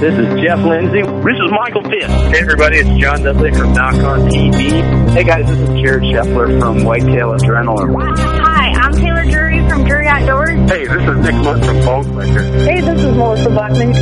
[0.00, 1.02] This is Jeff Lindsay.
[1.02, 2.08] This is Michael Fitt.
[2.32, 5.10] Hey everybody, it's John Dudley from Nock On TV.
[5.10, 7.92] Hey guys, this is Jared Scheffler from Whitetail Adrenaline.
[9.70, 10.50] From Drury Outdoors.
[10.68, 12.42] Hey, this is Nick Mundt from Bone Collector.
[12.42, 13.92] Hey, this is Melissa Bachman.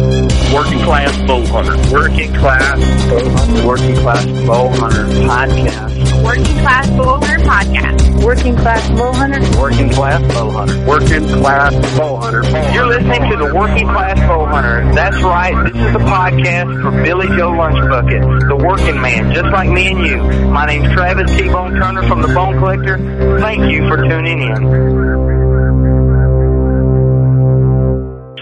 [0.54, 1.92] Working Class Bow Hunter.
[1.92, 2.74] Working Class
[3.04, 3.66] Bow Hunter.
[3.66, 6.24] Working Class Bow Hunter Podcast.
[6.24, 8.24] Working Class Bow Hunter Podcast.
[8.24, 9.60] Working Class Bow Hunter.
[9.60, 10.86] Working Class Bow Hunter.
[10.86, 12.72] Working Class Bow Hunter.
[12.72, 14.90] You're listening to the Working Class Bow Hunter.
[14.94, 15.54] That's right.
[15.70, 20.06] This is the podcast for Billy Joe Lunchbucket, the working man, just like me and
[20.06, 20.48] you.
[20.48, 22.96] My name's Travis T-Bone Turner from the Bone Collector.
[23.38, 25.57] Thank you for tuning in.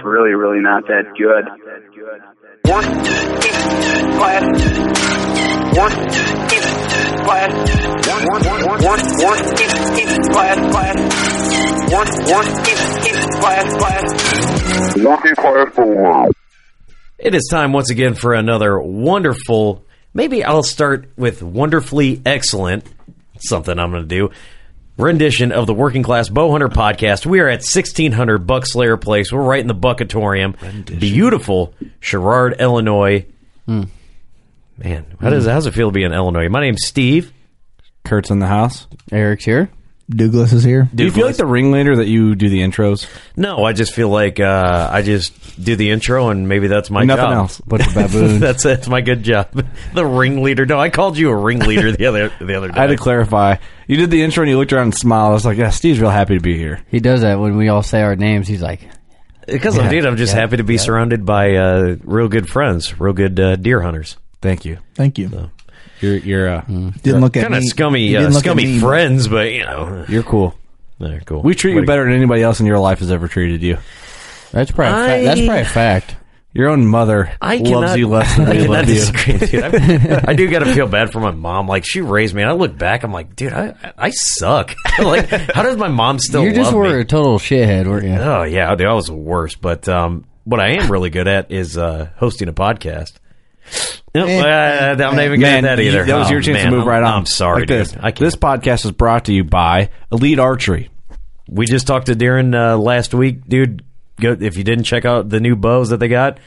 [0.06, 1.49] It's really, really not that good.
[2.65, 2.94] Working
[4.15, 4.44] Class.
[5.77, 6.06] Working
[7.25, 7.50] Class.
[9.25, 9.50] Working
[10.31, 10.59] Class.
[10.71, 10.97] Class.
[12.31, 12.62] Working
[13.41, 13.66] Class.
[13.75, 14.06] Class.
[14.97, 16.31] Working Class for
[17.19, 19.84] It is time once again for another wonderful.
[20.15, 22.84] Maybe I'll start with wonderfully excellent.
[23.41, 24.31] Something I'm going to do.
[24.97, 27.27] Rendition of the Working Class Bowhunter podcast.
[27.27, 29.31] We are at 1600 Buckslayer Place.
[29.31, 30.57] We're right in the Buckatorium.
[30.99, 33.27] Beautiful Sherrard, Illinois.
[33.67, 33.84] Hmm.
[34.79, 36.49] Man, how does how's it feel to be in Illinois?
[36.49, 37.33] My name's Steve.
[38.05, 38.87] Kurt's in the house.
[39.12, 39.71] Eric's here.
[40.09, 40.89] Douglas is here.
[40.94, 43.09] Do you feel like the ringleader that you do the intros?
[43.37, 47.03] No, I just feel like uh, I just do the intro and maybe that's my
[47.03, 47.33] Nothing job.
[47.33, 47.61] else.
[47.62, 48.39] Bunch of baboons.
[48.39, 48.78] that's it.
[48.78, 49.50] It's my good job.
[49.95, 50.65] the ringleader.
[50.65, 52.75] No, I called you a ringleader the other the other day.
[52.78, 53.56] I had to clarify.
[53.89, 55.31] You did the intro and you looked around and smiled.
[55.31, 56.84] I was like, yeah, Steve's real happy to be here.
[56.89, 58.47] He does that when we all say our names.
[58.47, 58.89] He's like,
[59.49, 63.12] Because I'm, dude, I'm just happy to be surrounded by uh, real good friends, real
[63.12, 64.16] good uh, deer hunters.
[64.41, 64.78] Thank you.
[64.95, 65.50] Thank you.
[66.01, 66.61] You're you're uh,
[67.03, 67.69] Didn't look at Kind of me.
[67.69, 68.79] scummy, You uh, didn't look at scummy me.
[68.81, 70.55] friends, but you know, you're cool.
[70.99, 71.43] they're cool.
[71.43, 73.79] We treat you What- better than anybody else in your life has ever treated you.
[74.53, 76.17] "That's probably a I- fa- that's probably a fact."
[76.53, 78.95] Your own mother I loves cannot, you less than I we cannot love you.
[78.95, 79.62] disagree, dude.
[79.62, 81.69] I, I do got to feel bad for my mom.
[81.69, 84.75] Like she raised me, and I look back, I'm like, dude, I I suck.
[84.99, 87.01] like, how does my mom still you just love were me?
[87.01, 88.15] a total shithead, weren't you?
[88.15, 89.61] Oh yeah, dude, I was the worst.
[89.61, 93.13] But um, what I am really good at is uh, hosting a podcast.
[94.16, 94.41] Nope, Eh.
[94.41, 96.04] uh, I'm not even good Man, that either.
[96.04, 97.12] that was Oh, your chance man, to move I'm- right on.
[97.12, 97.81] I'm sorry, Like dude.
[97.81, 97.97] this.
[97.97, 98.19] I can't.
[98.19, 100.88] This podcast is brought to you by Elite Archery.
[101.49, 103.82] We just talked to Darren uh, last week, dude.
[104.21, 106.39] Go, if you didn't check out the new bows that they got,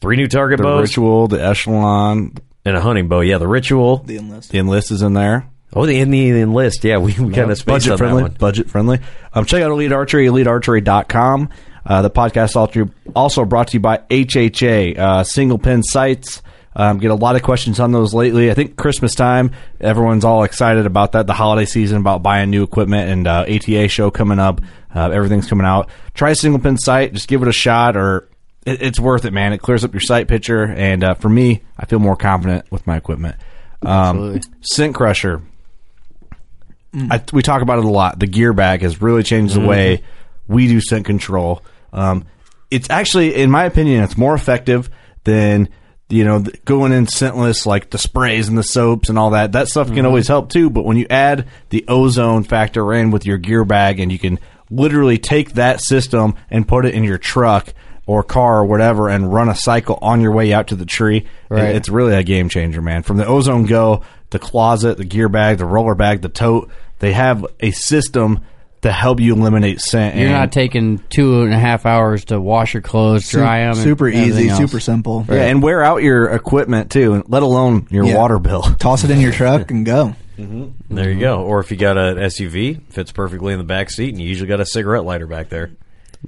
[0.00, 2.32] three new target The bows ritual, the echelon,
[2.64, 3.20] and a hunting bow.
[3.20, 3.98] Yeah, the ritual.
[3.98, 4.50] The enlist.
[4.50, 5.46] the enlist is in there.
[5.74, 6.82] Oh, the in the enlist.
[6.84, 8.22] Yeah, we, we kind of spaced budget on friendly.
[8.22, 8.36] that one.
[8.38, 8.98] Budget friendly.
[9.34, 11.48] Um, check out Elite Archery, elitearchery.com.
[11.84, 16.42] Uh, the podcast also, also brought to you by HHA, uh, single pin sights.
[16.74, 18.50] Um, get a lot of questions on those lately.
[18.50, 21.26] I think Christmas time, everyone's all excited about that.
[21.26, 24.60] The holiday season, about buying new equipment, and uh, ATA show coming up.
[24.94, 25.90] Uh, everything's coming out.
[26.14, 27.12] Try a single pin sight.
[27.12, 28.28] Just give it a shot, or
[28.64, 29.52] it, it's worth it, man.
[29.52, 32.86] It clears up your sight picture, and uh, for me, I feel more confident with
[32.86, 33.36] my equipment.
[33.82, 35.42] Um, Scent Crusher.
[36.94, 38.18] I, we talk about it a lot.
[38.18, 40.02] The gear bag has really changed the way
[40.46, 41.62] we do scent control.
[41.92, 42.26] Um,
[42.70, 44.90] it's actually, in my opinion, it's more effective
[45.24, 45.68] than
[46.12, 49.52] you know going in scentless like the sprays and the soaps and all that.
[49.52, 50.06] That stuff can mm-hmm.
[50.06, 50.70] always help too.
[50.70, 54.38] But when you add the ozone factor in with your gear bag, and you can
[54.70, 57.72] literally take that system and put it in your truck
[58.06, 61.24] or car or whatever, and run a cycle on your way out to the tree,
[61.48, 61.74] Right.
[61.76, 63.04] it's really a game changer, man.
[63.04, 66.68] From the ozone go, the closet, the gear bag, the roller bag, the tote,
[66.98, 68.40] they have a system
[68.82, 70.16] to help you eliminate scent.
[70.16, 73.74] You're and- not taking two and a half hours to wash your clothes, dry them.
[73.74, 75.24] super easy, super simple.
[75.28, 78.16] Yeah, and wear out your equipment too, and let alone your Yeah.
[78.16, 78.62] water bill.
[78.78, 80.14] Toss it in your truck and go.
[80.38, 80.94] Mm-hmm.
[80.94, 81.42] There you go.
[81.42, 84.48] Or if you got an SUV, fits perfectly in the back seat, and you usually
[84.48, 85.70] got a cigarette lighter back there.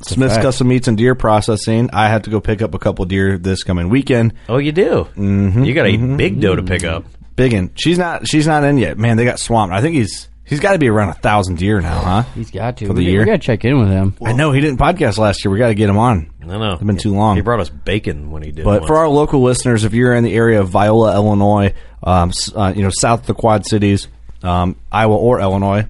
[0.03, 1.91] Smith's Custom Meats and Deer Processing.
[1.93, 4.35] I had to go pick up a couple deer this coming weekend.
[4.49, 5.09] Oh, you do.
[5.17, 6.17] Mm-hmm, you got a mm-hmm.
[6.17, 6.97] big doe to pick mm-hmm.
[6.97, 7.05] up.
[7.37, 7.73] Biggin.
[7.77, 8.29] She's not.
[8.29, 8.99] She's not in yet.
[8.99, 9.75] Man, they got swamped.
[9.75, 12.23] I think he's he's got to be around a thousand deer now, huh?
[12.35, 12.87] He's got to.
[12.87, 13.21] For the we, year?
[13.21, 14.17] we got to check in with him.
[14.25, 15.53] I know he didn't podcast last year.
[15.53, 16.31] We got to get him on.
[16.43, 16.73] I don't know.
[16.75, 17.37] It's been too long.
[17.37, 18.65] He brought us bacon when he did.
[18.65, 18.87] But once.
[18.89, 22.83] for our local listeners, if you're in the area of Viola, Illinois, um, uh, you
[22.83, 24.09] know south of the Quad Cities,
[24.43, 25.87] um, Iowa or Illinois,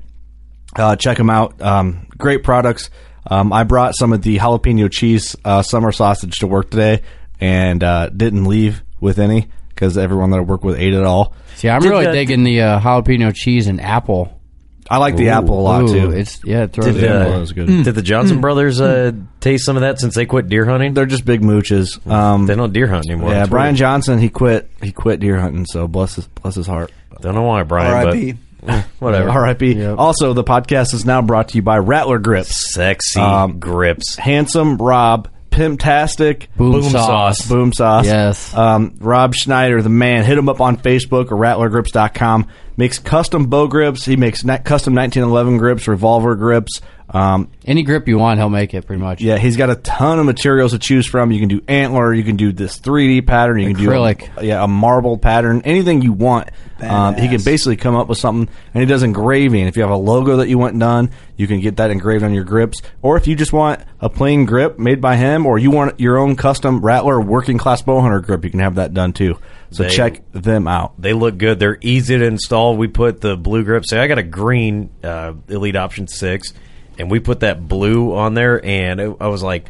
[0.76, 1.60] uh, check them out.
[1.60, 2.90] Um, great products.
[3.26, 7.02] Um, I brought some of the jalapeno cheese uh, summer sausage to work today,
[7.40, 11.34] and uh, didn't leave with any because everyone that I work with ate it all.
[11.56, 14.40] See, I'm Did really the- digging the uh, jalapeno cheese and apple.
[14.90, 16.10] I like the apple a lot Ooh, too.
[16.10, 17.30] It's yeah, it throws Did, it in uh, there.
[17.32, 17.66] that was good.
[17.84, 20.92] did the Johnson brothers uh, taste some of that since they quit deer hunting?
[20.94, 22.04] They're just big mooches.
[22.10, 23.30] Um, they don't deer hunt anymore.
[23.30, 23.78] yeah, That's Brian weird.
[23.78, 25.64] Johnson he quit he quit deer hunting.
[25.66, 26.92] So bless his bless his heart.
[27.20, 27.92] Don't know why, Brian.
[28.06, 28.34] R.I.P.
[28.62, 29.30] But whatever.
[29.30, 29.72] R.I.P.
[29.74, 29.98] Yep.
[29.98, 32.72] Also, the podcast is now brought to you by Rattler Grips.
[32.74, 34.16] Sexy Um, grips.
[34.16, 37.38] Handsome Rob, Pimptastic, Boom, Boom sauce.
[37.38, 37.48] sauce.
[37.48, 38.06] Boom Sauce.
[38.06, 38.54] Yes.
[38.54, 40.24] Um, Rob Schneider, the man.
[40.24, 42.48] Hit him up on Facebook or rattlergrips.com.
[42.76, 44.04] Makes custom bow grips.
[44.04, 46.80] He makes ni- custom 1911 grips, revolver grips.
[47.08, 49.20] Um, Any grip you want, he'll make it pretty much.
[49.20, 51.30] yeah, he's got a ton of materials to choose from.
[51.30, 54.18] You can do antler, you can do this 3D pattern, you Acrylic.
[54.20, 56.48] can do a, yeah a marble pattern, anything you want.
[56.80, 59.66] Um, he can basically come up with something, and he does engraving.
[59.68, 62.34] If you have a logo that you want done, you can get that engraved on
[62.34, 62.82] your grips.
[63.02, 66.18] Or if you just want a plain grip made by him, or you want your
[66.18, 69.38] own custom Rattler working class bow hunter grip, you can have that done too.
[69.74, 71.00] So They- check them out.
[71.00, 71.58] They look good.
[71.58, 72.76] They're easy to install.
[72.76, 73.84] We put the blue grip.
[73.86, 76.52] Say I got a green uh, Elite Option Six,
[76.98, 78.64] and we put that blue on there.
[78.64, 79.66] And it, I was like,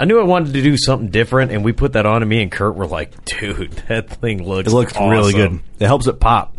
[0.00, 2.22] I knew I wanted to do something different, and we put that on.
[2.22, 5.60] And me and Kurt were like, dude, that thing looks It looks really good.
[5.78, 6.56] It helps it pop.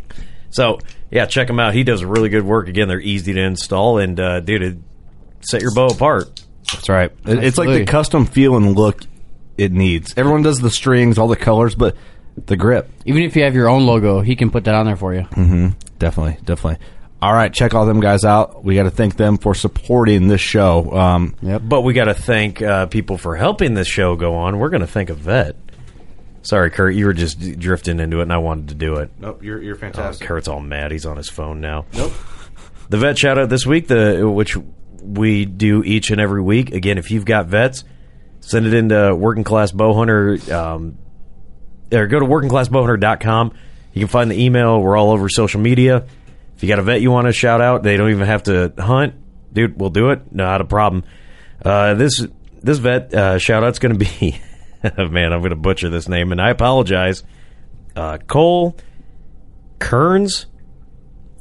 [0.51, 0.79] So
[1.11, 1.73] yeah, check him out.
[1.73, 2.67] He does really good work.
[2.67, 4.77] Again, they're easy to install, and uh, dude, it
[5.41, 6.43] set your bow apart.
[6.71, 7.11] That's right.
[7.25, 9.01] It- It's like the custom feel and look
[9.57, 10.13] it needs.
[10.15, 11.95] Everyone does the strings, all the colors, but
[12.45, 12.89] the grip.
[13.05, 15.21] Even if you have your own logo, he can put that on there for you.
[15.99, 16.77] Definitely, definitely.
[17.21, 18.63] All right, check all them guys out.
[18.63, 20.89] We got to thank them for supporting this show.
[20.97, 24.57] Um, But we got to thank uh, people for helping this show go on.
[24.57, 25.57] We're going to thank a vet.
[26.43, 29.11] Sorry, Kurt, you were just d- drifting into it, and I wanted to do it.
[29.19, 30.91] nope, you're you're Oh, Kurt's all mad.
[30.91, 31.85] He's on his phone now.
[31.93, 32.13] Nope.
[32.87, 34.55] The vet shout out this week, the which
[35.03, 36.73] we do each and every week.
[36.73, 37.83] Again, if you've got vets,
[38.39, 40.49] send it into Working Class Bowhunter.
[40.51, 40.97] Um,
[41.91, 43.53] or go to workingclassbowhunter.com.
[43.93, 44.79] You can find the email.
[44.81, 46.05] We're all over social media.
[46.55, 48.73] If you got a vet you want to shout out, they don't even have to
[48.77, 49.15] hunt.
[49.53, 50.33] Dude, we'll do it.
[50.33, 51.03] Not a problem.
[51.63, 52.25] Uh, this
[52.61, 54.39] this vet uh, shout out's going to be,
[54.97, 57.23] man, I'm going to butcher this name, and I apologize.
[57.95, 58.75] Uh, Cole
[59.79, 60.45] Kearns.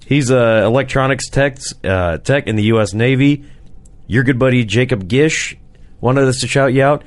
[0.06, 2.94] He's a electronics tech uh, tech in the U.S.
[2.94, 3.44] Navy.
[4.06, 5.56] Your good buddy Jacob Gish
[6.00, 7.04] wanted us to shout you out.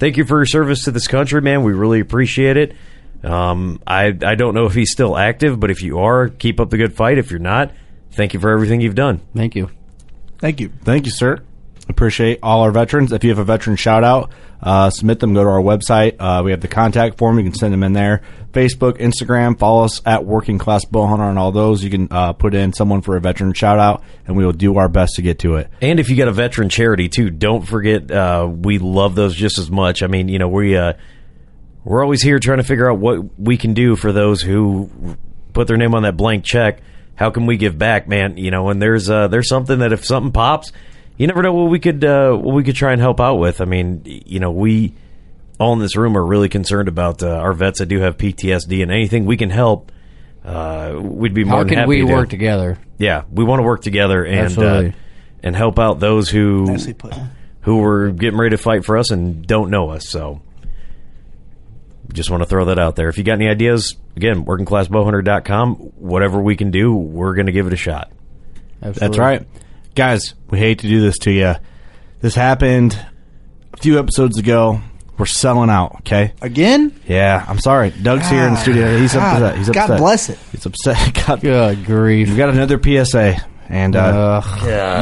[0.00, 1.62] Thank you for your service to this country, man.
[1.62, 2.74] We really appreciate it.
[3.22, 6.70] Um, I I don't know if he's still active, but if you are, keep up
[6.70, 7.18] the good fight.
[7.18, 7.72] If you're not,
[8.12, 9.20] thank you for everything you've done.
[9.36, 9.70] Thank you.
[10.38, 10.72] Thank you.
[10.84, 11.42] Thank you, sir.
[11.90, 13.12] Appreciate all our veterans.
[13.12, 14.30] If you have a veteran shout out,
[14.62, 15.34] uh, submit them.
[15.34, 16.16] Go to our website.
[16.18, 17.38] Uh, we have the contact form.
[17.38, 18.22] You can send them in there.
[18.52, 19.58] Facebook, Instagram.
[19.58, 21.82] Follow us at Working Class Bowhunter on all those.
[21.82, 24.76] You can uh, put in someone for a veteran shout out, and we will do
[24.78, 25.68] our best to get to it.
[25.80, 29.58] And if you got a veteran charity too, don't forget uh, we love those just
[29.58, 30.02] as much.
[30.02, 30.94] I mean, you know, we uh,
[31.84, 35.16] we're always here trying to figure out what we can do for those who
[35.52, 36.82] put their name on that blank check.
[37.14, 38.36] How can we give back, man?
[38.36, 40.72] You know, and there's uh, there's something that if something pops,
[41.20, 43.60] you never know what we could uh, what we could try and help out with.
[43.60, 44.94] I mean, you know, we
[45.58, 48.82] all in this room are really concerned about uh, our vets that do have PTSD,
[48.82, 49.92] and anything we can help,
[50.46, 52.12] uh, we'd be more How than can happy we to.
[52.14, 52.78] work together?
[52.96, 54.94] Yeah, we want to work together and uh, Absolutely.
[55.42, 57.12] and help out those who Nicely put.
[57.60, 60.08] who were getting ready to fight for us and don't know us.
[60.08, 60.40] So,
[62.14, 63.10] just want to throw that out there.
[63.10, 65.74] If you got any ideas, again, workingclassbowhunter.com.
[65.98, 68.10] Whatever we can do, we're going to give it a shot.
[68.82, 69.00] Absolutely.
[69.08, 69.46] That's right.
[69.94, 71.54] Guys, we hate to do this to you.
[72.20, 72.98] This happened
[73.74, 74.80] a few episodes ago.
[75.18, 75.96] We're selling out.
[76.00, 76.32] Okay.
[76.40, 76.98] Again?
[77.06, 77.90] Yeah, I'm sorry.
[77.90, 78.96] Doug's here in the studio.
[78.98, 79.58] He's God, upset.
[79.58, 80.38] He's God bless it.
[80.52, 81.14] He's upset.
[81.26, 82.30] God, Good grief.
[82.30, 83.36] we got another PSA,
[83.68, 84.40] and uh,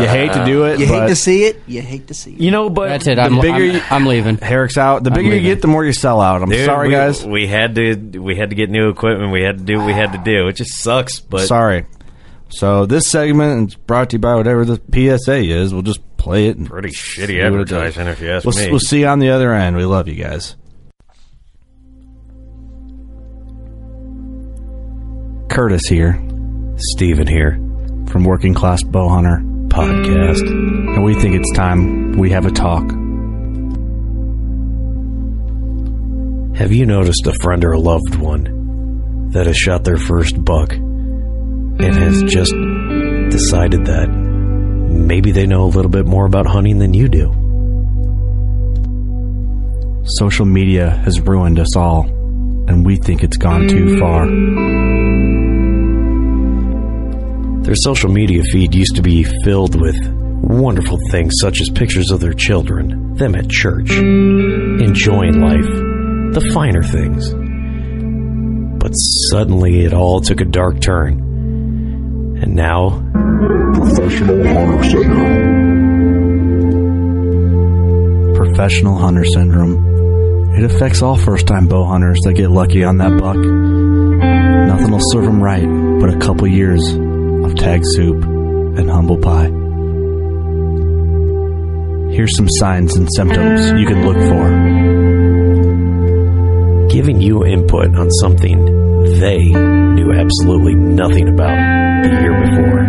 [0.00, 0.80] you hate to do it.
[0.80, 1.62] You but hate to see it.
[1.68, 2.40] You hate to see it.
[2.40, 3.14] You know, but That's it.
[3.14, 4.38] the I'm, bigger I'm, you- I'm leaving.
[4.38, 5.04] Herrick's out.
[5.04, 5.45] The bigger you leaving.
[5.45, 6.42] get, the more you sell out.
[6.42, 7.25] I'm Dude, sorry, we, guys.
[7.25, 9.30] We had to we had to get new equipment.
[9.30, 10.49] We had to do what we had to do.
[10.49, 11.87] It just sucks, but sorry.
[12.50, 15.73] So this segment is brought to you by whatever the PSA is.
[15.73, 16.57] We'll just play it.
[16.57, 17.73] And pretty shitty see what it does.
[17.99, 18.71] advertising if you ask We'll, me.
[18.71, 19.76] we'll see you on the other end.
[19.76, 20.57] We love you guys.
[25.50, 26.23] Curtis here
[26.81, 27.55] Steven here,
[28.07, 30.49] from Working Class Bowhunter, podcast.
[30.49, 32.85] and we think it's time we have a talk.
[36.57, 40.73] Have you noticed a friend or a loved one that has shot their first buck
[41.80, 42.52] and has just
[43.30, 47.32] decided that maybe they know a little bit more about hunting than you do?
[50.04, 54.26] Social media has ruined us all, and we think it's gone too far.
[57.62, 59.97] Their social media feed used to be filled with
[60.42, 65.68] wonderful things such as pictures of their children, them at church, enjoying life,
[66.32, 67.35] the finer things.
[68.80, 68.92] But
[69.30, 71.27] suddenly it all took a dark turn.
[72.40, 72.90] And now,
[73.75, 75.59] Professional hunter syndrome.
[78.59, 80.54] Professional Hunter Syndrome.
[80.57, 83.37] It affects all first time bow hunters that get lucky on that buck.
[83.37, 85.66] Nothing will serve them right
[86.00, 89.50] but a couple years of tag soup and humble pie.
[92.12, 94.49] Here's some signs and symptoms you can look for.
[96.88, 98.64] giving you input on something
[99.21, 101.57] they knew absolutely nothing about
[102.02, 102.83] the year before.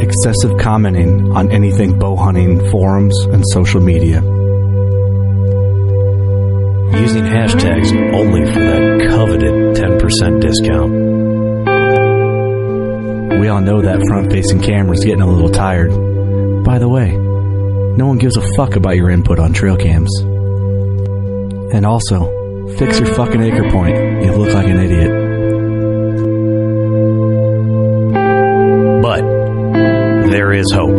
[0.00, 4.22] Excessive commenting on anything bow hunting forums and social media.
[7.00, 10.92] Using hashtags only for that coveted 10% discount.
[13.40, 15.92] We all know that front facing camera's getting a little tired.
[16.64, 20.10] By the way, no one gives a fuck about your input on trail cams.
[21.72, 22.45] And also,
[22.78, 23.96] fix your fucking anchor point.
[24.24, 25.10] You look like an idiot.
[29.02, 29.22] But
[30.30, 30.96] there is hope.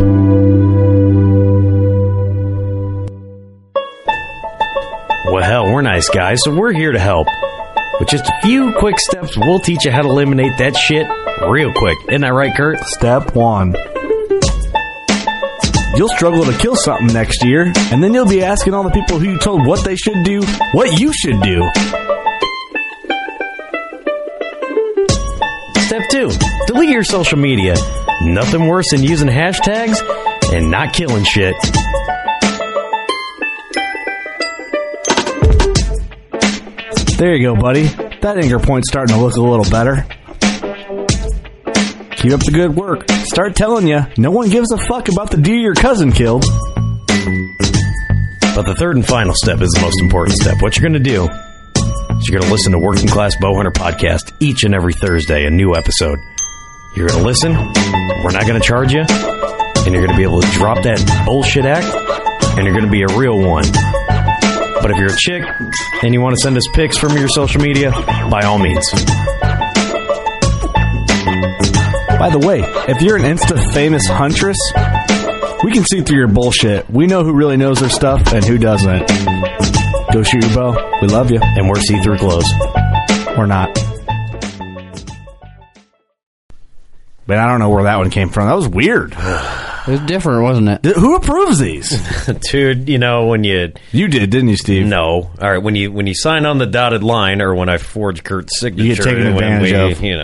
[5.30, 7.28] Well, hell, we're nice guys, so we're here to help.
[8.00, 11.06] With just a few quick steps, we'll teach you how to eliminate that shit
[11.48, 11.98] real quick.
[12.08, 12.78] Isn't that right, Kurt?
[12.80, 13.74] Step one.
[15.96, 19.18] You'll struggle to kill something next year, and then you'll be asking all the people
[19.18, 20.42] who you told what they should do
[20.72, 21.62] what you should do.
[25.80, 26.30] Step two,
[26.66, 27.74] delete your social media.
[28.22, 30.00] Nothing worse than using hashtags
[30.52, 31.54] and not killing shit.
[37.16, 37.88] There you go, buddy.
[38.20, 40.06] That anchor point's starting to look a little better.
[42.28, 43.10] Keep up the good work.
[43.24, 46.42] Start telling you, no one gives a fuck about the deer your cousin killed.
[48.54, 50.60] But the third and final step is the most important step.
[50.60, 54.34] What you're going to do is you're going to listen to Working Class Bowhunter Podcast
[54.40, 56.18] each and every Thursday, a new episode.
[56.94, 57.54] You're going to listen.
[57.54, 59.06] We're not going to charge you.
[59.08, 61.86] And you're going to be able to drop that bullshit act.
[62.58, 63.64] And you're going to be a real one.
[64.82, 65.44] But if you're a chick
[66.02, 67.90] and you want to send us pics from your social media,
[68.30, 68.84] by all means.
[72.18, 74.58] By the way, if you're an Insta famous huntress,
[75.62, 76.90] we can see through your bullshit.
[76.90, 79.06] We know who really knows their stuff and who doesn't.
[80.12, 80.98] Go shoot your bow.
[81.00, 81.38] We love you.
[81.40, 82.50] And we're see through clothes.
[83.36, 83.72] Or not.
[87.26, 88.48] But I don't know where that one came from.
[88.48, 89.14] That was weird.
[89.88, 90.82] It was different, wasn't it?
[90.82, 91.90] Th- Who approves these?
[92.50, 94.86] Dude, you know, when you You did, didn't you, Steve?
[94.86, 95.30] No.
[95.40, 95.62] All right.
[95.62, 98.86] When you when you sign on the dotted line, or when I forge Kurt's signature,
[98.86, 100.02] You get taken when advantage we, of.
[100.02, 100.16] You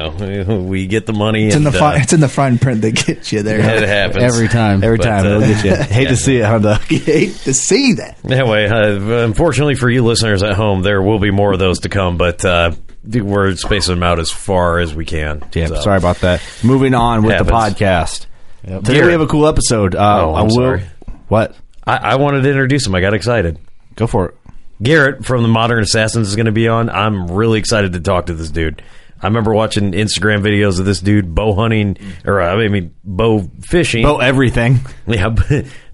[0.45, 1.47] know, we get the money.
[1.47, 3.59] It's in and, the fine, uh, it's in the fine print that gets you there.
[3.61, 4.85] it happens Every time.
[4.85, 5.27] Every But, time.
[5.27, 5.75] uh, It'll get you.
[5.95, 6.91] Hate to see it, huh, Doug?
[6.91, 8.19] You hate to see that.
[8.31, 11.89] Anyway, uh, unfortunately for you listeners at home, there will be more of those to
[11.89, 12.73] come, but uh,
[13.05, 15.43] we're spacing them out as far as we can.
[15.55, 16.43] Yeah, So- sorry about that.
[16.63, 17.79] Moving on with the Happens.
[17.79, 18.27] podcast.
[18.65, 19.07] Today Garret.
[19.07, 19.95] we have a cool episode.
[19.95, 20.85] Uh, Oh, I I'm will- sorry.
[21.29, 21.57] What?
[21.87, 22.95] I, I wanted to introduce him.
[22.95, 23.59] I got excited.
[23.97, 24.35] Go for it.
[24.83, 26.89] Garret from the Modern Assassins is going to be on.
[26.91, 28.83] I'm really excited to talk to this dude.
[29.23, 33.49] I remember watching Instagram videos of this dude bow hunting, or uh, I mean bow
[33.63, 34.05] fishing.
[34.05, 34.81] Oh, everything.
[35.07, 35.35] Yeah,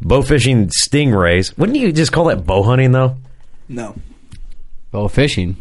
[0.01, 1.57] bow fishing stingrays.
[1.59, 3.17] Wouldn't you just call that bow hunting though?
[3.69, 3.95] No.
[4.91, 5.57] Bow fishing.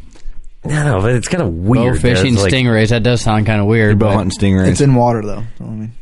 [0.63, 1.83] No, but it's kind of weird.
[1.83, 2.01] Bow weird.
[2.01, 2.89] fishing It's like- stingrays.
[2.89, 3.99] That does sound kind of weird.
[3.99, 4.69] Bow but hunting stingrays.
[4.69, 5.43] It's in water though.
[5.57, 5.93] So, I mean,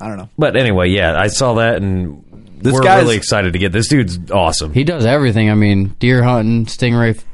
[0.00, 0.28] I don't know.
[0.38, 2.24] But anyway, yeah, I saw that and
[2.62, 4.72] This we're guy's really excited to get this dude's awesome.
[4.72, 5.50] He does everything.
[5.50, 7.24] I mean, deer hunting, stingray f-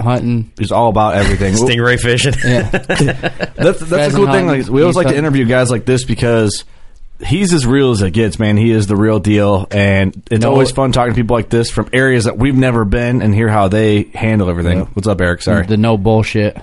[0.00, 0.52] hunting.
[0.58, 1.54] he's all about everything.
[1.54, 2.34] Stingray fishing.
[2.44, 2.62] Yeah.
[2.70, 4.46] that's that's the Pheasant cool thing.
[4.46, 6.64] Like we always geese like to interview guys like this because
[7.24, 8.56] he's as real as it gets, man.
[8.56, 11.70] He is the real deal, and it's No- always fun talking to people like this
[11.70, 14.80] from areas that we've never been and hear how they handle everything.
[14.92, 15.42] What's up, Eric?
[15.42, 16.58] Sorry, The no bullshit.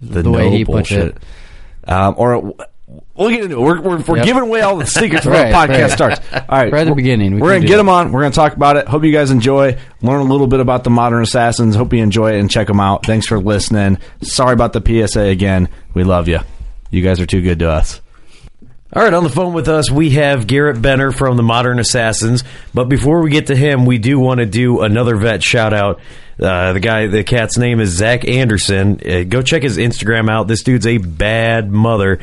[0.00, 1.16] The, way he puts it.
[1.86, 2.54] Um, or
[3.16, 3.60] we'll get into it.
[3.60, 4.26] We're, we're, we're Yep.
[4.26, 5.90] giving away all the secrets before Right, the podcast right.
[5.90, 6.20] starts.
[6.32, 7.76] All right, Right at the we're- beginning, we We're gonna get that.
[7.78, 8.12] them on.
[8.12, 8.86] We're gonna talk about it.
[8.88, 9.76] Hope you guys enjoy.
[10.02, 11.74] Learn a little bit about the modern assassins.
[11.76, 13.04] Hope you enjoy it and check them out.
[13.06, 13.98] Thanks for listening.
[14.22, 15.68] Sorry about the PSA again.
[15.94, 16.40] We love you.
[16.90, 18.00] You guys are too good to us.
[18.96, 22.44] All right, on the phone with us, we have Garret Benner from the Modern Assassins.
[22.72, 26.00] But before we get to him, we do want to do another vet shout out.
[26.38, 29.00] Uh, the guy, the cat's name is Zach Anderson.
[29.04, 30.46] Uh, go check his Instagram out.
[30.46, 32.20] This dude's a bad mother.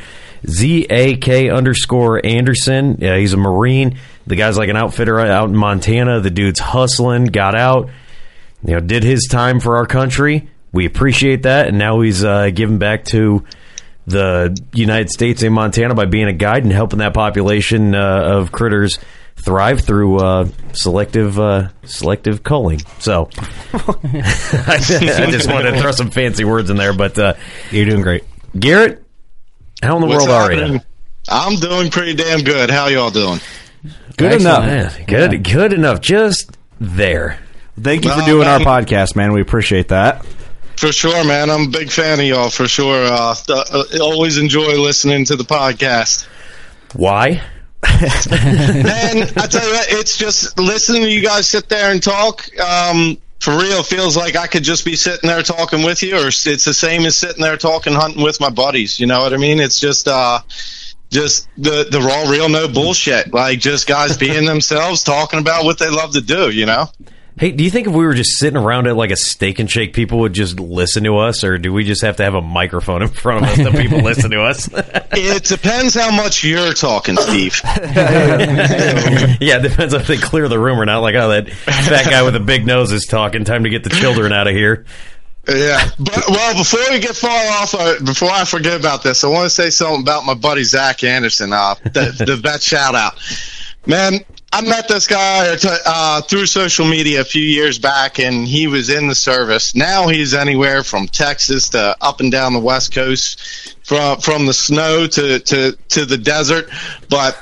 [0.48, 2.96] Z A K underscore Anderson.
[3.00, 3.98] Yeah, he's a Marine.
[4.26, 6.20] The guy's like an outfitter out in Montana.
[6.20, 7.90] The dude's hustling, got out,
[8.64, 10.48] you know, did his time for our country.
[10.72, 13.44] We appreciate that, and now he's uh, giving back to
[14.06, 18.50] the United States and Montana by being a guide and helping that population uh, of
[18.52, 18.98] critters
[19.36, 22.80] thrive through uh, selective uh, selective culling.
[22.98, 23.28] So
[23.72, 24.78] I
[25.30, 27.34] just wanted to throw some fancy words in there, but uh,
[27.70, 28.24] You're doing great.
[28.58, 29.04] Garret,
[29.82, 30.60] how in the What's world are you?
[30.60, 30.80] happening?
[31.28, 32.70] I'm doing pretty damn good.
[32.70, 33.38] How y'all doing?
[34.16, 34.64] Good Excellent.
[34.68, 34.98] enough.
[34.98, 36.00] Man, good, good enough.
[36.00, 37.38] Just there.
[37.80, 39.32] Thank you for Well, doing our podcast, man.
[39.32, 40.26] We appreciate that.
[40.82, 41.48] For sure, man.
[41.48, 42.50] I'm a big fan of y'all.
[42.50, 43.04] For sure.
[43.04, 46.26] Uh, uh, always enjoy listening to the podcast.
[46.92, 47.40] Why?
[47.84, 52.48] Man, I tell you what, it's just listening to you guys sit there and talk.
[52.58, 56.26] Um, for real, feels like I could just be sitting there talking with you, or
[56.26, 58.98] it's the same as sitting there talking hunting with my buddies.
[58.98, 59.60] You know what I mean?
[59.60, 60.40] It's just, uh,
[61.10, 63.32] just the the raw, real, no bullshit.
[63.32, 66.50] Like just guys being themselves, talking about what they love to do.
[66.50, 66.90] You know?
[67.38, 69.70] Hey, do you think if we were just sitting around at like a steak and
[69.70, 72.42] shake, people would just listen to us, or do we just have to have a
[72.42, 74.68] microphone in front of us that people listen to us?
[75.12, 77.60] It depends how much you're talking, Steve.
[77.64, 80.98] yeah, it depends if they clear the room or not.
[80.98, 83.44] Like, oh, that fat guy with the big nose is talking.
[83.44, 84.84] Time to get the children out of here.
[85.48, 89.28] Yeah, but well, before we get far off, uh, before I forget about this, I
[89.28, 91.52] want to say something about my buddy Zach Anderson.
[91.52, 93.14] Uh, the, the vet shout out,
[93.84, 94.20] man.
[94.54, 98.90] I met this guy uh, through social media a few years back, and he was
[98.90, 99.74] in the service.
[99.74, 104.52] Now he's anywhere from Texas to up and down the West Coast, from from the
[104.52, 106.68] snow to to to the desert.
[107.08, 107.38] But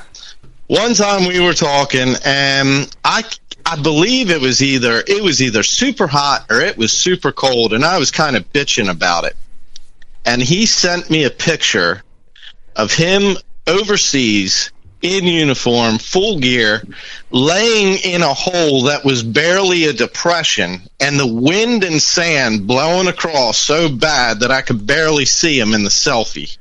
[0.69, 3.25] one time we were talking, and I
[3.67, 7.73] I believe it was either it was either super hot or it was super cold,
[7.73, 9.35] and I was kind of bitching about it.
[10.25, 12.05] And he sent me a picture
[12.77, 14.71] of him overseas
[15.03, 16.83] in uniform, full gear,
[17.31, 23.09] laying in a hole that was barely a depression, and the wind and sand blowing
[23.09, 26.57] across so bad that I could barely see him in the selfie.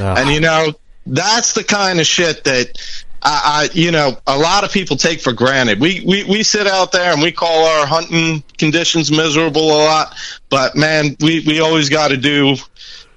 [0.00, 0.16] Ah.
[0.18, 0.74] And you know,
[1.06, 2.78] that's the kind of shit that
[3.22, 5.80] I, I, you know, a lot of people take for granted.
[5.80, 10.14] We, we we sit out there and we call our hunting conditions miserable a lot,
[10.48, 12.56] but man, we we always got to do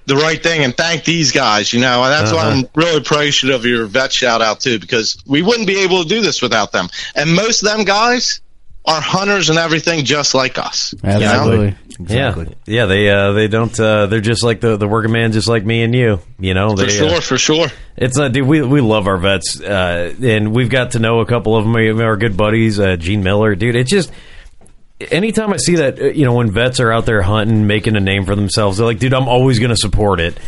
[0.06, 1.72] the right thing and thank these guys.
[1.72, 5.22] You know, and that's why I'm really appreciative of your vet shout out too, because
[5.26, 6.88] we wouldn't be able to do this without them.
[7.14, 8.40] And most of them guys
[8.84, 10.92] are hunters and everything, just like us.
[11.02, 11.20] you know?
[11.20, 11.76] Absolutely.
[12.08, 12.86] Yeah, yeah.
[12.86, 13.78] They uh, they don't.
[13.78, 16.20] Uh, they're just like the the working man, just like me and you.
[16.38, 17.68] You know, For sure, uh, for sure.
[17.96, 18.46] It's not, dude.
[18.46, 22.00] We we love our vets, uh, and we've got to know a couple of them.
[22.00, 23.76] Our good buddies, uh, Gene Miller, dude.
[23.76, 24.10] It's just
[25.10, 28.00] anytime I see that, uh, you know, when vets are out there hunting, making a
[28.00, 30.38] name for themselves, they're like, dude, I'm always going to support it.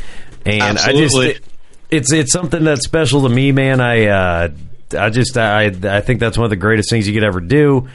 [0.46, 1.34] And I Absolutely.
[1.34, 1.44] just,
[1.90, 3.80] it's it's something that's special to me, man.
[3.80, 4.48] I uh,
[4.98, 7.88] I just I I think that's one of the greatest things you could ever do.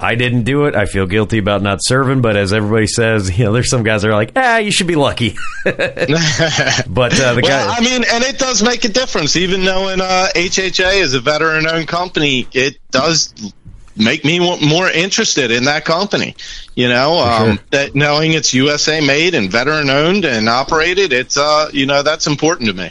[0.00, 0.76] I didn't do it.
[0.76, 4.02] I feel guilty about not serving, but as everybody says, you know, there's some guys
[4.02, 5.36] that are like, ah, you should be lucky.
[5.64, 6.14] but uh,
[6.86, 9.36] the well, guy, I mean, and it does make a difference.
[9.36, 13.34] Even knowing uh, HHA is a veteran-owned company, it does
[13.98, 16.36] make me more interested in that company.
[16.74, 21.86] You know, um, that knowing it's USA made and veteran-owned and operated, it's uh, you
[21.86, 22.90] know, that's important to me.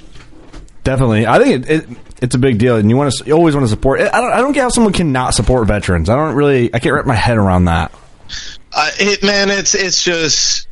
[0.83, 3.55] Definitely, I think it, it it's a big deal, and you want to you always
[3.55, 4.01] want to support.
[4.01, 6.09] I don't I don't get how someone cannot support veterans.
[6.09, 7.91] I don't really I can't wrap my head around that.
[8.73, 10.67] Uh, it, man, it's it's just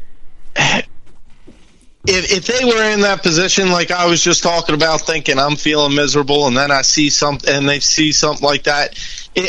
[2.07, 5.55] if if they were in that position, like I was just talking about, thinking I'm
[5.55, 8.97] feeling miserable, and then I see something, and they see something like that.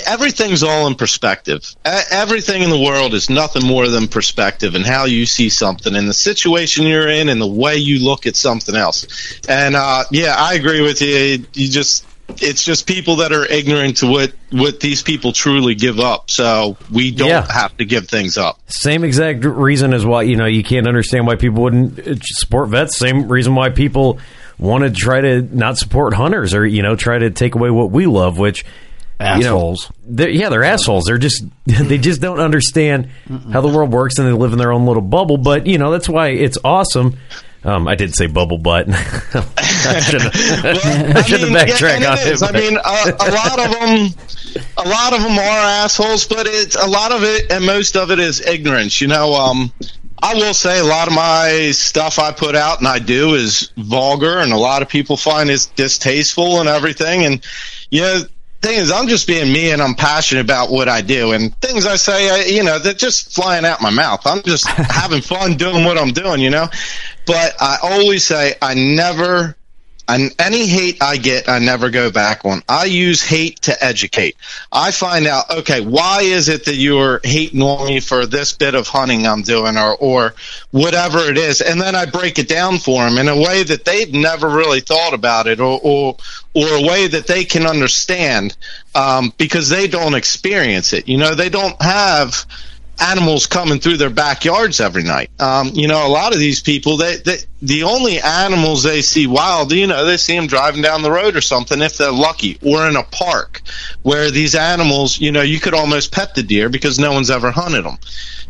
[0.06, 1.74] Everything's all in perspective.
[2.10, 6.08] Everything in the world is nothing more than perspective and how you see something, and
[6.08, 9.06] the situation you're in, and the way you look at something else.
[9.48, 11.46] And uh, yeah, I agree with you.
[11.52, 12.04] You just
[12.42, 16.28] it's just people that are ignorant to what what these people truly give up.
[16.30, 17.52] So we don't Yeah.
[17.52, 18.58] have to give things up.
[18.66, 22.70] Same exact reason as why you know you can't understand why people wouldn't uh, support
[22.70, 22.96] vets.
[22.96, 24.18] Same reason why people
[24.58, 27.92] want to try to not support hunters or you know try to take away what
[27.92, 28.64] we love, which
[29.18, 29.90] you know, Assholes.
[30.04, 31.04] they're, yeah, they're assholes.
[31.04, 33.08] They're just they just don't understand
[33.52, 35.38] how the world works and they live in their own little bubble.
[35.38, 37.16] But you know that's why it's awesome.
[37.64, 38.86] Um, I did say bubble butt.
[38.88, 40.32] I should have
[40.64, 42.32] I mean, backtracked yeah, on and it it.
[42.34, 42.42] is.
[42.42, 46.76] I mean, a, a lot of them, a lot of them are assholes, but it's
[46.76, 49.00] a lot of it, and most of it is ignorance.
[49.00, 49.72] You know, um,
[50.22, 53.72] I will say a lot of my stuff I put out and I do is
[53.76, 57.24] vulgar, and a lot of people find it distasteful and everything.
[57.24, 57.44] And
[57.90, 58.20] you know,
[58.60, 61.86] thing is, I'm just being me, and I'm passionate about what I do, and things
[61.86, 64.26] I say, I, you know, they're just flying out my mouth.
[64.26, 66.68] I'm just having fun doing what I'm doing, you know.
[67.26, 69.55] But I always say I never
[70.08, 72.62] and any hate I get, I never go back on.
[72.68, 74.36] I use hate to educate.
[74.70, 78.74] I find out, okay, why is it that you're hating on me for this bit
[78.74, 80.34] of hunting I'm doing or, or
[80.70, 81.60] whatever it is?
[81.60, 84.80] And then I break it down for them in a way that they've never really
[84.80, 86.16] thought about it or, or,
[86.54, 88.56] or a way that they can understand,
[88.94, 91.08] um, because they don't experience it.
[91.08, 92.46] You know, they don't have,
[93.00, 95.30] animals coming through their backyards every night.
[95.38, 99.26] Um, you know, a lot of these people, they, they the only animals they see
[99.26, 102.58] wild, you know, they see them driving down the road or something if they're lucky,
[102.62, 103.62] or in a park
[104.02, 107.50] where these animals, you know, you could almost pet the deer because no one's ever
[107.50, 107.98] hunted them.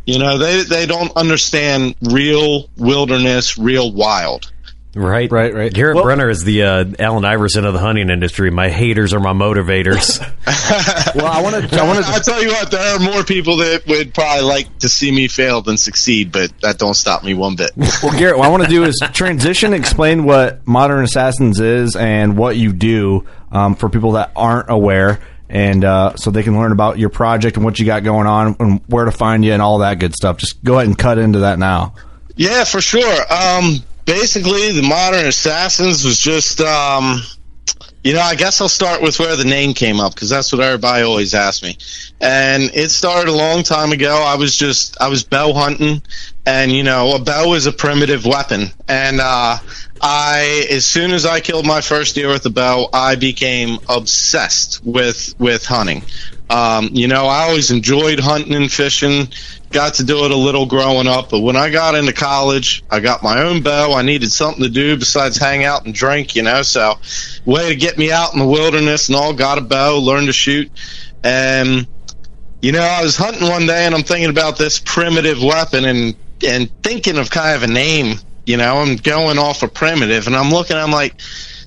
[0.05, 4.53] You know, they they don't understand real wilderness, real wild.
[4.97, 5.73] Right, Right, right.
[5.73, 8.51] Garrett Well- Brenner is the uh, Allen Iverson of the hunting industry.
[8.51, 10.19] My haters are my motivators.
[11.15, 11.81] Well, I want to.
[11.81, 12.25] I want I to.
[12.25, 15.63] tell you what, there are more people that would probably like to see me fail
[15.63, 17.71] than succeed, but that don't stop me one bit.
[18.03, 22.37] Well, Garret, what I want to do is transition, explain what Modern Assassins is and
[22.37, 26.73] what you do um, for people that aren't aware, and uh, so they can learn
[26.73, 29.63] about your project and what you got going on and where to find you and
[29.63, 30.37] all that good stuff.
[30.39, 31.95] Just go ahead and cut into that now.
[32.35, 33.21] Yeah, for sure.
[33.33, 37.21] Um, basically, the Modern Assassins was just, um,
[38.03, 40.63] you know, I guess I'll start with where the name came up because that's what
[40.63, 41.77] everybody always asks me.
[42.21, 44.23] And it started a long time ago.
[44.25, 46.01] I was just, I was bow hunting,
[46.47, 48.69] and you know, a bow is a primitive weapon.
[48.89, 49.59] And uh,
[50.01, 54.85] I, as soon as I killed my first deer with a bow, I became obsessed
[54.85, 56.05] with with hunting.
[56.49, 59.29] Um, you know, I always enjoyed hunting and fishing.
[59.71, 63.01] Got to do it a little growing up, but when I got into college, I
[63.01, 63.95] got my own bow.
[63.95, 66.63] I needed something to do besides hang out and drink, you know.
[66.63, 66.95] So,
[67.45, 69.33] way to get me out in the wilderness and all.
[69.35, 70.71] Got a bow, learned to shoot,
[71.23, 71.87] and
[72.63, 76.17] you know, I was hunting one day and I'm thinking about this primitive weapon and
[76.45, 78.19] and thinking of kind of a name.
[78.45, 80.77] You know, I'm going off a primitive, and I'm looking.
[80.77, 81.21] I'm like,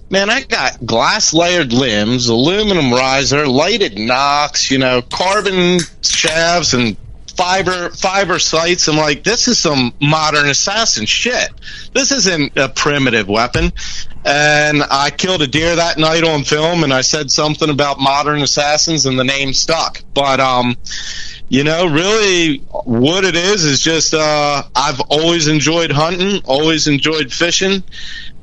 [0.09, 6.95] man, I got glass layered limbs, aluminum riser, lighted nocks, you know, carbon shafts and
[7.39, 8.89] fiber fiber sights.
[8.89, 11.49] I'm like, this is some modern assassin shit.
[11.93, 13.71] This isn't a primitive weapon.
[14.25, 18.41] And I killed a deer that night on film, and I said something about modern
[18.41, 20.03] assassins, and the name stuck.
[20.13, 20.75] But um,
[21.47, 27.31] you know, really, what it is is just uh, I've always enjoyed hunting, always enjoyed
[27.31, 27.83] fishing,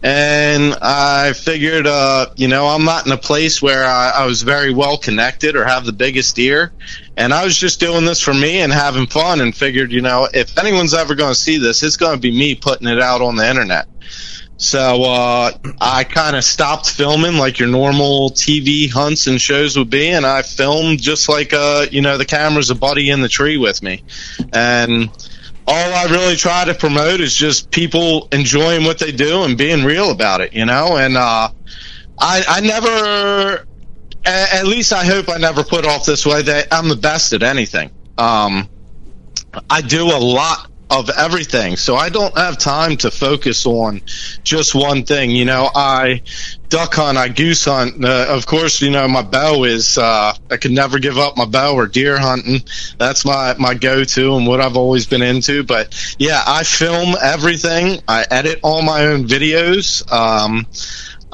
[0.03, 4.43] and I figured, uh, you know, I'm not in a place where I, I was
[4.43, 6.73] very well connected or have the biggest ear,
[7.17, 10.29] and I was just doing this for me and having fun, and figured, you know,
[10.33, 13.21] if anyone's ever going to see this, it's going to be me putting it out
[13.21, 13.89] on the internet.
[14.59, 19.91] So uh, I kind of stopped filming like your normal TV hunts and shows would
[19.91, 23.29] be, and I filmed just like uh, you know the camera's a buddy in the
[23.29, 24.03] tree with me,
[24.53, 25.11] and
[25.67, 29.85] all I really try to promote is just people enjoying what they do and being
[29.85, 30.97] real about it, you know.
[30.97, 31.51] And uh,
[32.19, 33.67] I, I never,
[34.25, 37.43] at least I hope I never put off this way that I'm the best at
[37.43, 37.91] anything.
[38.17, 38.69] Um,
[39.69, 44.03] I do a lot of everything, so I don't have time to focus on
[44.45, 45.33] just one thing.
[45.33, 46.23] You know, I
[46.69, 48.05] duck hunt, I goose hunt.
[48.05, 49.99] Uh, of course, you know my bow is.
[49.99, 52.63] Uh, I could never give up my bow or deer hunting.
[52.99, 55.65] That's my my go to and what I've always been into.
[55.65, 58.01] But yeah, I film everything.
[58.07, 60.11] I edit all my own videos.
[60.13, 60.67] Um,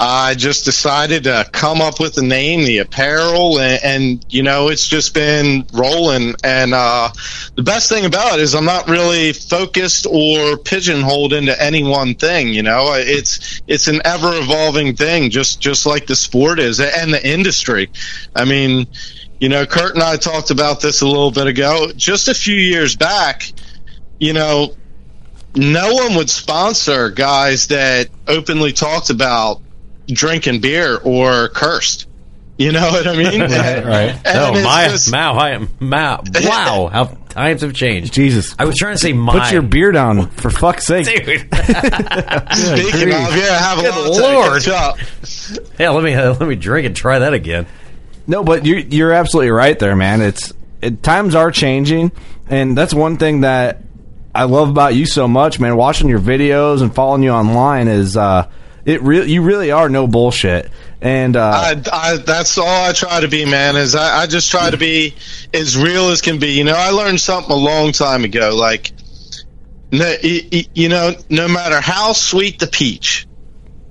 [0.04, 4.66] I just decided to come up with the name, the apparel, and, and you know,
[4.68, 6.34] it's just been rolling.
[6.42, 7.10] And uh,
[7.54, 12.16] the best thing about it is I'm not really focused or pigeonholed into any one
[12.16, 12.48] thing.
[12.48, 17.14] You know, it's it's an ever evolving thing, just just like the sport is and
[17.14, 17.88] the industry.
[18.34, 18.88] I mean,
[19.38, 21.92] you know, Kurt and I talked about this a little bit ago.
[21.94, 23.52] Just a few years back,
[24.18, 24.74] you know,
[25.54, 29.62] no one would sponsor guys that openly talked about
[30.08, 32.06] drinking beer or cursed.
[32.58, 33.40] You know what I mean?
[33.40, 34.20] Right, right.
[34.24, 38.12] And No, it's my, just- my, my, my, wow, how times have changed.
[38.12, 38.54] Jesus.
[38.58, 39.38] I was trying to say my.
[39.40, 41.06] Put your beer down, for fuck's sake.
[41.06, 41.16] Dude.
[41.26, 44.68] Speaking of, yeah, have a Good lot Lord.
[44.68, 44.98] up.
[45.78, 47.66] yeah, let me uh, let me drink and try that again.
[48.26, 50.20] No, but you're you're absolutely right there, man.
[50.20, 52.12] It's it, times are changing,
[52.48, 53.82] and that's one thing that
[54.34, 55.76] I love about you so much, man.
[55.76, 58.48] Watching your videos and following you online is uh,
[58.84, 63.20] it really you really are no bullshit, and uh, I, I, that's all I try
[63.20, 63.76] to be, man.
[63.76, 65.14] Is I, I just try to be
[65.54, 66.52] as real as can be.
[66.52, 68.56] You know, I learned something a long time ago.
[68.56, 68.92] Like,
[69.92, 73.26] no, you know, no matter how sweet the peach,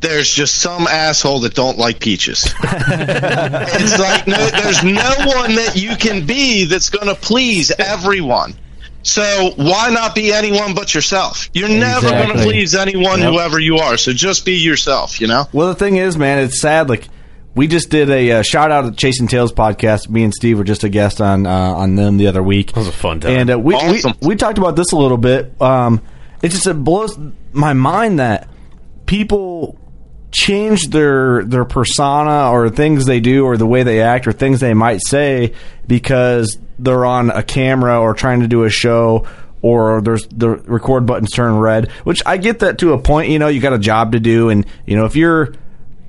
[0.01, 2.43] there's just some asshole that don't like peaches.
[2.63, 8.55] it's like no, there's no one that you can be that's going to please everyone.
[9.03, 11.49] So why not be anyone but yourself?
[11.53, 13.97] You're never going to please anyone, whoever you are.
[13.97, 15.19] So just be yourself.
[15.19, 15.45] You know.
[15.51, 16.87] Well, the thing is, man, it's sad.
[16.89, 17.07] Like
[17.55, 20.09] we just did a uh, shout out at Chasing Tails podcast.
[20.09, 22.69] Me and Steve were just a guest on uh, on them the other week.
[22.69, 23.31] It was a fun time.
[23.31, 24.13] and uh, we, Awesome.
[24.21, 25.59] we we talked about this a little bit.
[25.61, 26.01] Um,
[26.41, 27.17] it just it blows
[27.51, 28.47] my mind that
[29.05, 29.77] people
[30.31, 34.59] change their their persona or things they do or the way they act or things
[34.61, 35.53] they might say
[35.87, 39.27] because they're on a camera or trying to do a show
[39.61, 43.39] or there's the record buttons turn red which i get that to a point you
[43.39, 45.53] know you got a job to do and you know if you're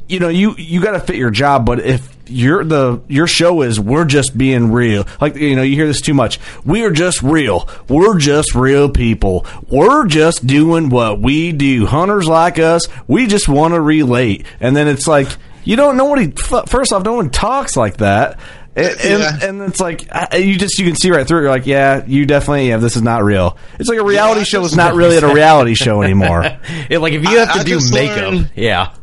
[0.08, 3.62] you know you you got to fit your job but if you're the your show
[3.62, 5.06] is we're just being real.
[5.20, 6.38] Like you know you hear this too much.
[6.64, 7.68] We're just real.
[7.88, 9.46] We're just real people.
[9.68, 11.86] We're just doing what we do.
[11.86, 14.46] Hunters like us we just want to relate.
[14.60, 15.28] And then it's like
[15.64, 16.30] you don't know what he
[16.66, 18.38] first off no one talks like that
[18.76, 19.38] and, and, Yeah.
[19.48, 21.42] and it's like uh, you just you can see right through it.
[21.42, 23.56] You're like, yeah, you definitely yeah, this is not real.
[23.78, 26.44] It's like a reality I show is not really at a reality show anymore.
[26.90, 28.94] Yeah, like if you have I- to I do just makeup, learned- yeah.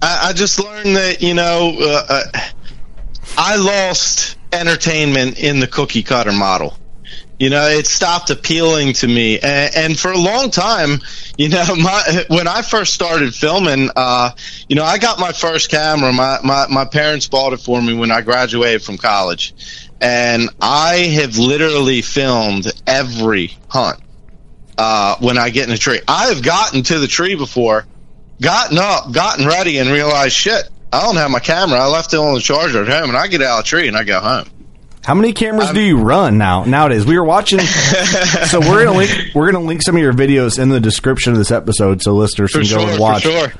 [0.00, 2.40] I, I just learned that you know uh, uh,
[3.38, 6.76] I lost entertainment in the cookie cutter model.
[7.38, 11.00] You know, it stopped appealing to me, and, and for a long time,
[11.36, 14.30] you know, my when I first started filming, uh,
[14.68, 16.12] you know, I got my first camera.
[16.12, 19.54] My, my my parents bought it for me when I graduated from college,
[20.00, 24.00] and I have literally filmed every hunt
[24.78, 26.00] uh, when I get in a tree.
[26.06, 27.86] I have gotten to the tree before,
[28.40, 31.78] gotten up, gotten ready, and realized, shit, I don't have my camera.
[31.78, 33.88] I left it on the charger at home, and I get out of the tree
[33.88, 34.48] and I go home.
[35.04, 37.04] How many cameras do you run now nowadays?
[37.04, 37.58] We were watching,
[38.46, 41.38] so we're gonna link we're gonna link some of your videos in the description of
[41.38, 43.22] this episode, so listeners can go sure, and for watch.
[43.22, 43.52] sure.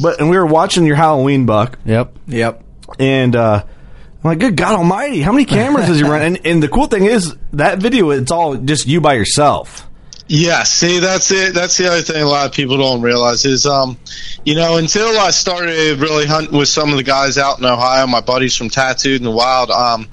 [0.00, 2.16] But and we were watching your Halloween buck, Yep.
[2.26, 2.62] Yep.
[2.98, 6.20] and uh, I'm like, good God Almighty, how many cameras does he run?
[6.20, 9.86] And, and the cool thing is that video, it's all just you by yourself.
[10.32, 11.54] Yeah, see, that's it.
[11.54, 13.98] That's the other thing a lot of people don't realize is, um,
[14.44, 18.06] you know, until I started really hunting with some of the guys out in Ohio,
[18.06, 20.08] my buddies from Tattooed in the Wild, um,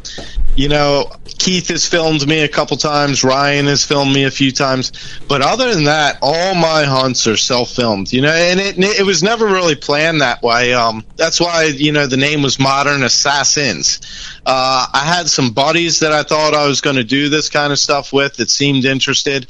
[0.58, 4.52] you know, Keith has filmed me a couple times, Ryan has filmed me a few
[4.52, 4.91] times,
[5.28, 9.22] but other than that, all my hunts are self-filmed, you know, and it it was
[9.22, 10.74] never really planned that way.
[10.74, 14.00] Um, that's why you know the name was Modern Assassins.
[14.48, 17.72] Uh, I had some buddies that I thought I was going to do this kind
[17.72, 19.48] of stuff with that seemed interested,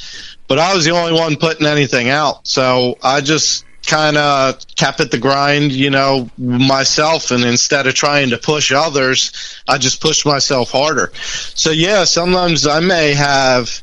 [0.47, 4.99] but I was the only one putting anything out, so I just kind of kept
[4.99, 7.31] at the grind, you know, myself.
[7.31, 9.31] And instead of trying to push others,
[9.67, 11.11] I just pushed myself harder.
[11.15, 13.81] So yeah, sometimes I may have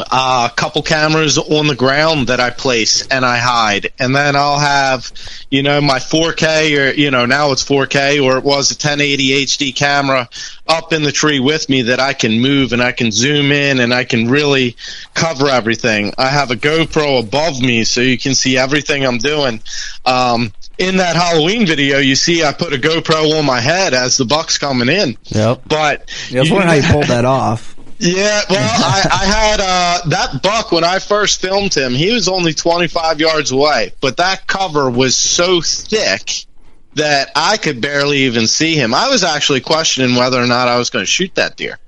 [0.00, 4.58] a couple cameras on the ground that I place and I hide, and then I'll
[4.58, 5.12] have,
[5.50, 9.46] you know, my 4K or you know now it's 4K or it was a 1080
[9.46, 10.28] HD camera
[10.66, 13.80] up in the tree with me that I can move and I can zoom in
[13.80, 14.76] and I can really
[15.14, 16.12] cover everything.
[16.18, 19.62] I have a GoPro above me so you can see everything I'm doing.
[20.04, 24.16] Um, in that Halloween video, you see I put a GoPro on my head as
[24.16, 25.16] the buck's coming in.
[25.24, 25.62] Yep.
[25.66, 27.74] But Yeah, I was wondering how you pulled that off.
[27.98, 31.92] Yeah, well, I, I had uh, that buck when I first filmed him.
[31.92, 36.46] He was only 25 yards away, but that cover was so thick
[36.94, 38.94] that I could barely even see him.
[38.94, 41.78] I was actually questioning whether or not I was going to shoot that deer.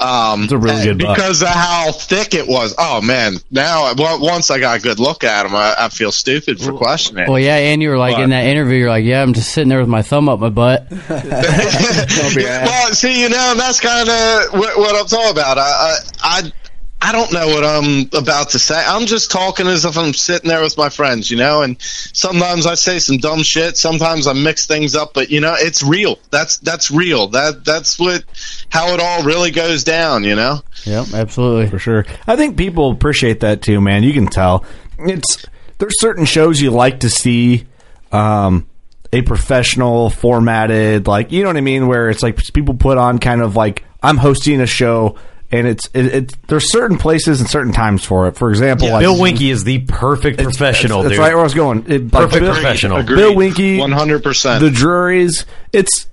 [0.00, 1.16] Um, It's a really good buck.
[1.16, 2.74] because of how thick it was.
[2.78, 3.38] Oh man!
[3.50, 7.28] Now, once I got a good look at him, I, I feel stupid for questioning.
[7.28, 9.68] Well, yeah, and you were like in that interview, you're like, yeah, I'm just sitting
[9.68, 10.86] there with my thumb up my butt.
[11.10, 15.58] well, see, you know, that's kind of what, what I'm talking about.
[15.58, 16.52] I, I, I,
[17.00, 18.82] I don't know what I'm about to say.
[18.84, 21.62] I'm just talking as if I'm sitting there with my friends, you know.
[21.62, 23.76] And sometimes I say some dumb shit.
[23.76, 26.18] Sometimes I mix things up, but you know, it's real.
[26.30, 27.28] That's that's real.
[27.28, 28.24] That that's what
[28.68, 30.60] how it all really goes down, you know.
[30.84, 31.68] Yep, absolutely.
[31.68, 32.04] for sure.
[32.26, 34.02] I think people appreciate that too, man.
[34.02, 34.64] You can tell.
[34.98, 35.46] It's
[35.78, 37.66] there's certain shows you like to see,
[38.10, 38.66] um,
[39.12, 43.18] a professional formatted like you know what I mean where it's like people put on
[43.18, 45.16] kind of like I'm hosting a show
[45.50, 48.36] and it's it, it's there's certain places and certain times for it.
[48.36, 51.84] For example, like Bill Winke is the perfect professional, that's right where I was going.
[51.90, 52.98] It, like Perfect Bill, professional.
[52.98, 53.16] Agreed.
[53.16, 54.60] Bill Winke, 100%.
[54.60, 55.46] The Drury's.
[55.72, 56.06] It's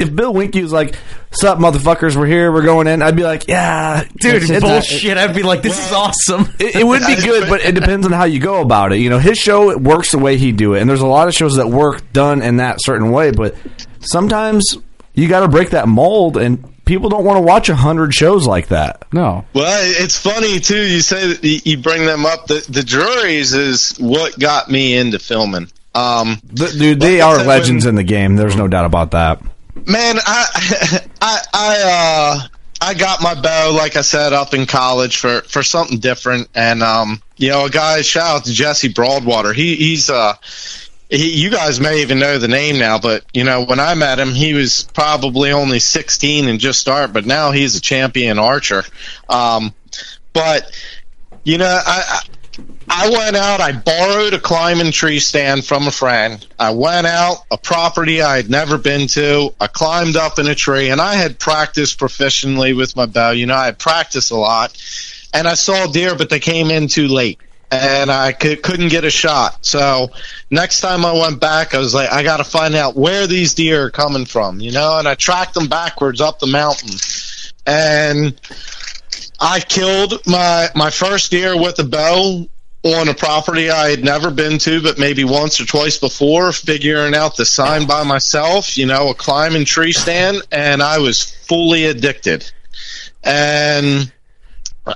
[0.00, 0.96] if Bill Winke was like,
[1.32, 5.18] "Sup, motherfuckers, we're here, we're going in," I'd be like, "Yeah, Dude, it's- it's- bullshit.
[5.18, 6.48] I'd be like, this is awesome.
[6.58, 8.98] It, it would be good, but it depends on how you go about it.
[9.00, 11.28] You know, his show it works the way he do it, and there's a lot
[11.28, 13.30] of shows that work done in that certain way.
[13.32, 13.54] But
[14.00, 14.76] sometimes
[15.14, 18.46] you got to break that mold, and people don't want to watch a hundred shows
[18.46, 19.04] like that.
[19.14, 19.46] No.
[19.54, 20.76] Well, it's funny too.
[20.82, 22.46] You say that you you bring them up.
[22.48, 25.68] The the Drurys is what got me into filming.
[25.94, 28.36] Um, Th- Dude, they are said, legends when- in the game.
[28.36, 29.40] There's no doubt about that.
[29.86, 31.76] man, I I I
[32.42, 32.46] uh
[32.82, 36.48] I got my bow, like I said, up in college for for something different.
[36.54, 39.54] And um, you know, a guy shout out to Jesse Broadwater.
[39.54, 40.34] He he's uh.
[41.12, 44.18] He, you guys may even know the name now, but you know when I met
[44.18, 48.82] him, he was probably only 16 and just start, but now he's a champion archer.
[49.28, 49.74] Um,
[50.32, 50.72] but
[51.44, 52.20] you know, I,
[52.88, 53.60] I went out.
[53.60, 56.46] I borrowed a climbing tree stand from a friend.
[56.58, 59.54] I went out a property I had never been to.
[59.60, 63.32] I climbed up in a tree, and I had practiced proficiently with my bow.
[63.32, 64.76] You know, I had practiced a lot,
[65.34, 67.38] and I saw deer, but they came in too late,
[67.72, 69.64] and I could, couldn't get a shot.
[69.64, 70.10] So
[70.50, 73.54] next time I went back, I was like, I got to find out where these
[73.54, 74.60] deer are coming from.
[74.60, 76.90] You know, and I tracked them backwards up the mountain,
[77.66, 78.38] and
[79.40, 82.46] I killed my my first deer with a bow
[82.84, 87.14] on a property I had never been to, but maybe once or twice before, figuring
[87.14, 91.84] out the sign by myself, you know, a climbing tree stand, and I was fully
[91.84, 92.50] addicted.
[93.22, 94.12] And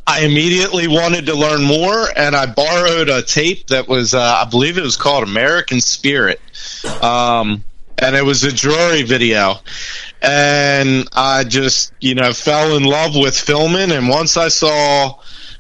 [0.07, 4.49] I immediately wanted to learn more, and I borrowed a tape that was, uh, I
[4.49, 6.40] believe it was called American Spirit.
[7.03, 7.62] Um,
[7.99, 9.55] and it was a Drury video.
[10.20, 13.92] And I just, you know, fell in love with filming.
[13.92, 15.18] And once I saw,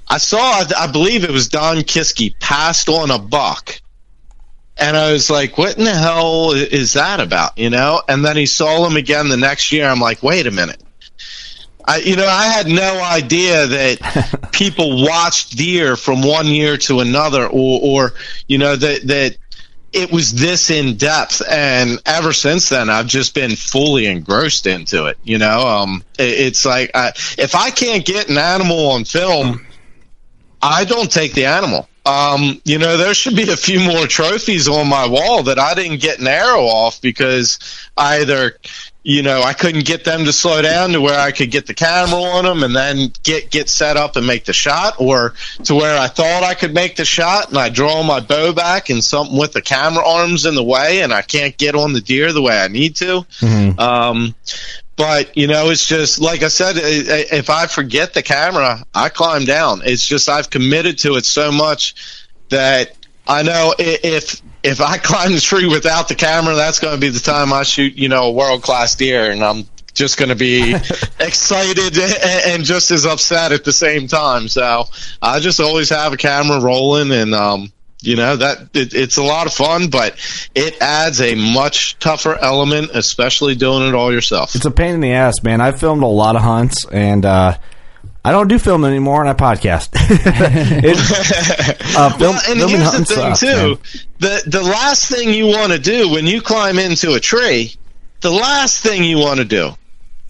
[0.08, 3.80] I saw, I believe it was Don Kisky passed on a buck.
[4.76, 7.56] And I was like, what in the hell is that about?
[7.56, 8.02] You know?
[8.08, 9.88] And then he saw him again the next year.
[9.88, 10.82] I'm like, wait a minute.
[11.86, 17.00] I, you know, I had no idea that people watched deer from one year to
[17.00, 18.14] another, or, or
[18.48, 19.36] you know, that that
[19.92, 21.42] it was this in depth.
[21.48, 25.18] And ever since then, I've just been fully engrossed into it.
[25.22, 29.66] You know, um, it, it's like I, if I can't get an animal on film,
[30.60, 31.88] I don't take the animal.
[32.06, 35.74] Um, you know, there should be a few more trophies on my wall that I
[35.74, 37.58] didn't get an arrow off because
[37.96, 38.56] either,
[39.02, 41.74] you know, I couldn't get them to slow down to where I could get the
[41.74, 45.74] camera on them and then get get set up and make the shot, or to
[45.74, 49.02] where I thought I could make the shot and I draw my bow back and
[49.02, 52.32] something with the camera arms in the way and I can't get on the deer
[52.32, 53.26] the way I need to.
[53.80, 54.34] Um,
[54.96, 56.76] but you know, it's just like I said.
[56.78, 59.82] If I forget the camera, I climb down.
[59.84, 61.94] It's just I've committed to it so much
[62.48, 67.00] that I know if if I climb the tree without the camera, that's going to
[67.00, 70.28] be the time I shoot, you know, a world class deer, and I'm just going
[70.28, 70.74] to be
[71.20, 71.98] excited
[72.46, 74.48] and just as upset at the same time.
[74.48, 74.84] So
[75.20, 77.72] I just always have a camera rolling, and um,
[78.06, 80.16] you know that it, it's a lot of fun, but
[80.54, 84.54] it adds a much tougher element, especially doing it all yourself.
[84.54, 85.60] It's a pain in the ass, man.
[85.60, 87.56] I've filmed a lot of hunts, and uh,
[88.24, 89.90] I don't do film anymore, and I podcast.
[90.84, 93.78] It- uh, film, well, and here's the thing sucks, too: man.
[94.18, 97.74] the the last thing you want to do when you climb into a tree,
[98.20, 99.70] the last thing you want to do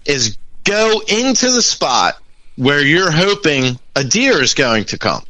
[0.05, 2.21] is go into the spot
[2.55, 5.23] where you're hoping a deer is going to come.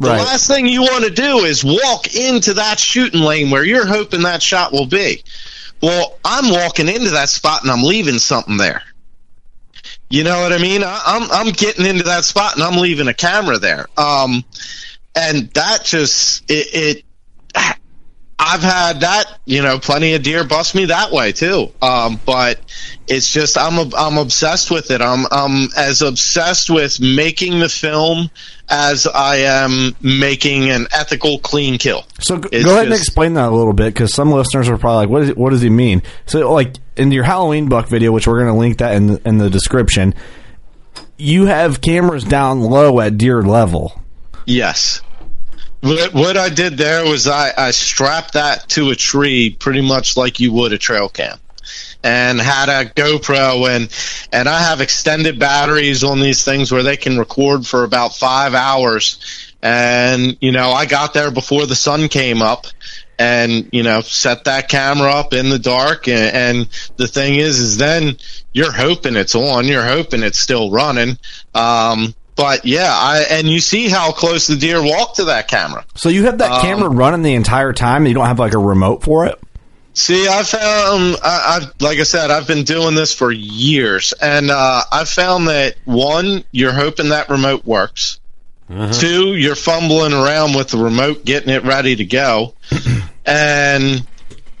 [0.00, 0.18] The Right.
[0.18, 4.22] last thing you want to do is walk into that shooting lane where you're hoping
[4.22, 5.22] that shot will be.
[5.80, 8.82] Well, I'm walking into that spot and I'm leaving something there.
[10.10, 10.82] You know what I mean?
[10.84, 13.86] I, I'm I'm getting into that spot and I'm leaving a camera there.
[13.96, 14.44] Um,
[15.14, 17.04] and that just it, it
[18.50, 21.70] I've had that, you know, plenty of deer bust me that way too.
[21.82, 22.58] Um, but
[23.06, 25.02] it's just I'm a, I'm obsessed with it.
[25.02, 28.30] I'm I'm as obsessed with making the film
[28.66, 32.06] as I am making an ethical clean kill.
[32.20, 35.04] So go, go ahead and explain that a little bit because some listeners are probably
[35.04, 38.26] like, "What is what does he mean?" So, like in your Halloween buck video, which
[38.26, 40.14] we're going to link that in the, in the description,
[41.18, 44.00] you have cameras down low at deer level.
[44.46, 45.02] Yes.
[45.80, 50.16] What, what I did there was I, I strapped that to a tree pretty much
[50.16, 51.38] like you would a trail cam
[52.02, 53.88] and had a GoPro and
[54.32, 58.54] and I have extended batteries on these things where they can record for about five
[58.54, 59.54] hours.
[59.62, 62.66] And you know I got there before the sun came up
[63.18, 66.08] and you know set that camera up in the dark.
[66.08, 68.16] And, and the thing is is then
[68.52, 71.18] you're hoping it's on you're hoping it's still running.
[71.54, 75.84] Um, but yeah I, and you see how close the deer walk to that camera
[75.96, 78.54] So you have that Um, camera running the entire time, and you don't have like
[78.54, 79.38] a remote for it.
[79.94, 84.48] See, I found, I, I've, like I said, I've been doing this for years, and
[84.48, 88.20] uh, I found that one, you're hoping that remote works.
[88.92, 92.54] Two, you're fumbling around with the remote, getting it ready to go,
[93.26, 94.06] and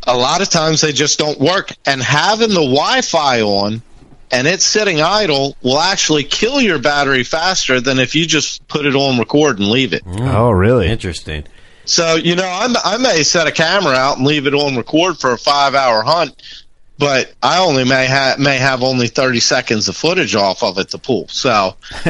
[0.06, 1.72] a lot of times they just don't work.
[1.86, 3.82] And having the Wi-Fi on
[4.30, 8.86] and it's sitting idle will actually kill your battery faster than if you just put
[8.86, 10.02] it on record and leave it.
[10.06, 10.88] Oh, really?
[10.88, 11.44] Interesting.
[11.84, 15.18] So you know, I'm, I may set a camera out and leave it on record
[15.18, 16.42] for a five hour hunt,
[16.98, 20.90] but I only may have may have only thirty seconds of footage off of it
[20.90, 21.28] to pull.
[21.28, 21.76] So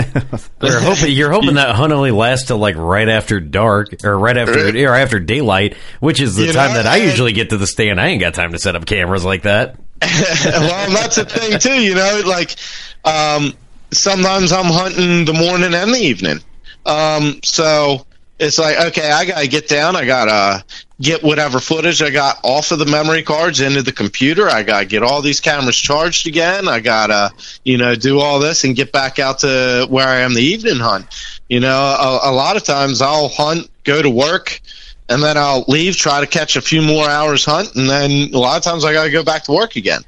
[0.62, 4.36] You're hoping you're hoping that hunt only lasts till like right after dark or right
[4.36, 7.57] after or after daylight, which is the You time know, that I usually get to
[7.59, 8.01] the stand.
[8.01, 9.76] I ain't got time to set up cameras like that.
[10.03, 11.82] well, that's the thing too.
[11.82, 12.57] You know, like
[13.05, 13.53] um,
[13.91, 16.39] sometimes I'm hunting the morning and the evening.
[16.86, 18.07] Um, so
[18.39, 19.97] it's like, okay, I gotta get down.
[19.97, 20.64] I gotta
[21.01, 24.49] get whatever footage I got off of the memory cards into the computer.
[24.49, 26.68] I gotta get all these cameras charged again.
[26.68, 27.32] I gotta,
[27.64, 30.78] you know, do all this and get back out to where I am the evening
[30.78, 31.07] hunt.
[31.49, 34.61] You know, a, a lot of times I'll hunt, go to work,
[35.09, 38.39] and then I'll leave, try to catch a few more hours hunt, and then a
[38.39, 40.03] lot of times I got to go back to work again.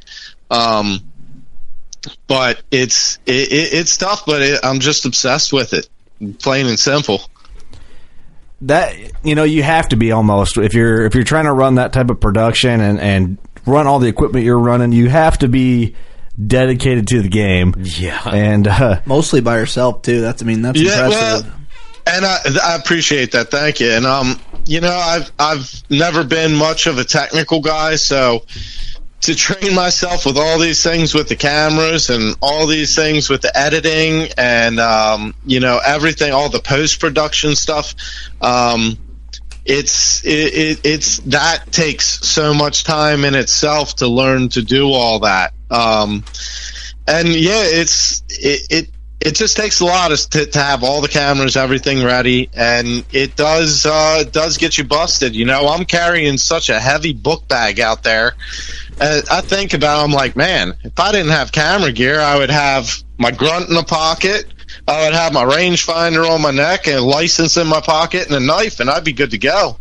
[0.51, 1.01] Um,
[2.27, 5.89] but it's it, it, it's tough, but it, I'm just obsessed with it,
[6.39, 7.23] plain and simple.
[8.63, 8.95] That
[9.25, 11.93] you know you have to be almost if you're if you're trying to run that
[11.93, 15.95] type of production and and run all the equipment you're running you have to be
[16.47, 18.21] dedicated to the game Yeah.
[18.29, 20.21] and uh, Mostly by yourself too.
[20.21, 21.47] That's I mean that's Yeah, impressive.
[21.47, 21.57] well,
[22.07, 23.51] and I, I appreciate that.
[23.51, 23.91] Thank you.
[23.91, 28.45] And um, you know, I've I've never been much of a technical guy, so
[29.23, 33.43] to train myself with all these things with the cameras and all these things with
[33.43, 37.95] the editing and um, you know everything, all the post production stuff.
[38.41, 38.99] Um,
[39.65, 44.91] it's it, it, it's that takes so much time in itself to learn to do
[44.91, 45.53] all that.
[45.71, 46.25] Um,
[47.07, 48.91] and yeah, it's it, it
[49.21, 53.37] it just takes a lot to, to have all the cameras, everything ready, and it
[53.37, 55.37] does uh, does get you busted.
[55.37, 58.33] You know, I'm carrying such a heavy book bag out there.
[59.01, 62.51] Uh, I think about, I'm like, man, if I didn't have camera gear, I would
[62.51, 64.45] have my grunt in a pocket.
[64.87, 68.37] I would have my rangefinder on my neck and a license in my pocket and
[68.37, 69.79] a knife, and I'd be good to go.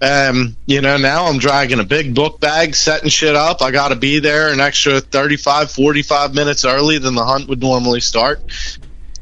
[0.00, 3.62] Um, you know, now I'm dragging a big book bag, setting shit up.
[3.62, 7.60] I got to be there an extra 35, 45 minutes early than the hunt would
[7.60, 8.40] normally start.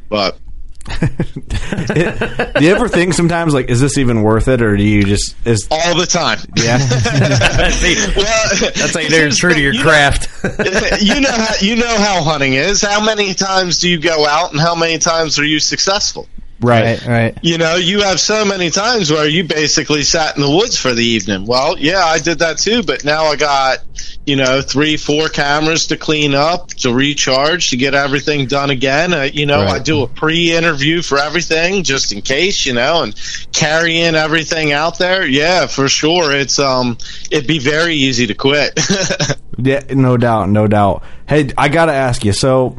[0.09, 0.38] But
[0.84, 5.36] do you ever think sometimes like is this even worth it or do you just
[5.46, 6.38] is all the time.
[6.56, 6.78] yeah
[7.70, 10.28] See, Well, that's how you know you're true to your craft.
[11.02, 12.82] you know how you know how hunting is.
[12.82, 16.26] How many times do you go out, and how many times are you successful?
[16.62, 17.38] Right Right, right.
[17.42, 20.94] You know, you have so many times where you basically sat in the woods for
[20.94, 21.44] the evening.
[21.46, 23.78] Well, yeah, I did that too, but now I got,
[24.24, 29.12] you know, three, four cameras to clean up, to recharge, to get everything done again.
[29.12, 29.74] Uh, you know, Right.
[29.74, 33.14] I do a pre-interview for everything just in case, you know, and
[33.52, 35.26] carrying everything out there.
[35.26, 36.32] Yeah, for sure.
[36.32, 36.96] It's um,
[37.30, 38.78] it'd be very easy to quit.
[39.58, 42.78] yeah no doubt no doubt hey I gotta ask you so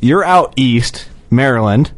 [0.00, 1.92] you're out east Maryland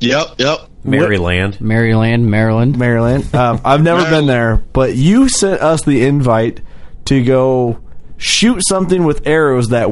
[0.00, 0.60] yep, yep.
[0.84, 1.60] Maryland.
[1.60, 2.78] Maryland, Maryland.
[2.78, 3.34] Maryland.
[3.34, 6.60] Um, I've never been there, but you sent us the invite
[7.06, 7.80] to go
[8.16, 9.88] shoot something with arrows that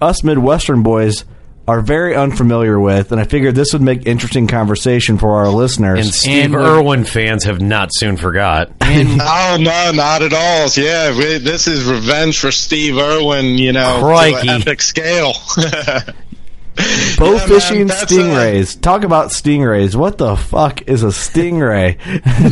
[0.00, 1.24] us Midwestern boys
[1.66, 6.04] are very unfamiliar with, and I figured this would make interesting conversation for our listeners.
[6.04, 8.70] And Steve And- Irwin fans have not soon forgot.
[8.80, 10.68] And Oh no, not at all.
[10.76, 13.56] Yeah, we, this is revenge for Steve Irwin.
[13.58, 14.46] You know, Crikey.
[14.46, 15.32] to an epic scale.
[17.18, 18.80] Bow Yeah, fishing that's stingrays.
[18.80, 19.94] Talk about stingrays.
[19.94, 21.98] What the fuck is a stingray?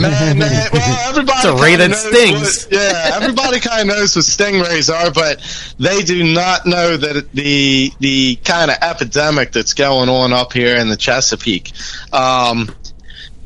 [0.00, 2.64] man, man, well, everybody It's a ray kinda that stings.
[2.66, 5.40] what- yeah, everybody kind of knows what stingrays are, but
[5.78, 10.76] they do not know that the the kind of epidemic that's going on up here
[10.76, 11.72] in the Chesapeake.
[12.12, 12.70] Um,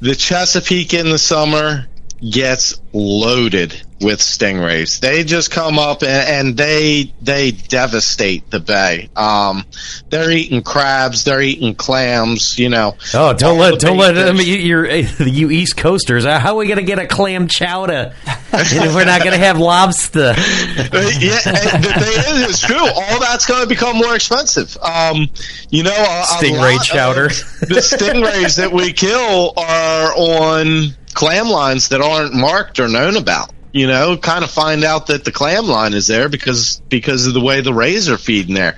[0.01, 1.87] the Chesapeake in the summer
[2.31, 5.01] gets loaded with stingrays.
[5.01, 6.11] They just come up and,
[6.49, 9.09] and they they devastate the bay.
[9.17, 9.65] Um,
[10.11, 12.59] they're eating crabs, they're eating clams.
[12.59, 12.97] You know.
[13.15, 14.37] Oh, don't let don't let them.
[14.37, 14.87] You, you're
[15.27, 16.27] you East Coasters.
[16.27, 18.15] uh, How are we gonna get a clam chowder?
[18.53, 20.35] if we're not gonna have lobster.
[20.77, 21.39] Uh, yeah,
[21.79, 22.77] the thing is, it's true.
[22.79, 24.77] All that's going to become more expensive.
[24.79, 25.29] Um,
[25.71, 27.29] you know, a, a Stingray lot chowder.
[27.29, 33.51] the stingrays that we kill are on clam lines that aren't marked or known about.
[33.77, 37.35] You know, kind of find out that the clam line is there because because of
[37.35, 38.77] the way the rays are feeding there.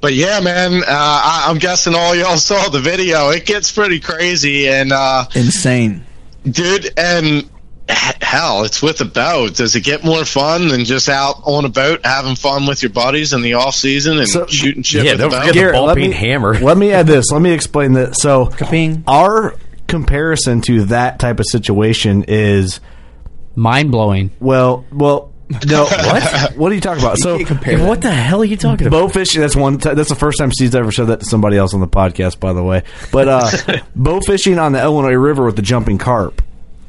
[0.00, 3.30] But yeah, man, uh, I, I'm guessing all y'all saw the video.
[3.30, 6.04] It gets pretty crazy and uh, Insane.
[6.48, 7.50] dude, and
[7.88, 9.54] hell, it's with a boat.
[9.54, 12.90] Does it get more fun than just out on a boat having fun with your
[12.90, 15.46] buddies in the off season and So- shooting shit Yeah, with don't a boat?
[15.48, 16.54] forget the ball let peen me- hammer.
[16.60, 17.30] Let me add this.
[17.32, 18.16] Let me explain this.
[18.20, 19.02] So, Kaping.
[19.06, 19.54] our
[19.88, 22.80] comparison to that type of situation is
[23.56, 24.30] Mind blowing.
[24.38, 25.32] well, well,
[25.66, 25.84] no.
[25.90, 26.56] what?
[26.56, 27.18] What are you talking about?
[27.18, 28.96] So, what the hell are you talking about?
[29.00, 29.40] bow fishing.
[29.40, 29.78] That's one.
[29.78, 32.38] T- that's the first time Steve's ever said that to somebody else on the podcast,
[32.40, 32.82] by the way.
[33.12, 33.50] But uh,
[33.96, 36.42] bow fishing on the Illinois River with the jumping carp.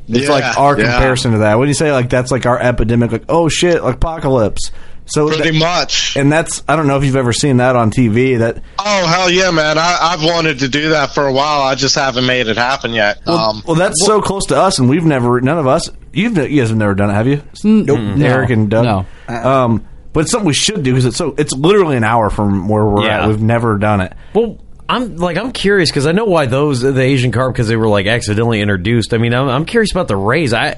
[0.10, 0.86] It's Yeah, like our yeah.
[0.92, 1.60] comparison to that.
[1.60, 4.72] When you say like that's like our epidemic, like oh shit, like apocalypse.
[5.08, 6.16] So Pretty that- much.
[6.18, 8.38] and that's I don't know if you've ever seen that on TV.
[8.40, 9.78] That Oh hell yeah, man!
[9.78, 11.62] I, I've wanted to do that for a while.
[11.62, 13.22] I just haven't made it happen yet.
[13.26, 15.90] well, um, well that's so close to us, and we've never none of us.
[16.14, 17.42] You've you guys have never done it, have you?
[17.64, 18.20] Nope.
[18.20, 18.86] Eric and Doug.
[19.30, 19.34] No.
[19.34, 22.68] Um, but it's something we should do because it's so it's literally an hour from
[22.68, 23.24] where we're Yeah.
[23.24, 23.28] at.
[23.30, 24.14] We've never done it.
[24.34, 24.58] Well,
[24.90, 27.88] I'm like I'm curious because I know why those the Asian carp because they were
[27.88, 29.14] like accidentally introduced.
[29.14, 30.54] I mean, I'm, I'm curious about the rays.
[30.54, 30.76] I,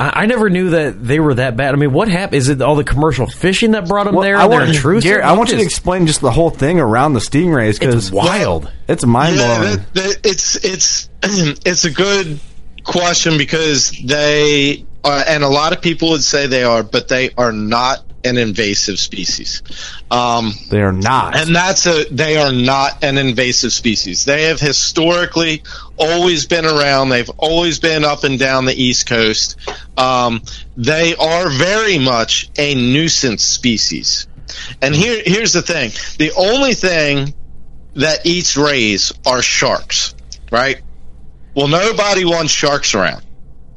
[0.00, 1.74] I I never knew that they were that bad.
[1.74, 2.36] I mean, what happened?
[2.38, 4.36] Is it all the commercial fishing that brought them Well, there?
[4.36, 5.08] I want, intrusive.
[5.08, 8.10] Garret, I want you to explain just the whole thing around the stingrays because It's
[8.10, 8.70] wild.
[8.88, 9.76] It's mind yeah, blowing.
[9.76, 11.08] that, that, it's it's
[11.66, 12.40] it's a good
[12.84, 17.30] question because they are, and a lot of people would say they are, but they
[17.36, 19.62] are not an invasive species.
[20.10, 21.34] Um, They are not.
[21.36, 24.26] and that's a they are not an invasive species.
[24.26, 25.62] They have historically
[26.00, 27.10] always been around.
[27.10, 29.56] They've always been up and down the East Coast.
[29.96, 30.42] Um,
[30.76, 34.26] they are very much a nuisance species.
[34.82, 37.34] And here here's the thing: the only thing
[37.94, 40.14] that eats rays are sharks,
[40.50, 40.80] right?
[41.54, 43.24] Well, nobody wants sharks around.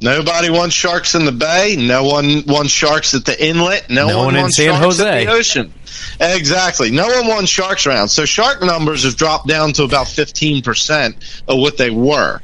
[0.00, 1.76] Nobody wants sharks in the bay.
[1.78, 3.88] No one wants sharks at the inlet.
[3.88, 5.08] No, No one, one in wants San sharks Jose.
[5.22, 5.72] at the ocean.
[6.20, 6.90] Exactly.
[6.90, 8.08] No one wants sharks around.
[8.08, 12.40] So shark numbers have dropped down to about 15% of what they were.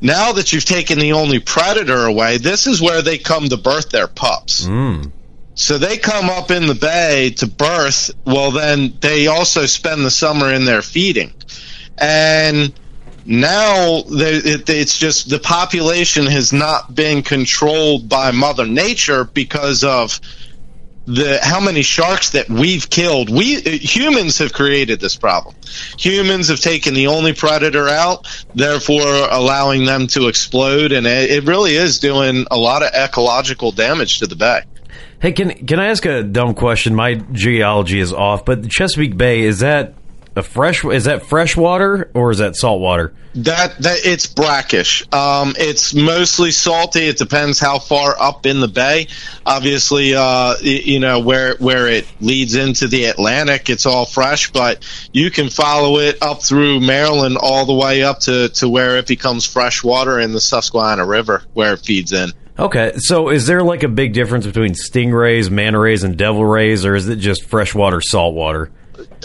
[0.00, 3.90] Now that you've taken the only predator away, this is where they come to birth
[3.90, 4.66] their pups.
[4.66, 5.02] Hmm.
[5.54, 8.10] So they come up in the bay to birth.
[8.26, 11.32] Well, then they also spend the summer in there feeding.
[11.96, 12.74] And
[13.24, 19.82] now they- it, it's just the population has not been controlled by Mother Nature because
[19.82, 20.20] of
[21.06, 23.30] the how many sharks that we've killed.
[23.30, 25.54] We uh, humans have created this problem.
[25.98, 31.44] Humans have taken the only predator out, therefore allowing them to explode, and it, it
[31.44, 34.62] really is doing a lot of ecological damage to the bay.
[35.20, 36.94] Hey, can can I ask a dumb question?
[36.94, 39.94] My geology is off, but Chesapeake Bay is that
[40.36, 40.84] a fresh?
[40.84, 43.12] Is that fresh water or is that salt water?
[43.36, 45.02] That that it's brackish.
[45.12, 47.00] Um, it's mostly salty.
[47.04, 49.08] It depends how far up in the bay.
[49.44, 54.52] Obviously, uh, you know where where it leads into the Atlantic, it's all fresh.
[54.52, 58.98] But you can follow it up through Maryland all the way up to to where
[58.98, 62.32] it becomes fresh water in the Susquehanna River, where it feeds in.
[62.58, 66.86] Okay, so is there like a big difference between stingrays, manta rays, and devil rays,
[66.86, 68.70] or is it just freshwater, saltwater?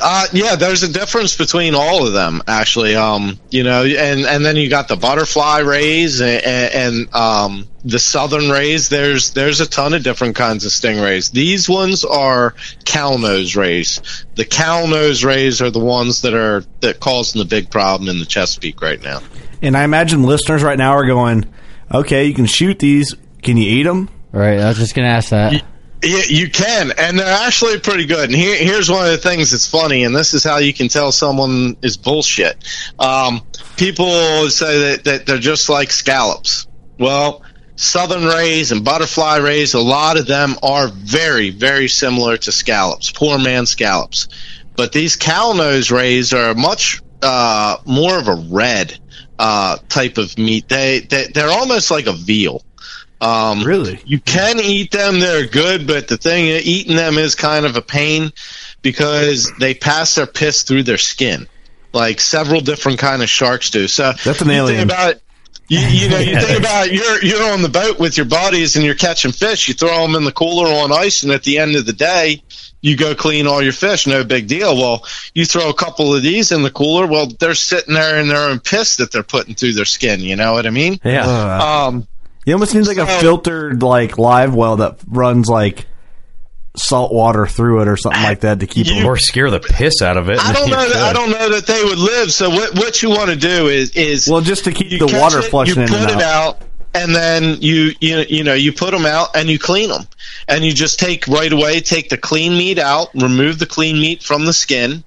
[0.02, 2.96] Uh, yeah, there's a difference between all of them, actually.
[2.96, 8.00] Um, you know, and and then you got the butterfly rays and, and um, the
[8.00, 8.90] southern rays.
[8.90, 11.32] There's there's a ton of different kinds of stingrays.
[11.32, 12.56] These ones are
[12.86, 14.26] cow nose rays.
[14.36, 18.20] The cow nose rays are the ones that are that causing the big problem in
[18.20, 19.22] the Chesapeake right now.
[19.62, 21.46] and I imagine listeners right now are going,
[21.94, 23.16] "Okay, you can shoot these.
[23.44, 24.60] Can you eat them?" Right.
[24.60, 25.64] I was just gonna ask that.
[26.04, 28.30] Yeah, you can, and they're actually pretty good.
[28.30, 30.88] And here, here's one of the things that's funny, and this is how you can
[30.88, 32.58] tell someone is bullshit.
[32.98, 33.42] Um,
[33.78, 36.66] people say that, that they're just like scallops.
[36.98, 37.44] Well,
[37.76, 43.12] southern rays and butterfly rays, a lot of them are very, very similar to scallops,
[43.12, 44.28] poor man scallops.
[44.76, 48.98] But these cow nose rays are much uh, more of a red
[49.38, 50.68] uh, type of meat.
[50.68, 52.64] They, they they're almost like a veal.
[53.22, 54.00] Um, Really?
[54.06, 55.86] you can eat them; they're good.
[55.88, 58.32] But the thing, eating them is kind of a pain
[58.82, 61.48] because they pass their piss through their skin,
[61.94, 63.88] like several different kind of sharks do.
[63.88, 64.82] So That's an alien.
[64.82, 65.16] About,
[65.68, 68.84] you, you know, you think about you're you're on the boat with your buddies and
[68.84, 69.68] you're catching fish.
[69.68, 72.42] You throw them in the cooler on ice, and at the end of the day,
[72.82, 74.08] you go clean all your fish.
[74.08, 74.76] No big deal.
[74.76, 75.06] Well,
[75.36, 77.06] you throw a couple of these in the cooler.
[77.06, 80.22] Well, they're sitting there in their own piss that they're putting through their skin.
[80.22, 81.00] You know what I mean?
[81.04, 81.86] Yeah.
[81.86, 82.08] Um,
[82.46, 85.86] It almost seems like a filtered like live well that runs like
[86.76, 89.06] salt water through it or something like that to keep them.
[89.06, 90.40] or scare the piss out of it.
[90.40, 90.90] I don't know.
[90.90, 92.32] That, I don't know that they would live.
[92.32, 95.40] So what what you want to do is is Well, just to keep the water
[95.40, 96.56] it, flushing you in put and it out.
[96.56, 96.62] out.
[96.94, 100.08] and then you you you know you put them out and you clean them,
[100.48, 104.24] and you just take right away take the clean meat out, remove the clean meat
[104.24, 105.04] from the skin,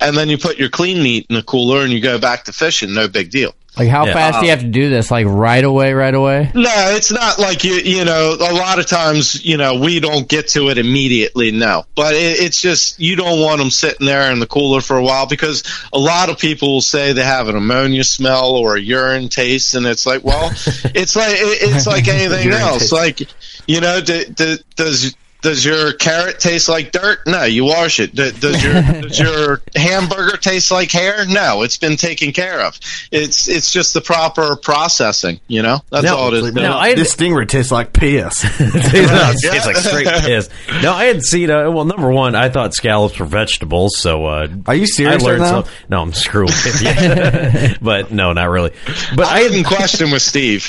[0.00, 2.52] and then you put your clean meat in the cooler and you go back to
[2.52, 2.94] fishing.
[2.94, 3.54] No big deal.
[3.78, 4.14] Like how Yeah.
[4.14, 5.10] fast do you uh, have to do this?
[5.10, 6.50] Like right away, right away?
[6.54, 7.74] No, it's not like you.
[7.74, 11.50] You know, a lot of times, you know, we don't get to it immediately.
[11.52, 14.96] No, but it, it's just you don't want them sitting there in the cooler for
[14.96, 18.76] a while because a lot of people will say they have an ammonia smell or
[18.76, 20.48] a urine taste, and it's like, well,
[20.94, 22.78] it's like it, it's like anything else.
[22.78, 22.92] taste.
[22.92, 23.20] Like,
[23.68, 25.14] you know, d- d- does.
[25.42, 27.20] Does your carrot taste like dirt?
[27.26, 28.14] No, you wash it.
[28.14, 31.24] D- Does your does your hamburger taste like hair?
[31.28, 32.78] No, it's been taken care of.
[33.12, 35.38] It's it's just the proper processing.
[35.46, 36.52] You know, that's No, all it is.
[36.54, 38.44] no, I had- this stingray tastes like piss.
[38.60, 40.48] it's, it's like straight piss.
[40.82, 41.50] No, I had seen.
[41.50, 43.96] Uh, well, number one, I thought scallops were vegetables.
[43.98, 45.62] So, uh, Are you serious I learned right now?
[45.62, 47.76] some- No, I'm screwing with you.
[47.80, 48.72] but no, not really.
[49.14, 50.68] But I I had had a question with Steve.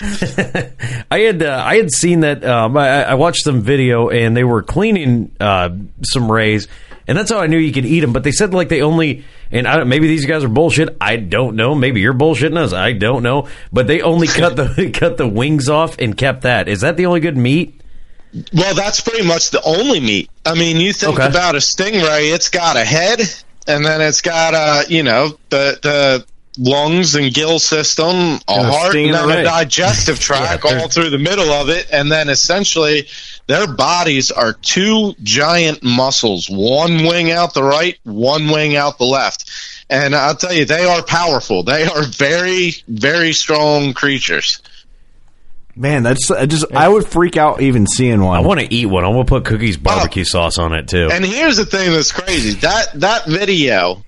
[1.10, 2.44] I had uh, I had seen that.
[2.46, 5.70] Um, I, I watched some video and they were cleaning uh,
[6.04, 6.68] some rays,
[7.08, 8.14] and that's how I knew you could eat them.
[8.14, 10.98] But they said like they only and I don't, maybe these guys are bullshit.
[11.00, 11.74] I don't know.
[11.74, 12.74] Maybe you're bullshitting us.
[12.74, 13.48] I don't know.
[13.72, 16.68] But they only cut the cut the wings off and kept that.
[16.68, 17.80] Is that the only good meat?
[18.54, 20.30] Well, that's pretty much the only meat.
[20.46, 21.28] I mean, you think Okay.
[21.28, 23.22] about a stingray; it's got a head,
[23.68, 26.26] and then it's got a you know the the
[26.60, 31.52] lungs and gill system, a heart, and then a digestive tract all through the middle
[31.52, 33.08] of it, and then essentially
[33.48, 39.06] their bodies are two giant muscles, one wing out the right, one wing out the
[39.06, 39.50] left.
[39.90, 41.64] And I'll tell you, they are powerful.
[41.64, 44.62] They are very, very strong creatures.
[45.78, 48.36] Man, that's I just I would freak out even seeing one.
[48.36, 49.06] I want to eat one.
[49.06, 50.26] I'm gonna put cookies barbecue oh.
[50.26, 51.10] sauce on it too.
[51.12, 52.54] And here's the thing that's crazy.
[52.62, 54.04] That that video,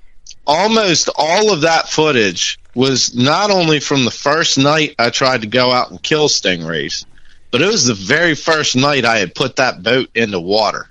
[0.47, 5.47] almost all of that footage was not only from the first night I tried to
[5.47, 7.05] go out and kill stingrays,
[7.52, 10.88] but it was the very first night I had put that boat in the water.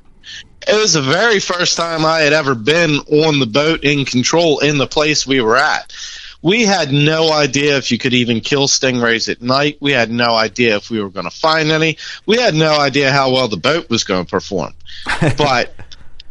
[0.67, 4.59] It was the very first time I had ever been on the boat in control
[4.59, 5.95] in the place we were at.
[6.43, 9.79] We had no idea if you could even kill stingrays at night.
[9.81, 11.97] We had no idea if we were going to find any.
[12.27, 14.75] We had no idea how well the boat was going to perform.
[15.37, 15.75] But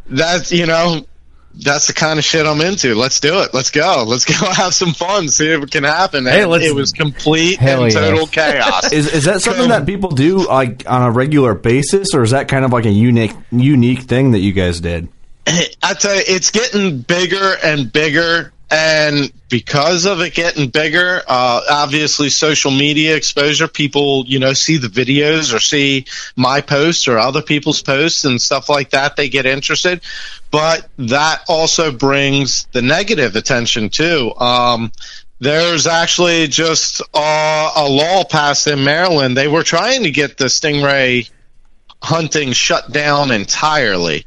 [0.06, 1.04] that's, you know,
[1.58, 2.94] that's the kind of shit I'm into.
[2.94, 3.52] Let's do it.
[3.52, 4.04] Let's go.
[4.06, 5.28] Let's go have some fun.
[5.28, 6.24] See if it can happen.
[6.24, 8.92] Hey, it was complete and total chaos.
[8.98, 12.48] Is is that something that people do like on a regular basis, or is that
[12.48, 15.08] kind of like a unique unique thing that you guys did?
[15.82, 18.52] I tell you, it's getting bigger and bigger.
[18.70, 24.76] And because of it getting bigger, uh, obviously social media exposure, people, you know, see
[24.76, 26.04] the videos or see
[26.36, 29.16] my posts or other people's posts and stuff like that.
[29.16, 30.02] They get interested.
[30.50, 34.34] But that also brings the negative attention too.
[34.36, 34.92] Um,
[35.40, 39.36] there's actually just uh, a law passed in Maryland.
[39.36, 41.30] They were trying to get the stingray
[42.02, 44.26] hunting shut down entirely.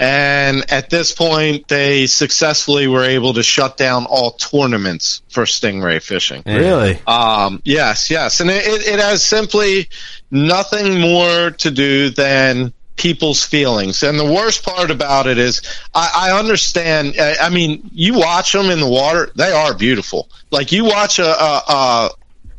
[0.00, 6.00] And at this point, they successfully were able to shut down all tournaments for stingray
[6.00, 6.44] fishing.
[6.46, 7.00] Really?
[7.06, 8.40] Um, yes, yes.
[8.40, 9.88] And it, it, has simply
[10.30, 14.04] nothing more to do than people's feelings.
[14.04, 17.16] And the worst part about it is I, I understand.
[17.18, 20.28] I, I mean, you watch them in the water, they are beautiful.
[20.52, 22.10] Like you watch a, a, a,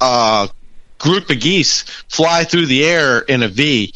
[0.01, 0.49] a
[0.97, 3.93] group of geese fly through the air in a V.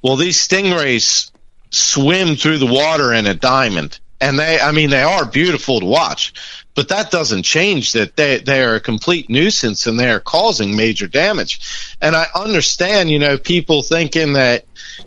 [0.00, 1.30] Well, these stingrays
[1.70, 3.98] swim through the water in a diamond.
[4.20, 6.32] And they, I mean, they are beautiful to watch,
[6.74, 10.74] but that doesn't change that they, they are a complete nuisance and they are causing
[10.74, 11.94] major damage.
[12.00, 14.64] And I understand, you know, people thinking that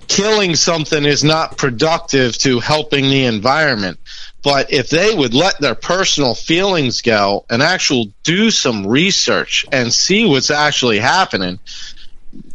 [0.07, 3.99] killing something is not productive to helping the environment.
[4.43, 9.93] But if they would let their personal feelings go and actually do some research and
[9.93, 11.60] see what's actually happening,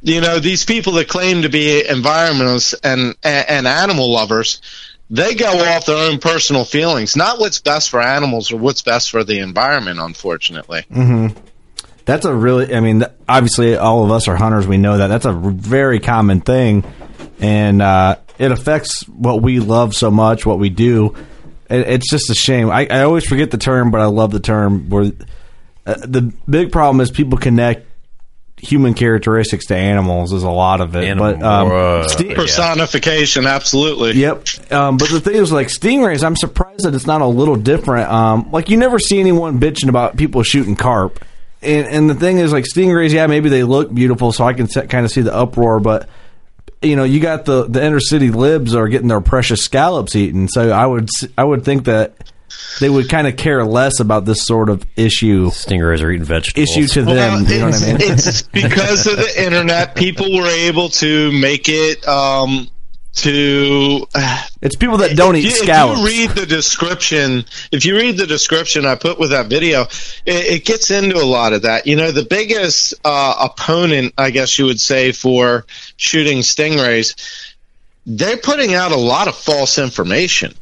[0.04, 4.60] you know these people that claim to be environmentalists and and animal lovers
[5.10, 9.10] they go off their own personal feelings not what's best for animals or what's best
[9.10, 10.84] for the environment unfortunately
[12.06, 14.66] That's a really, I mean, obviously all of us are hunters.
[14.66, 15.06] We know that.
[15.06, 16.84] That's a very common thing.
[17.40, 21.14] And uh, it affects what we love so much, what we do.
[21.70, 22.68] It, it's just a shame.
[22.68, 24.90] I, I always forget the term, but I love the term.
[24.90, 25.12] Where
[25.86, 27.86] uh, The big problem is people connect
[28.64, 31.04] human characteristics to animals, is a lot of it.
[31.04, 34.72] Animal- but um, uh, sti- personification absolutely Yep.
[34.72, 38.10] Um, but the thing is, like stingrays, I'm surprised that it's not a little different.
[38.10, 41.24] Um, like you never see anyone bitching about people shooting carp.
[41.62, 44.66] And, and the thing is, like stingrays, yeah, maybe they look beautiful, so I can
[44.66, 45.80] kind of see the uproar.
[45.80, 46.08] But
[46.82, 50.48] you know, you got the the inner city libs are getting their precious scallops eaten.
[50.48, 51.08] So I would
[51.38, 52.14] I would think that
[52.80, 56.76] they would kind of care less about this sort of issue Stingrays are eating vegetables.
[56.76, 57.44] issue to them.
[57.44, 57.96] Well, you know what I mean?
[58.00, 59.94] it's, it's because of the internet.
[59.94, 62.68] People were able to make it um,
[63.16, 64.06] to.
[64.60, 66.00] It's people that don't eat you, scallops.
[66.00, 69.82] If you read the description, if you read the description I put with that video,
[69.82, 71.86] it, it gets into a lot of that.
[71.86, 75.64] You know, the biggest uh, opponent, I guess you would say, for
[75.96, 77.14] shooting stingrays,
[78.06, 80.54] they're putting out a lot of false information.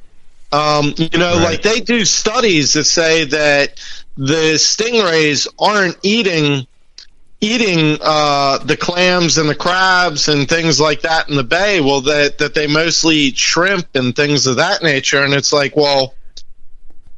[0.52, 3.80] Um, you know, like they do studies that say that
[4.16, 6.66] the stingrays aren't eating
[7.40, 11.80] eating uh, the clams and the crabs and things like that in the bay.
[11.80, 15.74] Well, that that they mostly eat shrimp and things of that nature, and it's like,
[15.74, 16.14] well,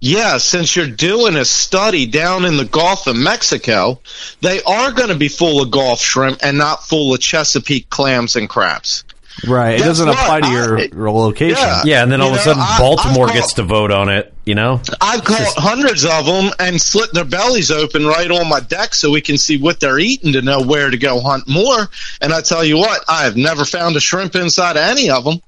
[0.01, 4.01] yeah, since you're doing a study down in the Gulf of Mexico,
[4.43, 8.37] they are going to be full of Gulf shrimp and not full of Chesapeake clams
[8.37, 9.05] and crabs.
[9.47, 9.81] Right.
[9.81, 10.19] It doesn't what?
[10.19, 11.59] apply to your, I- your location.
[11.59, 11.83] Yeah.
[11.85, 14.09] yeah, and then all You of a sudden I- Baltimore I've gets to vote on
[14.09, 14.33] it.
[14.45, 18.61] You know, I've caught hundreds of them and slit their bellies open right on my
[18.61, 21.89] deck so we can see what they're eating to know where to go hunt more.
[22.21, 25.25] And I tell you what, I have never found a shrimp inside of any of
[25.25, 25.41] them.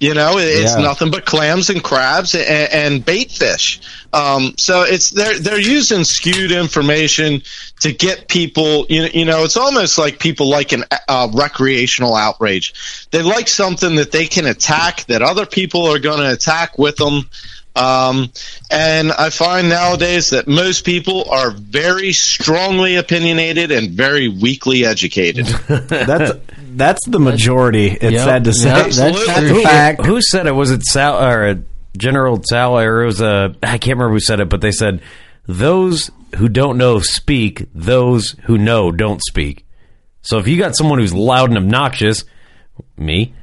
[0.00, 0.80] You know, it's Yeah.
[0.82, 3.80] nothing but clams and crabs and, and bait fish.
[4.12, 7.42] Um, so it's they're they're using skewed information
[7.80, 8.86] to get people.
[8.88, 13.06] You know, you know, it's almost like people like an uh, recreational outrage.
[13.10, 16.96] They like something that they can attack that other people are going to attack with
[16.96, 17.28] them.
[17.76, 18.32] Um,
[18.72, 25.46] and I find nowadays that most people are very strongly opinionated and very weakly educated.
[25.68, 26.38] That's
[26.78, 27.88] that's the majority.
[27.88, 28.68] It's Yep, sad to say.
[28.68, 29.48] yep, that's Absolutely.
[29.50, 29.62] true.
[29.62, 30.06] fact.
[30.06, 30.52] Who said it?
[30.52, 31.54] Was it Sal or uh,
[31.96, 35.02] General Sal or it was a I can't remember who said it, but they said
[35.46, 39.64] those who don't know speak, those who know don't speak.
[40.22, 42.24] So if you got someone who's loud and obnoxious,
[42.96, 43.34] me,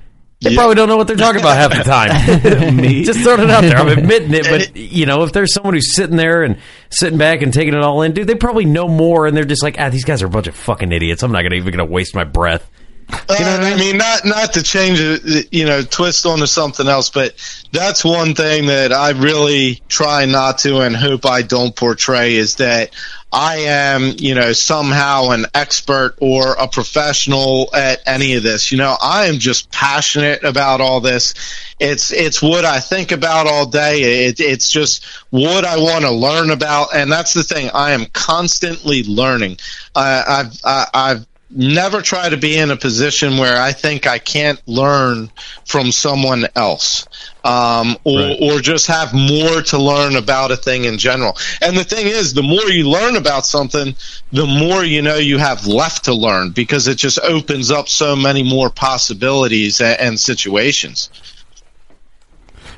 [0.41, 0.57] they Yeah.
[0.57, 2.75] probably don't know what they're talking about half the time.
[2.77, 3.77] me, just throwing it out there.
[3.77, 6.57] I'm admitting it, but you know, if there's someone who's sitting there and
[6.89, 9.63] sitting back and taking it all in, dude, they probably know more, and they're just
[9.63, 11.23] like, ah, these guys are a bunch of fucking idiots.
[11.23, 12.69] I'm not gonna even gonna waste my breath.
[13.07, 17.35] Uh, I mean, not not to change it, you know, twist onto something else, but
[17.71, 22.55] that's one thing that I really try not to, and hope I don't portray is
[22.55, 22.93] that
[23.31, 28.71] I am, you know, somehow an expert or a professional at any of this.
[28.71, 31.33] You know, I am just passionate about all this.
[31.79, 34.27] It's it's what I think about all day.
[34.27, 37.69] It, it's just what I want to learn about, and that's the thing.
[37.73, 39.57] I am constantly learning.
[39.93, 44.19] I, I've I, I've never try to be in a position where I think I
[44.19, 45.31] can't learn
[45.65, 47.07] from someone else,
[47.43, 51.37] um, or or just have more to learn about a thing in general.
[51.61, 53.95] And the thing is, the more you learn about something,
[54.31, 58.15] the more you know you have left to learn because it just opens up so
[58.15, 61.09] many more possibilities and, and situations.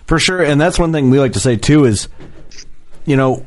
[0.05, 2.07] For sure, and that's one thing we like to say too is,
[3.05, 3.45] you know,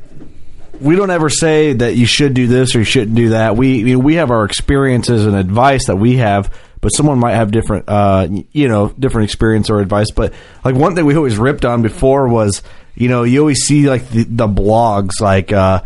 [0.80, 3.56] we don't ever say that you should do this or you shouldn't do that.
[3.56, 7.88] We we have our experiences and advice that we have, but someone might have different,
[7.88, 10.10] uh, you know, different experience or advice.
[10.10, 10.32] But
[10.64, 12.62] like one thing we always ripped on before was,
[12.94, 15.82] you know, you always see like the, the blogs like, uh,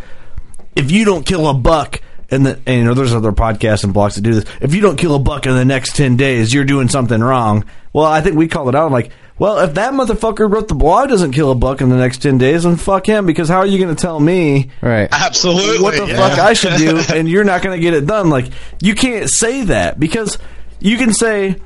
[0.77, 2.01] if you don't kill a buck.
[2.31, 4.45] And, the, and you know, there's other podcasts and blogs that do this.
[4.61, 7.65] If you don't kill a buck in the next ten days, you're doing something wrong.
[7.93, 8.87] Well, I think we call it out.
[8.87, 11.97] I'm like, well, if that motherfucker wrote the blog doesn't kill a buck in the
[11.97, 13.27] next ten days, then fuck him.
[13.27, 15.09] Because how are you going to tell me Right.
[15.11, 16.17] Absolutely, what the yeah.
[16.17, 18.31] fuck I should do, and you're not going to get it done?
[18.31, 18.47] Like,
[18.81, 20.39] you can't say that because
[20.79, 21.57] you can say,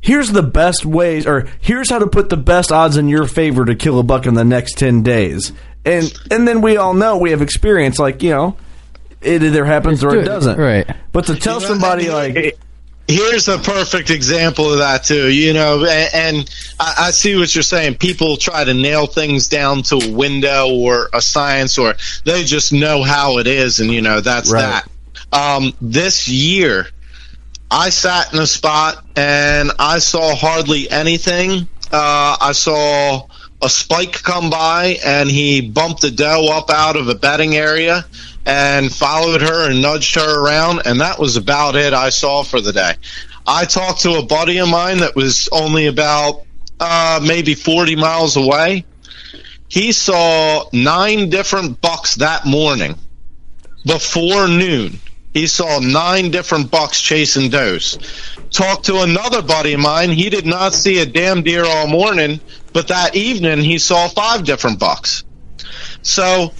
[0.00, 3.64] here's the best ways, or here's how to put the best odds in your favor
[3.64, 5.52] to kill a buck in the next ten days,
[5.84, 7.98] and and then we all know we have experience.
[7.98, 8.56] Like, you know,
[9.20, 10.56] it either happens or do it it, doesn't.
[10.56, 10.88] right.
[11.10, 12.58] But to tell somebody and like.
[13.08, 17.54] Here's a perfect example of that too you know and, and I, I see what
[17.54, 17.96] you're saying.
[17.96, 21.94] People try to nail things down to a window or a science or
[22.24, 24.82] they just know how it is and you know that's Right.
[25.32, 25.36] that.
[25.36, 26.86] Um, this year
[27.70, 31.68] i sat in a spot and i saw hardly anything.
[31.92, 33.26] Uh, i saw
[33.62, 38.04] a spike come by and he bumped the doe up out of a bedding area
[38.44, 42.60] and followed her and nudged her around and that was about it i saw for
[42.60, 42.94] the day.
[43.46, 46.44] I talked to a buddy of mine that was only about
[46.78, 48.84] uh, maybe 40 miles away.
[49.68, 52.96] He saw nine different bucks that morning.
[53.84, 55.00] Before noon
[55.32, 57.98] he saw nine different bucks chasing does.
[58.50, 60.10] Talked to another buddy of mine.
[60.10, 62.40] He did not see a damn deer all morning
[62.72, 65.24] but that evening he saw five different bucks.
[66.02, 66.54] So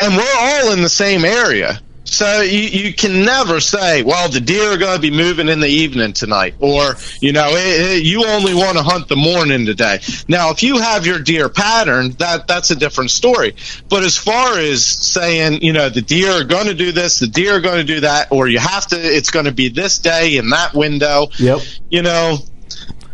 [0.00, 1.80] and we're all in the same area
[2.12, 5.60] So you, you can never say, well, the deer are going to be moving in
[5.60, 9.64] the evening tonight, or you know, it, it, you only want to hunt the morning
[9.64, 10.00] today.
[10.28, 13.56] Now, if you have your deer pattern, that that's a different story.
[13.88, 17.28] But as far as saying, you know, the deer are going to do this, the
[17.28, 19.98] deer are going to do that, or you have to, it's going to be this
[19.98, 21.28] day in that window.
[21.38, 21.60] Yep.
[21.88, 22.36] You know,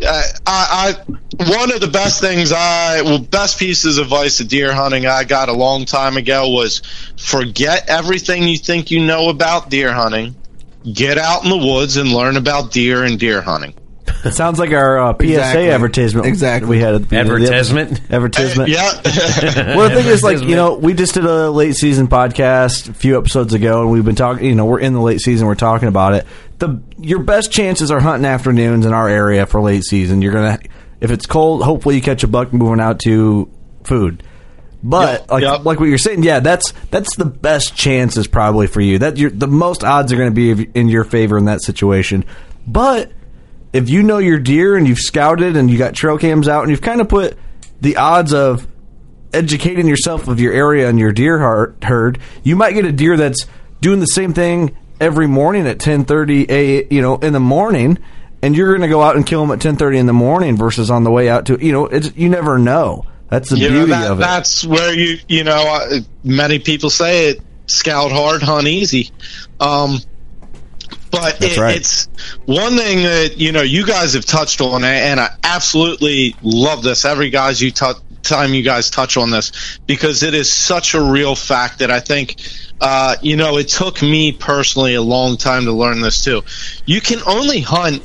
[0.01, 0.93] I, I
[1.37, 5.25] one of the best things I well best pieces of advice of deer hunting I
[5.25, 6.83] got a long time ago was
[7.17, 10.37] forget everything you think you know about deer hunting.
[10.91, 13.75] Get out in the woods and learn about deer and deer hunting.
[14.25, 15.71] It sounds like our uh, PSA Exactly.
[15.71, 16.27] advertisement.
[16.27, 16.69] Exactly.
[16.71, 17.91] We had at the beginning the Advertisement?
[17.93, 18.13] episode.
[18.15, 18.69] Advertisement.
[18.71, 18.93] Yeah.
[19.77, 22.95] well, the thing is, like you know, we just did a late season podcast a
[22.95, 24.47] few episodes ago, and we've been talking.
[24.47, 25.47] You know, we're in the late season.
[25.47, 26.27] We're talking about it.
[26.59, 30.21] The your best chances are hunting afternoons in our area for late season.
[30.23, 30.59] You're gonna,
[31.01, 33.49] if it's cold, hopefully you catch a buck moving out to
[33.85, 34.23] food.
[34.83, 35.65] But Yep, like yep.
[35.65, 38.99] like what you're saying, yeah, that's that's the best chances probably for you.
[38.99, 42.25] That you're, the most odds are going to be in your favor in that situation.
[42.67, 43.11] But
[43.73, 46.71] if you know your deer and you've scouted and you got trail cams out and
[46.71, 47.37] you've kind of put
[47.81, 48.67] the odds of
[49.33, 53.47] educating yourself of your area and your deer herd, you might get a deer that's
[53.81, 57.99] doing the same thing every morning at 10:30 a you know in the morning
[58.43, 60.91] and you're going to go out and kill them at 10:30 in the morning versus
[60.91, 63.05] on the way out to you know it's you never know.
[63.29, 64.23] That's the you know, beauty that, of it.
[64.23, 69.11] That's where you you know uh, many people say it scout hard, hunt easy.
[69.61, 69.99] Um,
[71.11, 71.77] but it, right.
[71.77, 72.09] it's
[72.47, 77.05] one thing that you know you guys have touched on, and I absolutely love this.
[77.05, 81.01] Every guys you touch time you guys touch on this because it is such a
[81.01, 82.37] real fact that I think
[82.81, 86.43] uh, you know it took me personally a long time to learn this too.
[86.85, 88.03] You can only hunt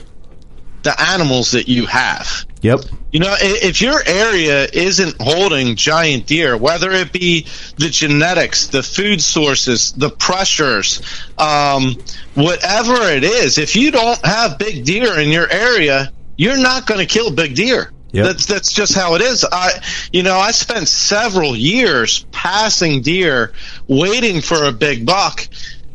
[0.83, 2.45] the animals that you have.
[2.61, 2.81] Yep.
[3.11, 7.45] You know, if your area isn't holding giant deer, whether it be
[7.77, 11.01] the genetics, the food sources, the pressures,
[11.37, 11.95] um,
[12.35, 16.99] whatever it is, if you don't have big deer in your area, you're not going
[16.99, 17.91] to kill big deer.
[18.11, 18.25] Yep.
[18.25, 19.43] That's that's just how it is.
[19.51, 19.71] I,
[20.11, 23.53] you know, I spent several years passing deer,
[23.87, 25.47] waiting for a big buck,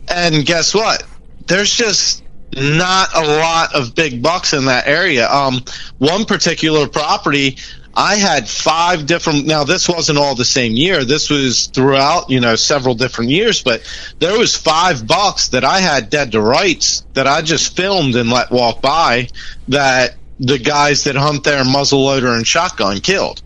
[0.09, 1.05] and guess what?
[1.47, 2.24] There's just
[2.55, 5.29] not a lot of big bucks in that area.
[5.31, 5.63] Um,
[5.99, 7.59] one particular property,
[7.95, 9.47] I had five different.
[9.47, 11.05] Now this wasn't all the same year.
[11.05, 13.63] This was throughout, you know, several different years.
[13.63, 13.83] But
[14.19, 18.31] there was five bucks that I had dead to rights that I just filmed and
[18.31, 19.29] let walk by.
[19.69, 23.43] That the guys that hunt there muzzleloader and shotgun killed.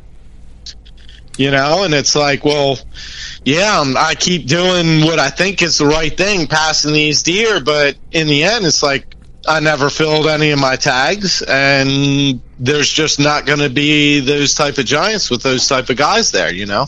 [1.39, 2.79] You know, and it's like, well,
[3.45, 7.61] yeah, um, I keep doing what I think is the right thing, passing these deer,
[7.61, 9.17] but in the end, it's like
[9.47, 14.55] I never filled any of my tags, and there's just not going to be those
[14.55, 16.87] type of giants with those type of guys there, you know.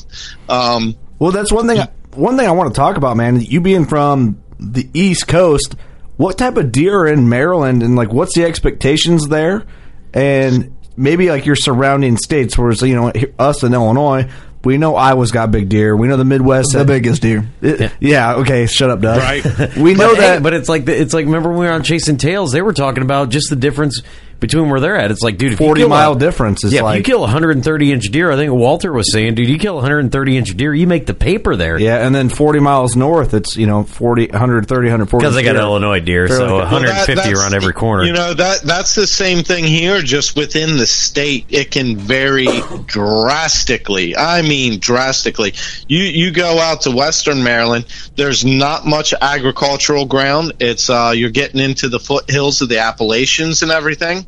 [0.48, 1.86] Um, Well, that's one thing.
[2.14, 3.40] One thing I want to talk about, man.
[3.40, 5.74] You being from the East Coast,
[6.16, 9.64] what type of deer are in Maryland, and like, what's the expectations there?
[10.12, 14.30] And maybe like your surrounding states, whereas you know us in Illinois,
[14.64, 15.96] we know Iowa's got big deer.
[15.96, 17.46] We know the Midwest, The biggest deer.
[17.62, 18.34] It- yeah.
[18.36, 18.66] Okay.
[18.66, 19.18] Shut up, Doug.
[19.18, 19.76] Right.
[19.76, 20.42] We know but, hey, that.
[20.42, 22.52] but it's like the, it's like remember when we were on Chasing Tails?
[22.52, 24.02] They were talking about just the difference
[24.40, 25.10] between where they're at.
[25.10, 27.18] It's like, dude, if you 40 kill mile a, difference is yeah, if you kill
[27.18, 30.56] a 130 inch deer, I think Walter was saying, dude, you kill a 130 inch
[30.56, 31.78] deer, you make the paper there.
[31.78, 35.22] yeah, and then 40 miles north, it's you know 40, 130, 140.
[35.22, 35.60] because they got deer.
[35.62, 38.04] Illinois deer, They're so like- Well, that- 150 around every corner.
[38.04, 40.00] You know that that's the same thing here.
[40.02, 42.46] Just within the state, it can vary
[42.86, 44.16] drastically.
[44.16, 45.54] I mean, drastically.
[45.88, 47.86] You you go out to Western Maryland.
[48.16, 50.52] There's not much agricultural ground.
[50.60, 54.23] It's uh, you're getting into the foothills of the Appalachians and everything.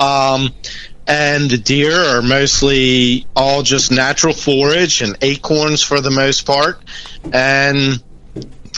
[0.00, 0.54] Um,
[1.06, 6.80] and the deer are mostly all just natural forage and acorns for the most part.
[7.32, 8.02] And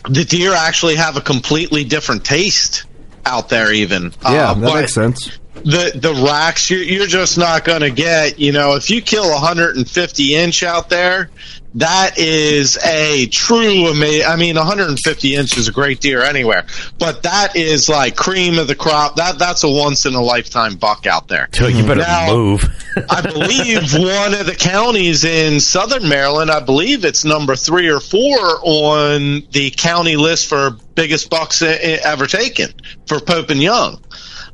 [0.09, 2.85] the deer actually have a completely different taste
[3.27, 5.39] out there even yeah, Uh, that makes sense.
[5.55, 9.25] the the racks you're, you're just not going to get you know if you kill
[9.25, 11.31] a 150 inch out there
[11.75, 16.65] that is a true ama- i mean 150 inch is a great deer anywhere
[16.99, 20.77] but that is like cream of the crop that that's a once in a lifetime
[20.77, 22.65] buck out there you better Now- move.
[23.11, 27.99] I believe one of the counties in southern Maryland, I believe it's number three or
[27.99, 32.73] four on the county list for biggest bucks ever taken
[33.09, 34.01] for Pope and Young.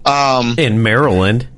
[0.06, 1.48] Um, in Maryland.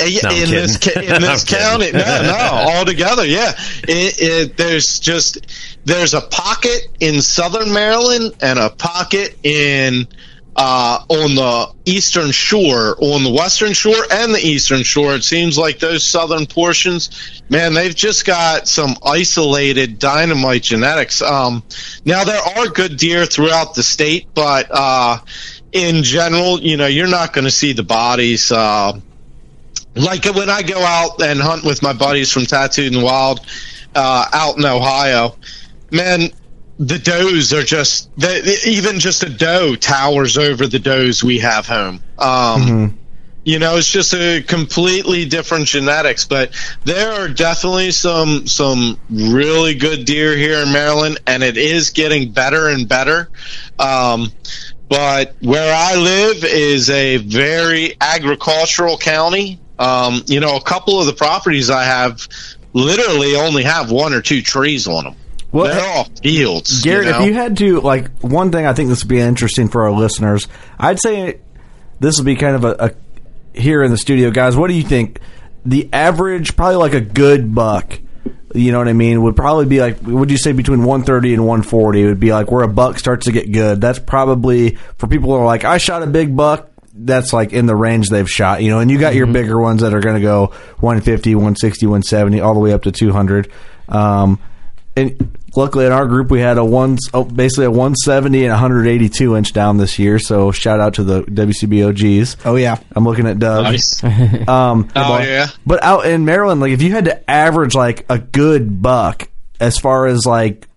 [0.00, 3.52] Uh, yeah, No, in this ca- in this county, no, no, all together, yeah.
[3.84, 5.38] It, it, there's just
[5.84, 10.06] there's a pocket in southern Maryland and a pocket in
[10.54, 15.14] uh, on the eastern shore, on the western shore and the eastern shore.
[15.14, 21.22] It seems like those southern portions, man, they've just got some isolated dynamite genetics.
[21.22, 21.62] Um,
[22.04, 25.18] now there are good deer throughout the state, but uh,
[25.72, 28.52] in general, you know, you're not going to see the bodies.
[28.52, 29.00] Uh,
[29.94, 33.40] like when I go out and hunt with my buddies from Tattooed and Wild
[33.94, 35.36] uh, out in Ohio,
[35.90, 36.30] man,
[36.78, 41.66] the does are just the, even just a doe towers over the does we have
[41.66, 42.02] home.
[42.18, 42.98] Um,
[43.44, 46.52] You know, it's just a completely different genetics, but
[46.84, 52.30] there are definitely some some really good deer here in Maryland, and it is getting
[52.30, 53.30] better and better.
[53.80, 54.30] Um,
[54.88, 59.58] but where I live is a very agricultural county.
[59.82, 62.28] Um, you know, a couple of the properties I have
[62.72, 65.16] literally only have one or two trees on them.
[65.50, 66.82] Well, They're all fields.
[66.82, 67.20] Garret, you know?
[67.20, 69.90] if you had to, like, one thing I think this would be interesting for our
[69.90, 71.40] listeners, I'd say
[72.00, 74.56] this would be kind of a, a here in the studio, guys.
[74.56, 75.20] What do you think?
[75.66, 77.98] The average, probably like a good buck,
[78.54, 81.46] you know what I mean, would probably be like, would you say between 130 and
[81.46, 82.02] 140?
[82.02, 83.80] It would be like where a buck starts to get good.
[83.80, 86.70] That's probably for people who are like, I shot a big buck.
[87.04, 89.82] That's like in the range they've shot, you know, and you got your bigger ones
[89.82, 90.46] that are going to go
[90.80, 93.50] 150, 160, 170, all the way up to 200.
[93.88, 94.38] Um,
[94.96, 99.36] and luckily in our group we had a one oh, basically a 170 and 182
[99.36, 102.78] inch down this year so shout out to the WCBOGs Oh yeah.
[102.94, 104.02] I'm looking at Doug Nice.
[104.48, 105.48] um Oh, yeah.
[105.66, 109.28] but out in Maryland like if you had to average like a good buck
[109.60, 110.68] as far as like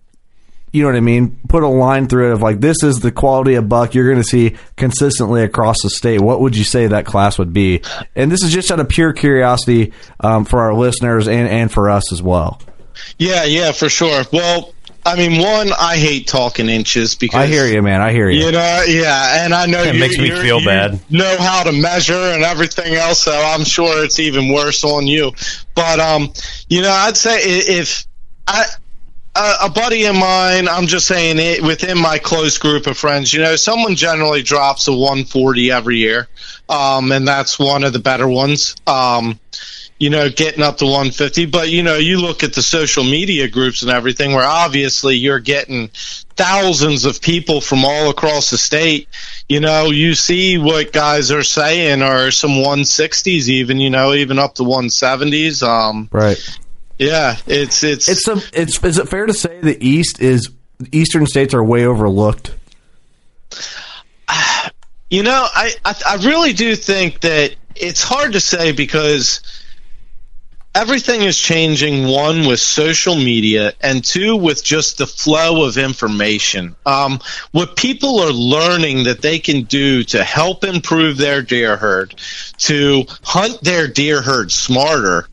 [0.76, 3.10] you know what I mean put a line through it of like this is the
[3.10, 6.86] quality of buck you're going to see consistently across the state what would you say
[6.86, 7.82] that class would be
[8.14, 11.90] and this is just out of pure curiosity um, for our listeners and and for
[11.90, 12.60] us as well
[13.18, 14.22] Yeah, yeah, for sure.
[14.32, 14.72] Well,
[15.04, 18.46] I mean, one, I hate talking inches because I hear you man I hear you
[18.46, 20.98] You know, yeah, and I know It you, makes me you're- feel you bad.
[21.10, 25.32] Know how to measure and everything else, so I'm sure it's even worse on you.
[25.74, 26.32] But um,
[26.68, 28.04] you know, I'd say if
[28.48, 28.64] I.
[29.38, 33.32] A, buddy of mine, I'm just saying it within my close group of friends.
[33.32, 36.28] You know, someone generally drops a 140 every year,
[36.68, 38.76] um, and that's one of the better ones.
[38.86, 39.38] Um,
[39.98, 41.46] you know, getting up to 150.
[41.46, 45.40] But, you know, you look at the social media groups and everything where obviously you're
[45.40, 45.88] getting
[46.36, 49.08] thousands of people from all across the state.
[49.48, 54.38] You know, you see what guys are saying are some 160s even, you know, even
[54.38, 55.62] up to 170s.
[55.66, 56.58] Um, right
[56.98, 58.40] yeah, it's, it's, It's a.
[58.52, 58.82] It's.
[58.82, 60.50] Is it fair to say the East is
[60.92, 62.54] Eastern states are way overlooked?
[65.08, 69.40] You know, I, I I really do think that it's hard to say because
[70.74, 72.08] everything is changing.
[72.08, 76.74] One with social media, and two with just the flow of information.
[76.84, 77.20] Um,
[77.52, 82.16] what people are learning that they can do to help improve their deer herd,
[82.58, 85.28] to hunt their deer herd smarter,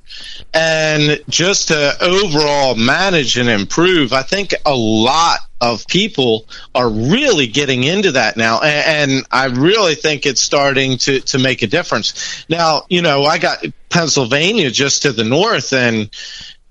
[0.53, 4.14] and just to overall manage and improve.
[4.14, 9.45] I think a lot of people are really getting into that now, and, and I
[9.45, 12.45] really think it's starting to to make a difference.
[12.49, 16.09] Now, you know, I got Pennsylvania just to the north, and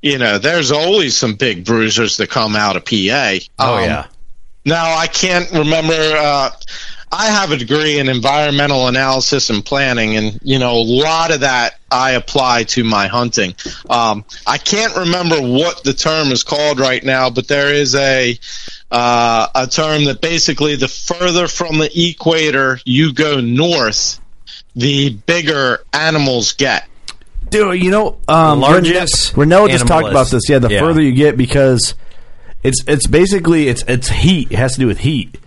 [0.03, 3.37] you know, there's always some big bruisers that come out of PA.
[3.59, 4.07] Oh Um, yeah.
[4.65, 5.95] now I can't remember.
[5.95, 6.51] Uh,
[7.13, 11.41] I have a degree in environmental analysis and planning, and you know a lot of
[11.41, 13.55] that I apply to my hunting.
[13.91, 18.39] Um, I can't remember what the term is called right now, but there is a
[18.91, 24.19] uh, a term that basically the further from the equator you go north,
[24.75, 26.89] the bigger animals get.
[27.51, 30.49] Dude, you know, um, Largest Renell just talked about this.
[30.49, 30.81] Yeah, the yeah.
[30.81, 31.95] further you get, because
[32.63, 34.51] it's it's basically it's it's heat.
[34.51, 35.39] It has to do with heat.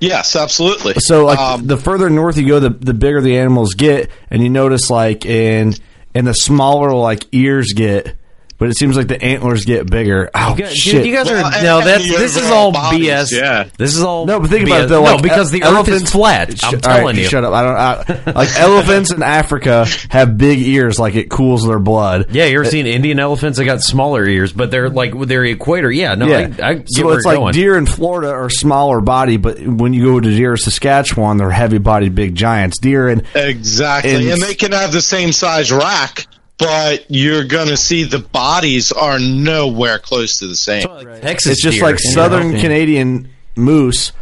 [0.00, 0.94] Yes, absolutely.
[0.98, 4.42] So like Um, the further north you go, the the bigger the animals get, and
[4.42, 5.74] you notice like in
[6.14, 8.14] and the smaller like ears get.
[8.58, 10.30] But it seems like the antlers get bigger.
[10.34, 11.06] Oh Dude, shit!
[11.06, 11.78] you guys are Well, no.
[11.78, 13.30] and That's this is all bodies, BS.
[13.32, 13.68] yeah.
[13.78, 14.84] This is all No, but think about BS.
[14.84, 15.04] it though.
[15.04, 16.64] No, like, because the ele- Earth is elephants- flat.
[16.64, 17.24] I'm all telling right, you.
[17.28, 17.52] Shut up.
[17.54, 18.26] I don't.
[18.26, 22.26] I, like elephants in Africa have big ears, like it cools their blood.
[22.34, 23.58] Yeah, you ever eh, seen Indian elephants?
[23.58, 25.90] They got smaller ears, but they're like with their equator.
[25.90, 27.52] Yeah, no, I, I get so where it's like going.
[27.54, 31.50] deer in Florida are smaller body, but when you go to deer in Saskatchewan, they're
[31.52, 32.78] heavy bodied big giants.
[32.78, 34.14] Deer in Exactly.
[34.16, 36.26] And- And, they can have the same size rack,
[36.58, 40.82] but you're going to see the bodies are nowhere close to the same.
[41.20, 42.14] Texas it's just like you know?
[42.14, 44.12] southern Canadian moose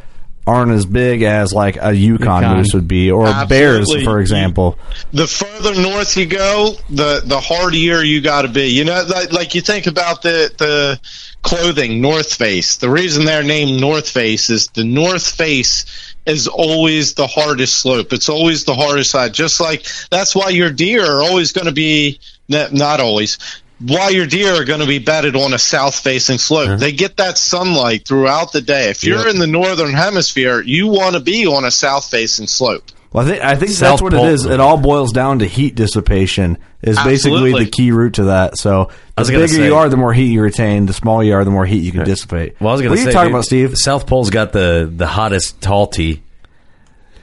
[0.47, 2.57] aren't as big as like a Yukon, Yukon.
[2.59, 4.79] moose would be, or bears, for example.
[5.13, 8.69] The further north you go, the the hardier you got to be.
[8.69, 11.01] You know, like, like you think about the the
[11.43, 12.77] clothing North Face.
[12.77, 18.13] The reason they're named North Face is the North Face is always the hardest slope.
[18.13, 19.33] It's always the hardest side.
[19.35, 23.39] Just like that's why your deer are always going to be not always.
[23.79, 26.69] Why your deer are going to be bedded on a south facing slope.
[26.69, 26.77] Uh-huh.
[26.77, 28.89] They get that sunlight throughout the day.
[28.89, 29.35] If you're Yep.
[29.35, 32.85] in the northern hemisphere, you want to be on a south facing slope.
[33.17, 34.45] Well, I think I think that's what it is.
[34.45, 36.59] It all boils down to heat dissipation.
[36.83, 38.59] Is basically the key root to that.
[38.59, 40.85] So the bigger say- you are, the more heat you retain.
[40.85, 42.61] The smaller you are, the more heat you can dissipate.
[42.61, 43.79] Well, I was going to say, what are you talking dude, about, Steve?
[43.79, 46.23] South Pole's got the the hottest tall tee.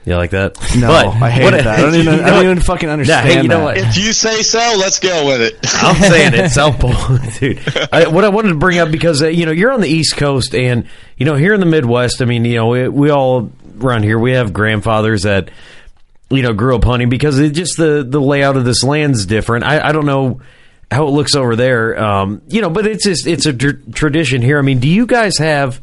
[0.04, 0.58] You like that?
[0.76, 1.66] No, I hate that.
[1.68, 3.64] I don't even- I don't even fucking Nah, understand hey, you know that.
[3.64, 3.78] what?
[3.78, 5.54] If you say so, let's go with it.
[5.74, 7.60] I'm saying it, South Pole, dude.
[7.92, 10.16] I, what I wanted to bring up because uh, you know you're on the East
[10.16, 12.20] Coast, and you know here in the Midwest.
[12.20, 15.50] I mean, you know we, we all around here we have grandfathers that
[16.36, 19.64] you know grew up hunting because it just the the layout of this land's different.
[19.64, 20.40] I, I don't know
[20.90, 24.42] how it looks over there, um, you know, but it's just it's a tr- tradition
[24.42, 24.58] here.
[24.58, 25.80] I mean, do you guys have?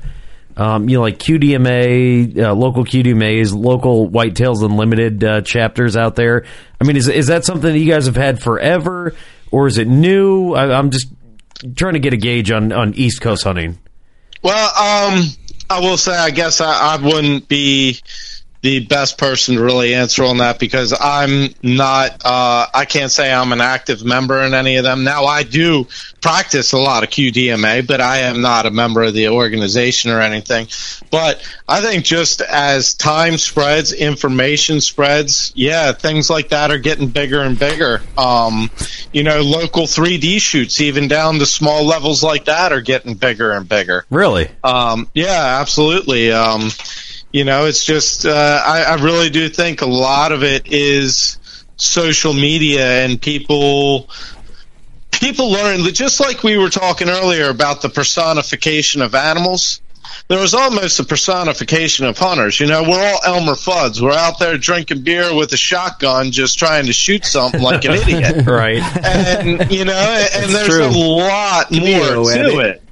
[0.58, 6.46] Um, you know, like QDMA, uh, local QDMAs, local Whitetails Unlimited uh, chapters out there.
[6.80, 9.16] I mean, is is that something that you guys have had forever,
[9.50, 10.54] or is it new?
[10.54, 11.08] I, I'm just
[11.76, 13.80] trying to get a gauge on on East Coast hunting.
[14.44, 15.24] Well, um,
[15.70, 18.00] I will say, I guess I, I wouldn't be
[18.62, 23.34] the best person to really answer on that because I'm not, uh, I can't say
[23.34, 25.04] I'm an active member in any of them.
[25.04, 25.88] Now, I do
[26.22, 30.22] practice a lot of QDMA, but I am not a member of the organization or
[30.22, 30.68] anything.
[31.10, 37.08] But I think just as time spreads, information spreads, yeah, things like that are getting
[37.08, 38.04] bigger and bigger.
[38.16, 38.70] Um,
[39.12, 43.52] you know, local 3D shoots, even down to small levels like that, are getting bigger
[43.52, 44.06] and bigger.
[44.12, 44.52] Really?
[44.64, 46.32] Um, yeah, absolutely.
[46.32, 46.70] Um,
[47.32, 51.38] you know, it's just uh, I, I really do think a lot of it is
[51.78, 54.08] social media and people
[55.12, 59.82] people learn that just like we were talking earlier about the personification of animals.
[60.28, 62.60] There was almost a personification of hunters.
[62.60, 64.02] You know, we're all Elmer Fudds.
[64.02, 67.92] We're out there drinking beer with a shotgun, just trying to shoot something like an
[67.96, 68.46] idiot.
[68.46, 68.82] Right.
[69.06, 70.86] And you know, and there's true.
[70.86, 72.84] a lot more to it.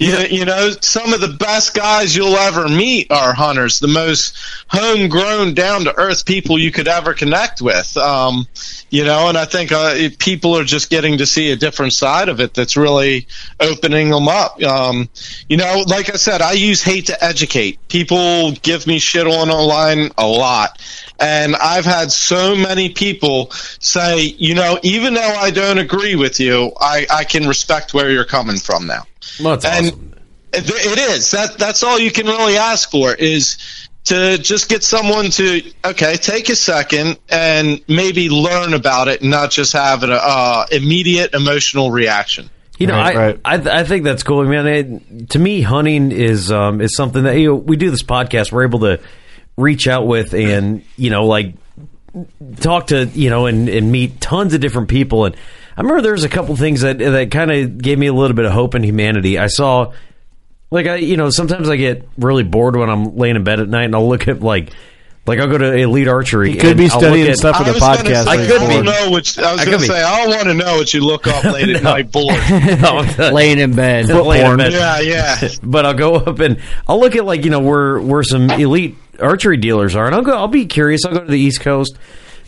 [0.00, 4.34] You, you know, some of the best guys you'll ever meet are hunters, the most
[4.68, 7.94] homegrown, down to earth people you could ever connect with.
[7.98, 8.46] Um,
[8.88, 12.30] you know, and I think uh, people are just getting to see a different side
[12.30, 13.26] of it that's really
[13.60, 14.62] opening them up.
[14.62, 15.10] Um,
[15.50, 17.86] you know, like I said, I use hate to educate.
[17.88, 20.80] People give me shit on online a lot.
[21.18, 26.40] And I've had so many people say, you know, even though I don't agree with
[26.40, 29.04] you, I, I can respect where you're coming from now
[29.40, 30.14] Well, that's and awesome.
[30.52, 34.82] it, it is that that's all you can really ask for is to just get
[34.82, 40.02] someone to okay take a second and maybe learn about it and not just have
[40.02, 42.48] an uh, immediate emotional reaction
[42.78, 43.40] You know, Right, I, right.
[43.44, 44.66] I I think that's cool, man.
[44.66, 48.52] It, to me, hunting is um, is something that you know, we do this podcast.
[48.52, 49.00] We're able to
[49.58, 51.54] reach out with and you know like
[52.60, 55.26] talk to you know and, and meet tons of different people.
[55.26, 55.36] And
[55.76, 58.36] I remember there was a couple things that that kind of gave me a little
[58.36, 59.38] bit of hope in humanity.
[59.38, 59.92] I saw
[60.70, 63.68] like I you know sometimes I get really bored when I'm laying in bed at
[63.68, 64.72] night and I'll look at like
[65.26, 66.50] like I'll go to elite archery.
[66.52, 68.24] He could and be studying at- stuff for the podcast.
[68.24, 68.74] say, I could be.
[68.74, 70.02] don't know what I was going to say.
[70.02, 71.90] I don't want to know what you look up late at No.
[71.92, 72.34] night bored.
[72.80, 74.08] No, Laying in bed.
[74.08, 74.72] laying in bed.
[74.72, 75.48] yeah, yeah.
[75.62, 76.58] but I'll go up and
[76.88, 80.22] I'll look at like you know where where some elite archery dealers are, and I'll
[80.22, 80.36] go.
[80.36, 81.04] I'll be curious.
[81.04, 81.96] I'll go to the East Coast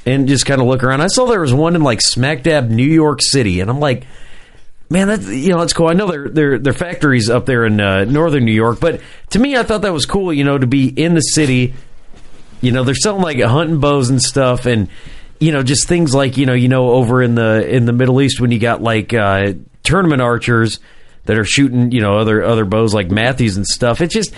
[0.04, 1.00] and just kind of look around.
[1.00, 4.06] I saw there was one in like smack dab New York City, and I'm like,
[4.90, 5.88] man, that's you know that's cool.
[5.88, 9.00] I know their their their factories up there in uh, northern New York, but
[9.30, 10.32] to me, I thought that was cool.
[10.32, 11.74] You know, to be in the city.
[12.60, 14.88] You know, they're selling like hunting bows and stuff, and
[15.40, 18.20] you know, just things like you know, you know, over in the in the Middle
[18.22, 20.78] East when you got like uh, tournament archers
[21.24, 24.00] that are shooting, you know, other other bows like Mathews and stuff.
[24.00, 24.32] It's just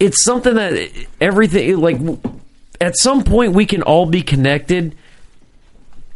[0.00, 0.90] it's something that
[1.20, 1.98] everything like
[2.82, 4.96] at some point we can all be connected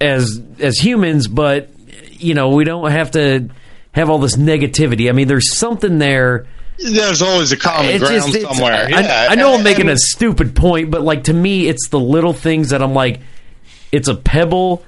[0.01, 1.71] as as humans, but
[2.11, 3.49] you know, we don't have to
[3.93, 5.09] have all this negativity.
[5.09, 6.47] I mean, there's something there.
[6.79, 8.87] There's always a common It's ground just- somewhere.
[8.95, 9.27] I, yeah.
[9.31, 12.35] I know I'm making and- a stupid point, but like to me, it's the little
[12.35, 13.21] things that I'm like,
[13.93, 14.85] it's a pebble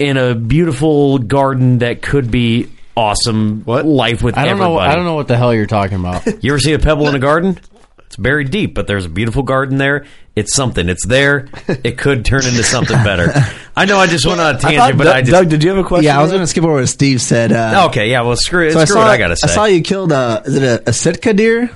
[0.00, 3.62] in a beautiful garden that could be awesome.
[3.64, 3.86] What?
[3.86, 4.74] life with I don't everybody.
[4.74, 4.78] know.
[4.80, 6.24] I don't know what the hell you're talking about.
[6.42, 7.58] You ever see a pebble in a garden?
[8.08, 10.04] It's buried deep, but there's a beautiful garden there.
[10.34, 10.88] It's something.
[10.88, 11.48] It's there.
[11.68, 13.32] It could turn into something better.
[13.76, 15.32] I know I just went on a I thought tangent, but Doug, I just.
[15.32, 16.04] Doug, did you have a question?
[16.06, 17.52] Yeah, I was going to skip over what Steve said.
[17.52, 19.46] Uh, okay, yeah, well, screw, so I saw, what I got to say.
[19.48, 21.70] I saw you killed a, is it a, a Sitka deer?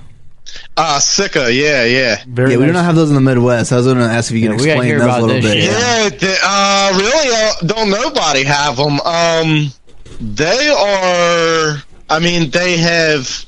[0.76, 2.16] uh, Sika, yeah, yeah.
[2.26, 2.74] Very yeah, we nice.
[2.76, 3.70] don't have those in the Midwest.
[3.72, 5.52] I was going to ask if you can Yeah, explain hear those a little bit.
[5.52, 5.64] shit.
[5.64, 9.00] Yeah, the, uh, really, uh, don't nobody have them.
[9.00, 9.72] Um,
[10.20, 11.82] they are.
[12.08, 13.44] I mean, they have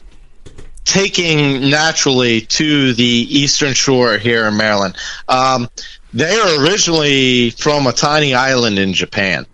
[0.84, 4.96] taking naturally to the eastern shore here in Maryland.
[5.28, 5.68] Um,
[6.12, 9.46] they are originally from a tiny island in Japan,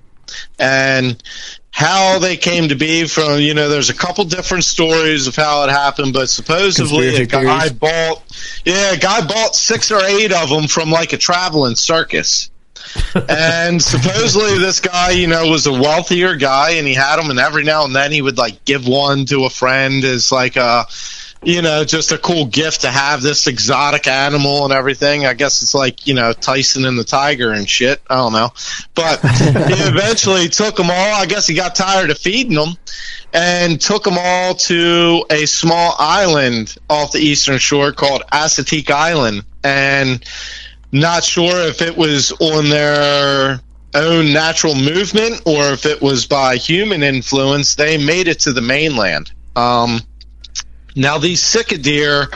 [0.59, 1.23] and
[1.71, 5.65] how they came to be from you know there's a couple different stories of how
[5.65, 7.73] it happened but supposedly Conspiracy a guy theories.
[7.73, 8.23] bought
[8.65, 12.51] yeah a guy bought six or eight of them from like a traveling circus
[13.29, 17.39] and supposedly this guy you know was a wealthier guy and he had them and
[17.39, 20.87] every now and then he would like give one to a friend as like a
[21.43, 25.25] you know, just a cool gift to have this exotic animal and everything.
[25.25, 28.03] I guess it's like, you know, Tyson and the tiger and shit.
[28.11, 28.51] I don't know.
[28.95, 29.29] But he
[29.89, 31.15] eventually took them all.
[31.15, 32.77] I guess he got tired of feeding them
[33.33, 39.45] and took them all to a small island off the eastern shore called Assateague Island.
[39.65, 40.23] And
[40.93, 43.61] not sure if it was on their
[43.95, 47.75] own natural movement or if it was by human influence.
[47.75, 49.33] They made it to the mainland.
[49.57, 50.01] Um,
[50.97, 52.29] now, these sika deer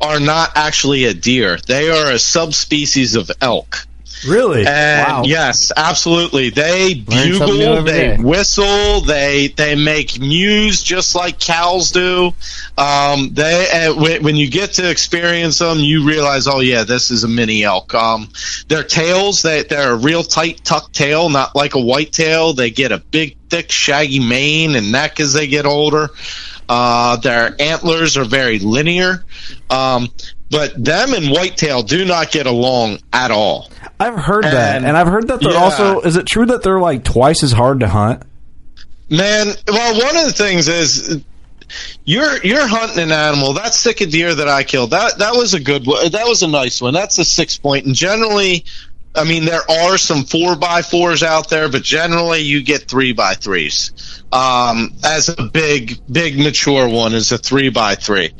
[0.00, 1.58] are not actually a deer.
[1.66, 3.86] They are a subspecies of elk.
[4.26, 4.66] Really?
[4.66, 6.50] And yes, absolutely.
[6.50, 8.16] They Learn something new bugle, they day.
[8.18, 12.32] whistle, they they make mews just like cows do.
[12.76, 17.10] Um, they uh, when, when you get to experience them, you realize, oh yeah, this
[17.10, 17.94] is a mini elk.
[17.94, 18.28] Um,
[18.68, 22.52] their tails, they they're a real tight tucked tail, not like a white tail.
[22.52, 26.10] They get a big, thick, shaggy mane and neck as they get older.
[26.68, 29.24] Uh, their antlers are very linear.
[29.70, 30.08] Um,
[30.50, 33.70] but them and whitetail do not get along at all.
[34.00, 35.58] I've heard that, And- and I've heard that they're yeah.
[35.58, 36.00] also.
[36.00, 38.22] Is it true that they're like twice as hard to hunt?
[39.10, 41.20] Man, well, one of the things is
[42.04, 43.54] you're you're hunting an animal.
[43.54, 46.10] That sika deer that I killed, that that was a good one.
[46.12, 46.94] That was a nice one.
[46.94, 47.58] That's a six.
[47.64, 48.64] And generally,
[49.14, 53.12] I mean, there are some four by fours out there, but generally you get three
[53.12, 54.22] by threes.
[54.30, 58.34] Um, as a big, big mature one is a three by three.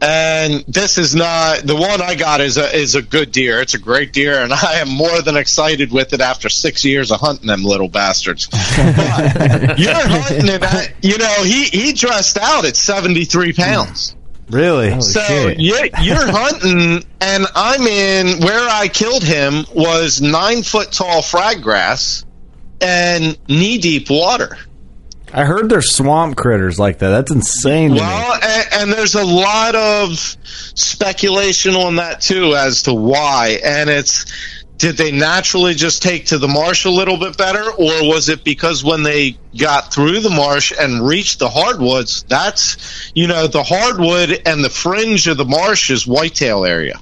[0.00, 3.60] And this is not the one I got is a is a good deer.
[3.60, 7.10] It's a great deer, and I am more than excited with it after six years
[7.10, 8.48] of hunting them little bastards.
[8.78, 10.62] But you're hunting it.
[10.62, 14.14] At, you know, he he dressed out at seventy three pounds.
[14.50, 15.00] Really?
[15.02, 21.20] So you're, you're hunting, and I'm in where I killed him was nine foot tall
[21.20, 22.24] phrag grass
[22.80, 24.56] and knee deep water.
[25.32, 27.10] I heard there's swamp critters like that.
[27.10, 27.94] That's insane.
[27.94, 30.18] Well, and, and there's a lot of
[30.74, 33.60] speculation on that too as to why.
[33.62, 38.08] And it's did they naturally just take to the marsh a little bit better, or
[38.08, 43.26] was it because when they got through the marsh and reached the hardwoods, that's you
[43.26, 47.00] know the hardwood and the fringe of the marsh is whitetail area.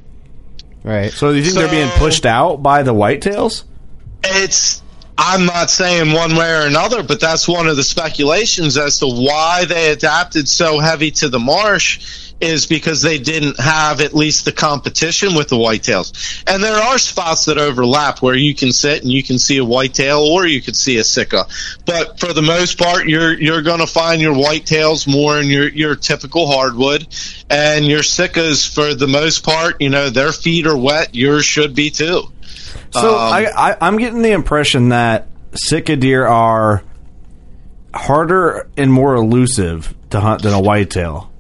[0.83, 1.13] Right.
[1.13, 3.65] So you think they're being pushed out by the whitetails?
[4.25, 4.83] It's
[5.19, 9.07] I'm not saying one way or another, but that's one of the speculations as to
[9.07, 14.45] why they adapted so heavy to the marsh is because they didn't have at least
[14.45, 16.45] the competition with the whitetails.
[16.47, 19.65] And there are spots that overlap where you can sit and you can see a
[19.65, 21.47] whitetail or you could see a sika.
[21.87, 25.69] But for the most part, you're you're going to find your whitetails more in your
[25.69, 27.07] your typical hardwood,
[27.49, 31.15] and your sikas for the most part, you know, their feet are wet.
[31.15, 32.31] Yours should be too.
[32.93, 36.83] So Um, I, I, I'm getting the impression that sika deer are
[37.95, 41.33] harder and more elusive to hunt than a whitetail.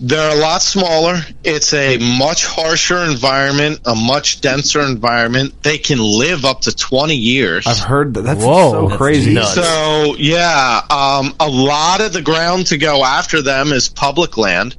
[0.00, 1.20] They're a lot smaller.
[1.44, 5.62] It's a much harsher environment, a much denser environment.
[5.62, 7.66] They can live up to 20 years.
[7.66, 8.22] I've heard that.
[8.22, 9.34] That's Whoa, so that's crazy.
[9.34, 9.54] nuts.
[9.54, 14.76] So, yeah, um, a lot of the ground to go after them is public land.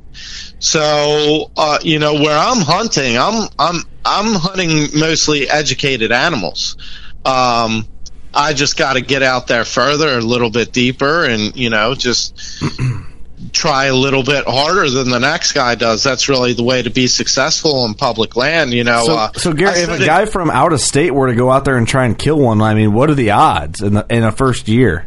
[0.66, 6.76] So, uh, you know, where I'm hunting, I'm I'm I'm hunting mostly educated animals.
[7.24, 7.88] Um,
[8.34, 11.94] I just got to get out there further, a little bit deeper, and you know,
[11.94, 12.64] just
[13.54, 16.04] try a little bit harder than the next guy does.
[16.04, 18.74] That's really the way to be successful in public land.
[18.74, 19.04] You know.
[19.06, 21.36] So, uh, so Gary, if a said it- guy from out of state were to
[21.36, 23.94] go out there and try and kill one, I mean, what are the odds in
[23.94, 25.06] the in a first year?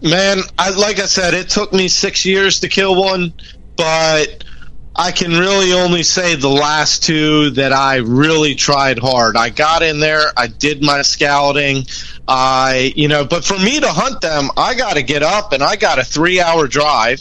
[0.00, 3.34] Man, I like I said, it took me six years to kill one,
[3.76, 4.43] but
[4.96, 9.36] I can really only say the last two that I really tried hard.
[9.36, 11.84] I got in there, I did my scouting,
[12.28, 15.62] I you know, but for me to hunt them, I got to get up and
[15.62, 17.20] I got a three hour drive,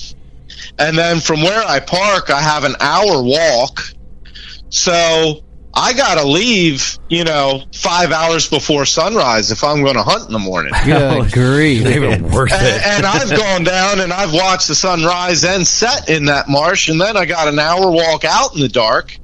[0.78, 3.82] and then from where I park, I have an hour walk.
[4.70, 5.44] So
[5.76, 10.28] I got to leave, you know, five hours before sunrise if I'm going to hunt
[10.28, 10.72] in the morning.
[10.86, 11.86] Good oh, grief.
[11.88, 12.86] Even worth And, it.
[12.86, 16.90] and I've gone down and I've watched the sun rise and set in that marsh,
[16.90, 19.18] and then I got an hour walk out in the dark,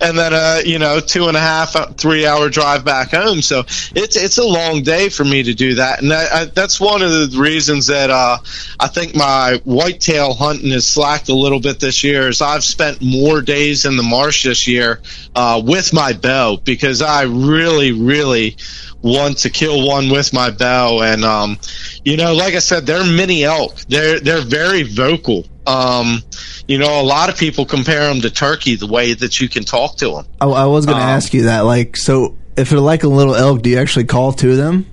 [0.00, 1.86] and then a you know two and a half, uh,
[2.26, 3.42] hour drive back home.
[3.42, 3.60] So
[3.94, 7.02] it's it's a long day for me to do that, and that, I, that's one
[7.02, 8.38] of the reasons that uh,
[8.78, 12.28] I think my whitetail hunting has slacked a little bit this year.
[12.28, 15.00] Is I've spent more days in the marsh this year
[15.34, 18.56] uh, with my bow because I really, really
[19.02, 21.58] want to kill one with my bow, and um,
[22.04, 23.76] you know, like I said, they're mini elk.
[23.88, 25.44] They're they're very vocal.
[25.66, 26.22] Um,
[26.68, 29.64] you know, a lot of people compare them to turkey, the way that you can
[29.64, 30.26] talk to them.
[30.40, 31.60] I, I was going to Um, ask you that.
[31.60, 34.86] Like, so if they're like a little elk, do you actually call to them?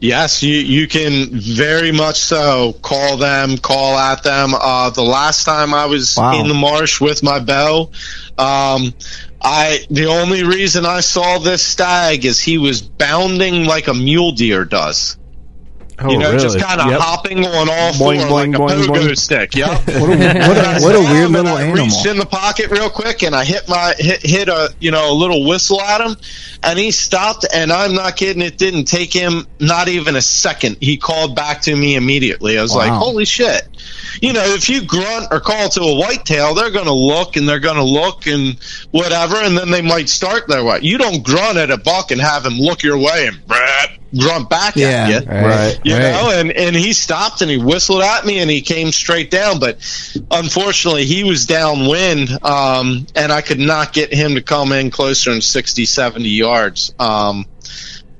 [0.00, 4.54] Yes, you you can very much so call them, call at them.
[4.54, 6.40] Uh, the last time I was Wow.
[6.40, 7.90] in the marsh with my bow,
[8.38, 8.94] um,
[9.42, 14.32] I the only reason I saw this stag is he was bounding like a mule
[14.32, 15.18] deer does.
[16.00, 17.00] Oh, you know, just kind of Yep.
[17.00, 19.16] hopping on all Boing, four boing, like a boing, pogo boing.
[19.18, 19.54] stick.
[19.54, 19.70] Yep.
[19.86, 21.84] What a, what a, what a weird little I animal.
[21.84, 25.12] reached in the pocket real quick and I hit my hit hit a you know
[25.12, 26.16] a little whistle at him,
[26.64, 27.46] and he stopped.
[27.54, 30.78] And I'm not kidding; it didn't take him not even a second.
[30.80, 32.58] He called back to me immediately.
[32.58, 33.62] I was like, "Holy shit!"
[34.20, 37.48] You know, if you grunt or call to a whitetail, they're going to look and
[37.48, 38.58] they're going to look and
[38.90, 40.80] whatever, and then they might start their way.
[40.82, 44.48] You don't grunt at a buck and have him look your way and "Brrrt," grunt
[44.48, 45.80] back Yeah, at you Right.
[45.84, 46.12] you Right.
[46.12, 49.58] know and and he stopped and he whistled at me and he came straight down
[49.58, 49.78] but
[50.30, 55.30] unfortunately he was downwind um and i could not get him to come in closer
[55.32, 57.46] than 60 70 yards um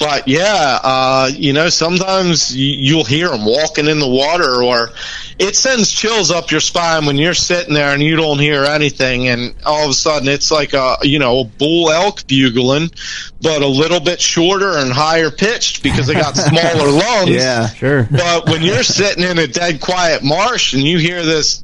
[0.05, 4.91] but yeah, uh, you know, sometimes you'll hear them walking in the water, or
[5.39, 9.29] it sends chills up your spine when you're sitting there and you don't hear anything,
[9.29, 12.91] and all of a sudden it's like a you know a bull elk bugling,
[13.41, 17.31] but a little bit shorter and higher pitched because they got smaller lungs.
[17.31, 17.71] Yeah.
[17.71, 18.07] Sure.
[18.11, 21.64] But when you're sitting in a dead quiet marsh and you hear this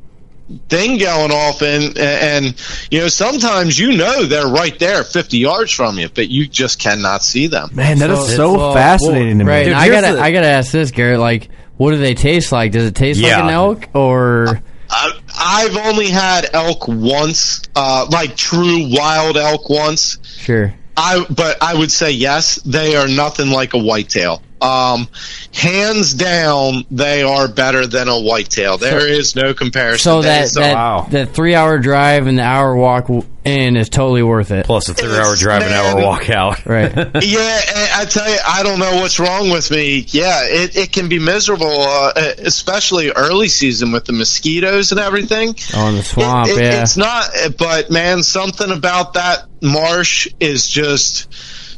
[0.68, 2.55] thing going off and and
[2.90, 6.78] you know sometimes you know they're right there 50 yards from you but you just
[6.81, 9.51] cannot see them Man, that is So- so well, fascinating to me.
[9.51, 9.64] Right.
[9.64, 11.20] Dude, I gotta, the- I gotta ask this, Garret.
[11.20, 12.72] Like, what do they taste like?
[12.72, 13.36] Does it taste Yeah.
[13.36, 14.60] like an elk or?
[14.90, 20.74] I, I've only had elk once uh like true wild elk once Sure.
[20.97, 24.43] I but I would say yes, they are nothing like a whitetail.
[24.62, 25.08] Um,
[25.54, 28.76] hands down, they are better than a whitetail.
[28.78, 29.98] There is no comparison.
[30.02, 31.06] So They- that so- that Wow.
[31.10, 33.08] that three hour drive and the hour walk
[33.44, 34.66] in is totally worth it.
[34.66, 36.58] Plus a three-hour It's- drive, and hour walk out.
[36.66, 36.92] Right.
[37.22, 37.60] yeah,
[37.94, 40.04] I tell you, I don't know what's wrong with me.
[40.08, 45.56] Yeah, it, it can be miserable, uh, especially early season with the mosquitoes and everything.
[45.74, 46.82] On the swamp, It- it- yeah.
[46.82, 51.26] It's not, but man, something about that marsh is just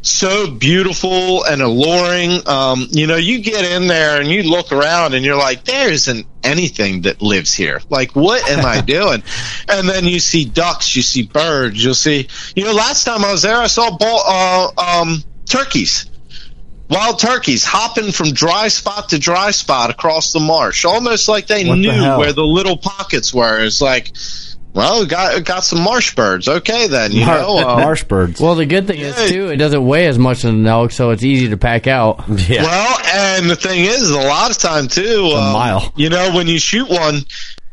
[0.03, 2.47] so beautiful and alluring.
[2.49, 5.91] Um, you know, you get in there and you look around and you're like, there
[5.91, 7.81] isn't anything that lives here.
[7.89, 9.23] Like, what am I doing?
[9.69, 13.31] And then you see ducks, you see birds, you'll see, you know, last time I
[13.33, 16.07] was there, I saw ball, uh, um, turkeys.
[16.91, 21.65] Wild turkeys hopping from dry spot to dry spot across the marsh, almost like they
[21.67, 22.19] What knew hell?
[22.19, 23.61] where the little pockets were.
[23.65, 24.13] It's like,
[24.75, 26.49] well, we got got some marsh birds.
[26.49, 27.59] Okay, then you Mar- know.
[27.59, 28.41] um, marsh birds.
[28.41, 31.11] Well, the good thing is too, it doesn't weigh as much as an elk, so
[31.11, 32.25] it's easy to pack out.
[32.49, 32.63] Yeah.
[32.63, 35.93] Well, and the thing is, a lot of time too, um, mile.
[35.97, 37.21] You know, when you shoot one,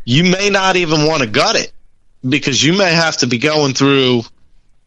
[0.06, 1.72] you may not even want to gut it
[2.28, 4.22] because you may have to be going through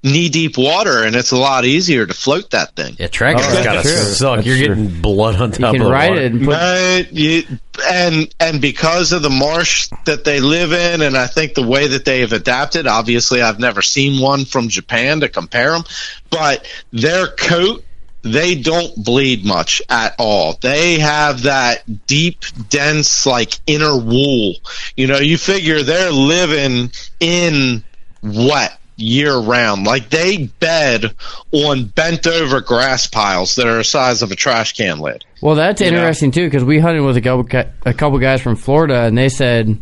[0.04, 2.96] knee deep water, and it's a lot easier to float that thing.
[2.98, 4.36] Yeah, tracking's Oh, that's gotta suck.
[4.36, 4.74] That's You're true.
[4.74, 6.22] getting blood on You top can of the ride water.
[6.22, 7.42] it and put But you,
[7.90, 11.86] and and because of the marsh that they live in, and I think the way
[11.88, 12.86] that they have adapted.
[12.86, 15.84] Obviously, I've never seen one from Japan to compare them,
[16.30, 17.84] but their coat
[18.24, 20.56] they don't bleed much at all.
[20.60, 24.54] They have that deep, dense, like inner wool.
[24.96, 27.82] You know, you figure they're living in
[28.22, 29.85] wet year round.
[29.86, 31.14] Like they bed
[31.52, 35.24] on bent over grass piles that are the size of a trash can lid.
[35.40, 35.98] Well, that's You know?
[35.98, 39.28] interesting too because we hunted with a couple a couple guys from Florida, and they
[39.28, 39.81] said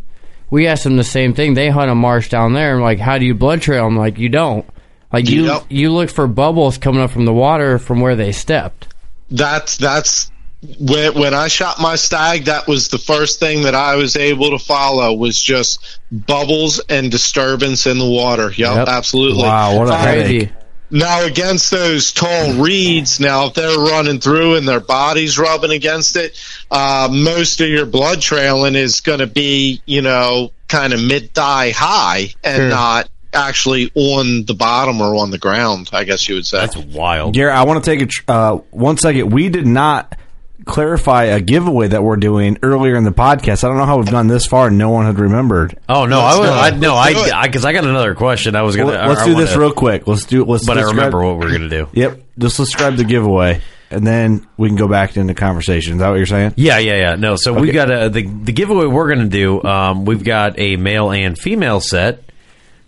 [0.50, 1.54] we asked them the same thing.
[1.54, 3.86] They hunt a marsh down there, and like, how do you blood trail?
[3.86, 4.66] I'm like, you don't.
[5.12, 5.64] Like you Yep.
[5.68, 8.86] you look for bubbles coming up from the water from where they stepped.
[9.30, 10.30] that's that's
[10.78, 12.44] when when I shot my stag.
[12.44, 17.10] That was the first thing that I was able to follow was just bubbles and
[17.10, 18.50] disturbance in the water.
[18.50, 18.88] Yep, Yep.
[18.88, 19.42] absolutely.
[19.44, 20.50] Wow, what a headache.
[20.92, 26.16] Now against those tall reeds, now if they're running through and their bodies rubbing against
[26.16, 26.36] it,
[26.68, 31.32] uh, most of your blood trailing is going to be, you know, kind of mid
[31.32, 32.68] thigh high and Sure.
[32.70, 35.88] not actually on the bottom or on the ground.
[35.92, 36.58] I guess you would say.
[36.58, 37.34] That's wild.
[37.34, 39.30] Gary, I want to take a tr- uh, one second.
[39.30, 40.16] We did not
[40.64, 43.64] clarify a giveaway that we're doing earlier in the podcast.
[43.64, 45.78] I don't know how we've gone this far and no one had remembered.
[45.88, 46.58] Oh no, Let's I was do it.
[46.58, 47.32] I no, Let's.
[47.32, 48.56] I because I, got another question.
[48.56, 48.90] I was gonna.
[48.92, 50.06] Well, let's I do this wanna- real quick.
[50.06, 50.44] Let's do.
[50.44, 50.66] Let's.
[50.66, 51.88] But I remember what we're gonna do.
[51.92, 52.22] Yep.
[52.38, 53.60] Just describe the giveaway,
[53.90, 55.94] and then we can go back into conversation.
[55.94, 56.54] Is that what you're saying?
[56.56, 57.14] Yeah, yeah, yeah.
[57.16, 59.62] No, so we've got a, the the giveaway we're going to do.
[59.62, 62.22] Um, we've got a male and female set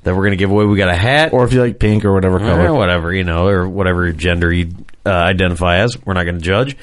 [0.05, 0.65] that we're going to give away.
[0.65, 2.73] We got a hat Or if you like pink or whatever or color.
[2.75, 4.75] whatever you know, or whatever gender you
[5.07, 5.97] uh, identify as.
[6.05, 6.77] We're not going to judge,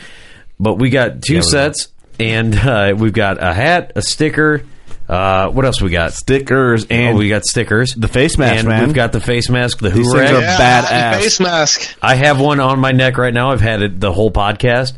[0.60, 1.88] but we got two sets,
[2.20, 4.64] and uh, we've got a hat, a sticker.
[5.08, 6.14] Uh, what else we got?
[6.14, 8.86] Stickers and oh, we got stickers, the face mask, and man.
[8.86, 10.28] we've got the face mask, the These hoorah.
[10.28, 10.82] things are Yeah,
[11.16, 11.22] badass.
[11.22, 11.98] Face mask.
[12.00, 13.50] I have one on my neck right now.
[13.52, 14.94] I've had it the whole podcast.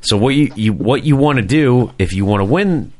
[0.00, 2.92] So what you, you what you want to do if you want to win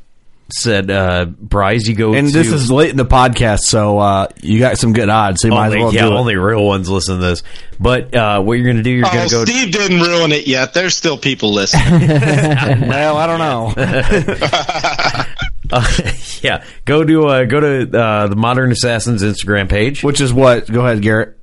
[0.59, 4.27] said uh, prize, you go and to, this is late in the podcast, so uh,
[4.41, 5.41] you got some good odds.
[5.41, 6.17] So you might as well yeah, do it.
[6.17, 7.43] only real ones listen to this.
[7.79, 9.45] But uh, what you're going to do, you're Oh, going to go.
[9.45, 10.73] Steve didn't ruin it yet.
[10.73, 12.07] There's still people listening.
[12.09, 15.25] well, I don't know.
[15.71, 16.11] Uh,
[16.41, 20.69] yeah, go to uh, go to uh, the Modern Assassins Instagram page Which is what?
[20.71, 21.35] Go ahead, Garret.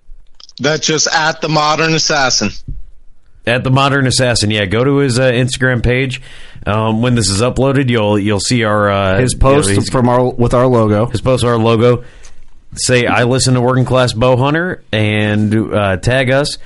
[0.60, 2.50] That's just at the modern assassin.
[3.50, 4.50] At the Modern Assassin.
[4.50, 6.22] Yeah, go to his uh, Instagram page.
[6.66, 10.08] Um, when this is uploaded, you'll you'll see our uh, His post you know, from
[10.08, 11.06] our with our logo.
[11.06, 12.04] his post our logo.
[12.74, 16.58] Say I listen to Working Class Bow Hunter and uh, tag us.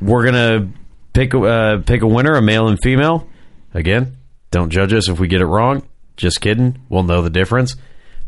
[0.00, 0.68] We're gonna
[1.14, 3.26] pick uh, pick a winner, a male and female.
[3.72, 4.16] Again,
[4.50, 5.82] don't judge us if we get it wrong.
[6.16, 6.80] Just kidding.
[6.88, 7.76] We'll know the difference.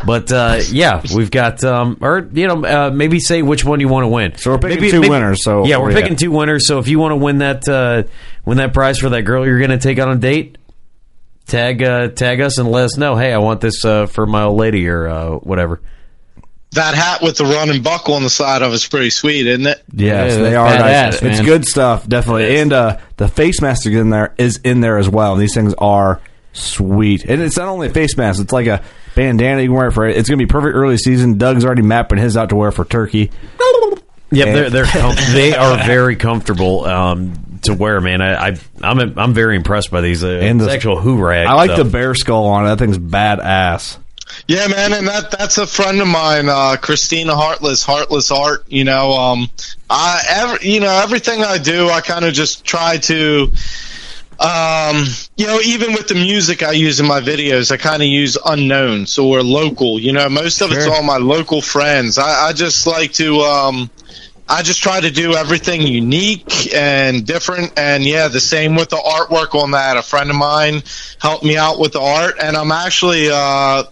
[0.05, 3.89] But uh, yeah, we've got um, or you know uh, maybe say which one you
[3.89, 4.37] want to win.
[4.37, 6.01] So we're picking two winners, so- yeah, we're yeah.
[6.01, 6.67] picking two winners.
[6.67, 8.05] So if you want to win that uh,
[8.45, 10.57] win that prize for that girl you're going to take on a date,
[11.47, 13.17] tag uh, tag us and let us know.
[13.17, 15.81] Hey, I want this uh, for my old lady or uh, whatever.
[16.73, 19.83] That hat with the running buckle on the side of it's pretty sweet, isn't it?
[19.93, 20.69] Yes, Yeah, they are.
[20.69, 21.23] badass, nice.
[21.23, 22.59] It's good stuff, definitely.
[22.61, 25.35] And uh, the face mask is in there is in there as well.
[25.35, 26.21] These things are
[26.53, 28.83] sweet, and it's not only a face mask; it's like a
[29.15, 30.17] bandana you can wear for it.
[30.17, 31.39] It's going to be perfect early season.
[31.39, 33.31] Doug's already mapping his out to wear for turkey.
[34.33, 38.23] Yep, And- they're they're com- they are very comfortable um, to wear, man.
[38.23, 40.23] I, I I'm I'm very impressed by these.
[40.23, 41.47] Uh, And the- actual hoo rag.
[41.49, 41.79] I like stuff.
[41.87, 42.69] the bear skull on it.
[42.69, 43.99] That thing's badass.
[44.47, 48.65] Yeah, man, and that that's a friend of mine, uh, Christina Heartless, Heartless Art.
[48.69, 49.51] You know, um,
[49.91, 53.53] I every, you know everything I do, I kind of just try to,
[54.41, 55.05] um,
[55.37, 58.39] you know, even with the music I use in my videos, I kind of use
[58.45, 59.99] unknowns or local.
[59.99, 62.17] You know, most of it's all my local friends.
[62.17, 63.41] I, I just like to.
[63.41, 63.91] Um,
[64.53, 67.73] I just try to do everything unique and different.
[67.79, 69.97] And yeah, the same with the artwork on that.
[69.97, 70.83] A friend of mine
[71.21, 73.85] helped me out with the art, and I'm actually, uh,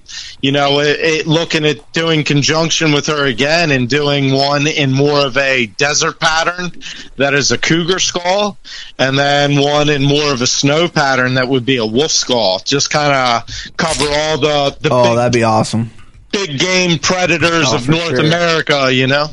[0.42, 4.90] you know, it, it, looking at doing conjunction with her again and doing one in
[4.92, 6.72] more of a desert pattern
[7.16, 8.58] that is a cougar skull,
[8.98, 12.58] and then one in more of a snow pattern that would be a wolf skull.
[12.64, 15.90] Just kind of cover all the the Oh, big, that'd be awesome.
[16.32, 18.20] big game predators Oh, of North sure.
[18.26, 18.92] America.
[18.92, 19.28] You know.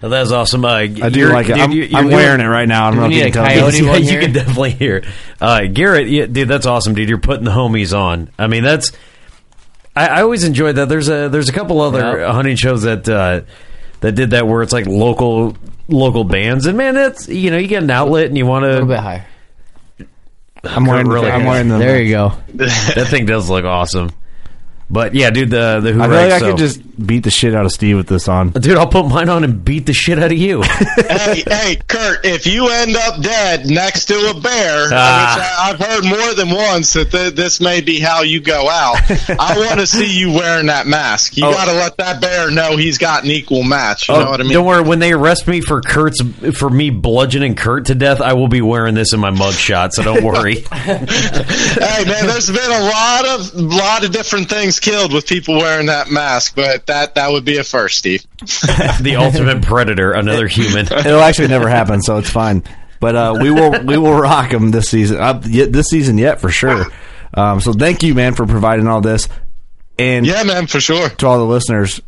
[0.00, 0.64] Oh, that's awesome.
[0.64, 1.56] Uh, I do like it.
[1.56, 2.86] I'm, I'm wearing it right now.
[2.86, 3.46] I don't know We if you can tell.
[3.70, 5.04] coyote yeah, you can definitely hear.
[5.40, 7.08] Uh, Garret, yeah, dude, that's awesome, dude.
[7.08, 8.30] You're putting the homies on.
[8.38, 8.92] I mean, that's.
[9.96, 10.88] I, I always enjoyed that.
[10.88, 12.32] There's a there's a couple other Yeah.
[12.32, 13.40] hunting shows that uh,
[14.00, 15.56] that did that where it's like local
[15.88, 18.68] local bands, and man, that's you know you get an outlet and you want to
[18.68, 19.00] A little bit to.
[19.02, 19.26] higher.
[20.64, 21.08] I'm wearing.
[21.08, 21.78] really I'm wearing the.
[21.78, 22.32] There you go.
[22.54, 24.10] That thing does look awesome.
[24.90, 26.14] But yeah, dude, the the I feel hoorah.
[26.16, 28.50] like I so- could just beat the shit out of Steve with this on.
[28.52, 30.62] dude, I'll put mine on and beat the shit out of you.
[30.62, 35.34] hey, hey, Kurt, if you end up dead next to a bear, Ah.
[35.36, 38.68] which I, I've heard more than once that th- this may be how you go
[38.68, 38.96] out,
[39.38, 41.36] I want to see you wearing that mask.
[41.36, 41.52] You Oh.
[41.52, 44.08] got to let that bear know he's got an equal match.
[44.08, 44.52] You Oh, know what I mean?
[44.54, 44.82] Don't worry.
[44.82, 46.20] When they arrest me for Kurt's
[46.58, 49.92] for me bludgeoning Kurt to death, I will be wearing this in my mugshot.
[49.92, 50.64] So don't worry.
[50.72, 55.86] hey, man, there's been a lot of lot of different things killed with people wearing
[55.86, 58.24] that mask, but that that would be a first, Steve.
[58.40, 60.86] the ultimate predator, another human.
[60.86, 62.64] It'll actually never happen, so it's fine.
[63.00, 65.18] But uh, we will we will rock them this season.
[65.18, 66.86] Uh, yet this season yet for sure.
[67.34, 69.28] Um, so thank you, man, for providing all this,
[69.98, 71.08] and Yeah, man, for sure.
[71.08, 72.00] to all the listeners,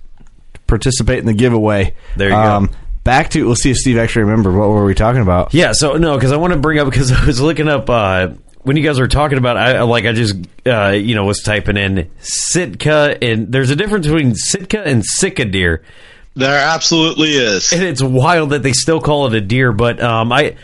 [0.66, 1.94] participate in the giveaway.
[2.16, 2.72] There you um, go.
[3.05, 5.55] Back to let's see if Steve actually remember what were we talking about.
[5.55, 5.72] Yeah.
[5.72, 8.30] So no, because I want to bring up because I was looking up uh,
[8.62, 9.56] when you guys were talking about.
[9.56, 13.76] I I- like I just uh, you know was typing in Sitka and there's a
[13.76, 15.82] difference between Sitka and Sika deer.
[16.34, 17.72] There absolutely is.
[17.72, 20.56] And it's wild that they still call it a deer, but um, I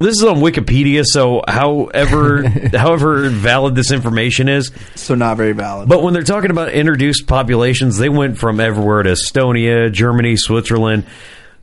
[0.00, 5.88] this is on Wikipedia, so however however valid this information is, So not very valid.
[5.88, 11.04] but when they're talking about introduced populations, they went from everywhere to Estonia, Germany, Switzerland.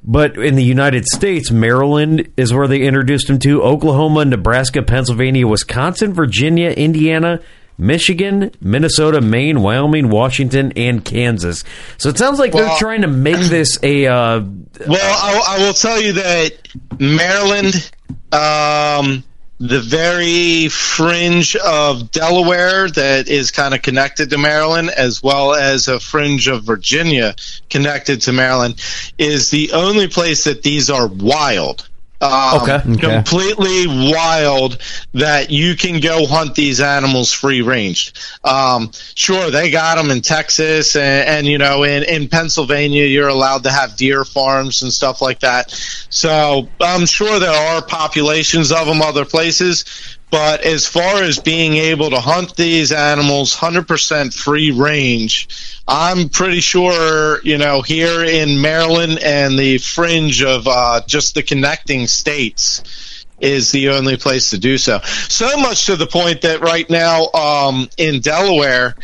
[0.07, 3.63] But in the United States, Maryland is where they introduced him to.
[3.63, 7.39] Oklahoma, Nebraska, Pennsylvania, Wisconsin, Virginia, Indiana,
[7.77, 11.63] Michigan, Minnesota, Maine, Wyoming, Washington, and Kansas.
[11.97, 14.05] So it sounds like Well- they're trying to make this a.
[14.05, 14.41] Uh,
[14.87, 16.51] Well, I, I will tell you that
[16.99, 17.91] Maryland,
[18.31, 19.23] um,
[19.59, 25.87] the very fringe of Delaware that is kind of connected to Maryland, as well as
[25.87, 27.35] a fringe of Virginia
[27.69, 28.81] connected to Maryland,
[29.17, 31.87] is the only place that these are wild.
[32.21, 32.75] Um, Okay.
[32.75, 32.97] Okay.
[32.97, 34.77] completely wild
[35.13, 38.13] that you can go hunt these animals free range.
[38.43, 43.27] Um, sure, they got them in Texas and, and you know, in, in Pennsylvania, you're
[43.27, 45.71] allowed to have deer farms and stuff like that.
[46.09, 49.83] So I'm sure there are populations of them other places.
[50.31, 56.61] But as far as being able to hunt these animals 100% free range, I'm pretty
[56.61, 63.25] sure, you know, here in Maryland and the fringe of uh, just the connecting states
[63.39, 64.99] is the only place to do so.
[65.03, 68.95] So much to the point that right now um, in Delaware,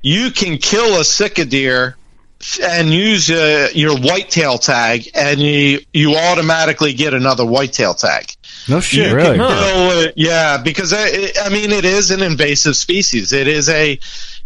[0.00, 1.96] you can kill a sika deer
[2.62, 8.32] and use uh, your whitetail tag, and you you automatically get another whitetail tag.
[8.66, 9.36] No shit, You really.
[9.36, 13.34] can kill it- yeah, because I, I mean, it is an invasive species.
[13.34, 13.98] It is a,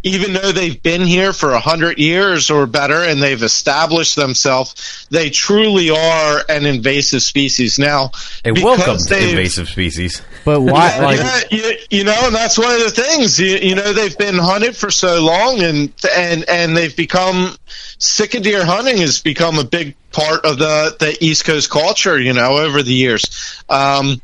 [0.05, 5.07] even though they've been here for a hundred years or better, and they've established themselves,
[5.11, 7.79] they truly are an invasive species.
[7.79, 8.11] Now,
[8.45, 10.23] a because welcome they've- invasive species.
[10.45, 10.99] But why?
[10.99, 13.41] Like, yeah, you, you know, and that's one of the things.
[13.41, 17.57] You, you know, they've been hunted for so long, and and and they've become
[17.99, 22.21] sika deer hunting has become a big part of the the East Coast culture.
[22.21, 23.25] You know, over the years,
[23.71, 24.21] um,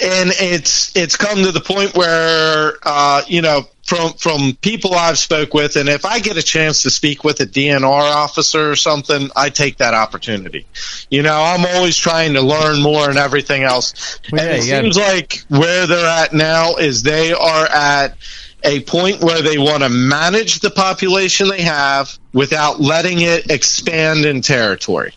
[0.00, 5.18] and it's it's come to the point where uh, you know from from people I've
[5.18, 8.76] spoke with, and if I get a chance to speak with a DNR officer or
[8.76, 10.66] something, I take that opportunity.
[11.10, 14.18] You know, I'm always trying to learn more and everything else.
[14.30, 18.16] Well, and it gotta- seems like where they're at now is they are at
[18.64, 24.24] a point where they want to manage the population they have without letting it expand
[24.24, 25.12] in territory.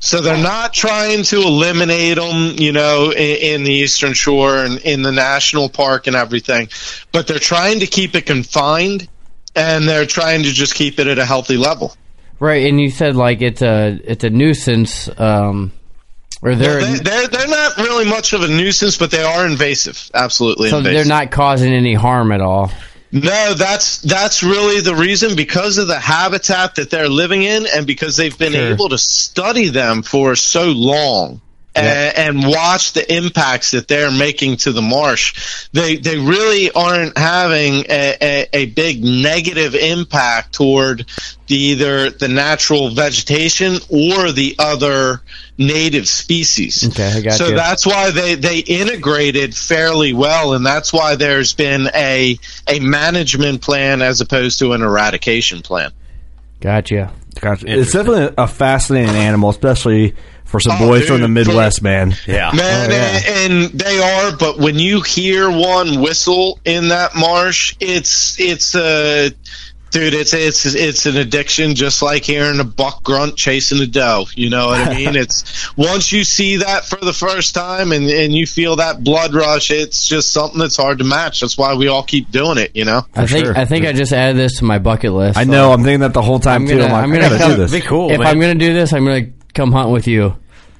[0.00, 4.78] So they're not trying to eliminate them, you know, in, in the Eastern Shore and
[4.78, 6.68] in the national park and everything,
[7.12, 9.08] but they're trying to keep it confined
[9.54, 11.96] and they're trying to just keep it at a healthy level.
[12.38, 12.66] right?
[12.66, 15.08] And you said like it's a it's a nuisance.
[15.18, 15.72] Um,
[16.42, 19.46] or they're Well, they, they're they're not really much of a nuisance, but they are
[19.46, 20.10] invasive.
[20.12, 20.94] Absolutely, so invasive.
[20.94, 22.70] they're not causing any harm at all.
[23.12, 27.86] No, that's that's really the reason because of the habitat that they're living in, and
[27.86, 28.72] because they've been Sure.
[28.72, 31.40] able to study them for so long.
[31.76, 35.68] And, and watch the impacts that they're making to the marsh.
[35.72, 41.06] They they really aren't having a, a, a big negative impact toward
[41.46, 45.20] the, either the natural vegetation or the other
[45.58, 46.88] native species.
[46.88, 47.56] Okay, I got so you.
[47.56, 53.62] that's why they, they integrated fairly well, and that's why there's been a a management
[53.62, 55.92] plan as opposed to an eradication plan.
[56.60, 57.12] Gotcha.
[57.40, 57.66] Gotcha.
[57.68, 60.14] It's definitely a fascinating animal, especially
[60.56, 62.14] for some Oh, boys dude, from the Midwest, for- man.
[62.26, 62.50] Yeah.
[62.54, 63.20] Man, Oh, yeah.
[63.44, 68.74] and, and they are, but when you hear one whistle in that marsh, it's it's
[68.74, 69.30] a
[69.90, 74.26] dude, it's it's it's an addiction, just like hearing a buck grunt chasing a doe.
[74.34, 75.16] You know what I mean?
[75.16, 79.34] it's once you see that for the first time and and you feel that blood
[79.34, 81.40] rush, it's just something that's hard to match.
[81.40, 82.72] That's why we all keep doing it.
[82.74, 83.02] You know.
[83.14, 83.56] I think sure.
[83.58, 85.38] I think I just added this to my bucket list.
[85.38, 85.72] I know.
[85.72, 86.78] I'm thinking that the whole time I'm too.
[86.78, 87.72] gonna I'm like, I'm gonna gotta do this.
[87.72, 88.26] Be cool, if man.
[88.26, 90.36] I'm gonna do this, I'm gonna come hunt with you.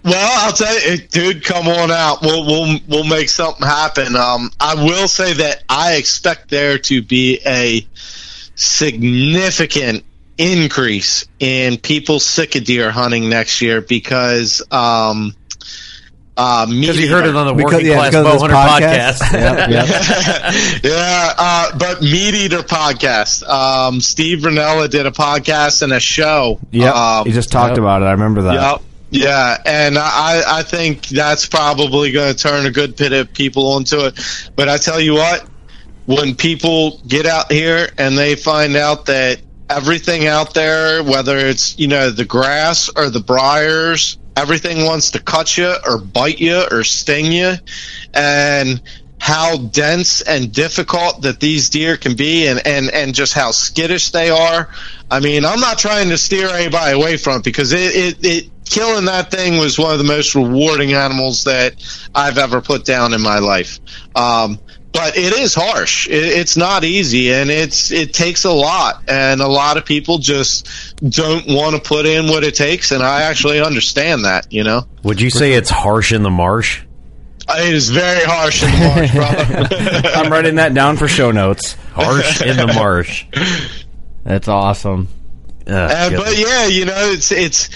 [0.06, 2.22] Well, I'll tell you, dude, come on out.
[2.22, 4.14] We'll we'll we'll make something happen.
[4.14, 7.84] Um, I will say that I expect there to be a
[8.54, 10.04] significant
[10.38, 15.34] increase in people sika deer hunting next year because um,
[16.36, 18.42] uh, Because you heard it on the Because- Working yeah, Class because of Bow this
[18.42, 19.18] Hunter podcast.
[19.88, 20.84] podcast.
[20.84, 23.42] yeah, uh, but MeatEater podcast.
[23.48, 26.60] Um, Steve Rinella did a podcast and a show.
[26.70, 27.78] Yeah, Um, he just talked yep.
[27.78, 28.06] about it.
[28.06, 28.54] I remember that.
[28.54, 28.82] Yep.
[29.10, 33.68] Yeah, and I, I think that's probably going to turn a good bit of people
[33.72, 34.18] onto it.
[34.56, 35.48] But I tell you what,
[36.06, 41.78] when people get out here and they find out that everything out there, whether it's
[41.78, 46.64] you know the grass or the briars, everything wants to cut you or bite you
[46.70, 47.54] or sting you,
[48.12, 48.82] and
[49.18, 54.10] how dense and difficult that these deer can be and, and, and just how skittish
[54.10, 54.70] they are.
[55.10, 58.50] I mean, I'm not trying to steer anybody away from it because it, it, it
[58.64, 61.74] killing that thing was one of the most rewarding animals that
[62.14, 63.78] I've ever put down in my life.
[64.14, 64.58] Um,
[64.92, 66.08] but it is harsh.
[66.08, 70.18] It, it's not easy, and it's it takes a lot, and a lot of people
[70.18, 72.92] just don't want to put in what it takes.
[72.92, 74.52] And I actually understand that.
[74.52, 76.82] You know, Would you say it's harsh in the marsh?
[77.48, 80.08] it is very harsh in the marsh, brother.
[80.14, 81.74] I'm writing that down for show notes.
[81.92, 83.26] Harsh in the marsh.
[84.26, 85.08] That's awesome.
[85.66, 87.70] Uh, Uh, but yeah, you know, it's it's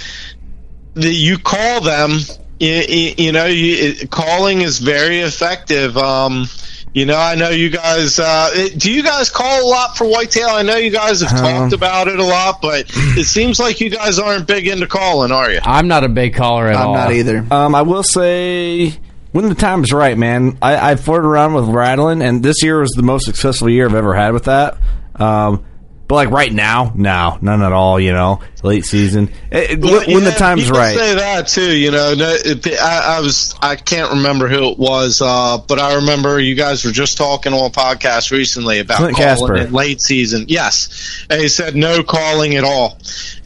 [0.94, 2.18] the, you call them.
[2.59, 5.97] You, you, you know, you, it, calling is very effective.
[5.97, 6.47] Um,
[6.93, 8.18] you know, I know you guys.
[8.18, 10.48] Uh, it- do you guys call a lot for whitetail?
[10.48, 13.89] I know you guys have talked about it a lot, but it seems like you
[13.90, 15.60] guys aren't big into calling, are you?
[15.62, 16.94] I'm not a big caller at I'm all.
[16.94, 17.47] not either.
[17.51, 18.93] Um, I will say
[19.32, 20.59] when the time is right, man.
[20.60, 23.94] I, I flirted around with rattling, and this year was the most successful year I've
[23.94, 24.77] ever had with that.
[25.14, 25.64] Um,
[26.10, 28.00] but like right now, no, none at all.
[28.00, 30.96] You know, late season It- it- Well, when, when the time's right.
[30.96, 31.74] Say that too.
[31.76, 35.78] You know, no, it, I, I was I can't remember who it was, uh, but
[35.78, 39.56] I remember you guys were just talking on a podcast recently about Clint calling Casper.
[39.56, 40.46] in late season.
[40.48, 42.98] Yes, and he said no calling at all.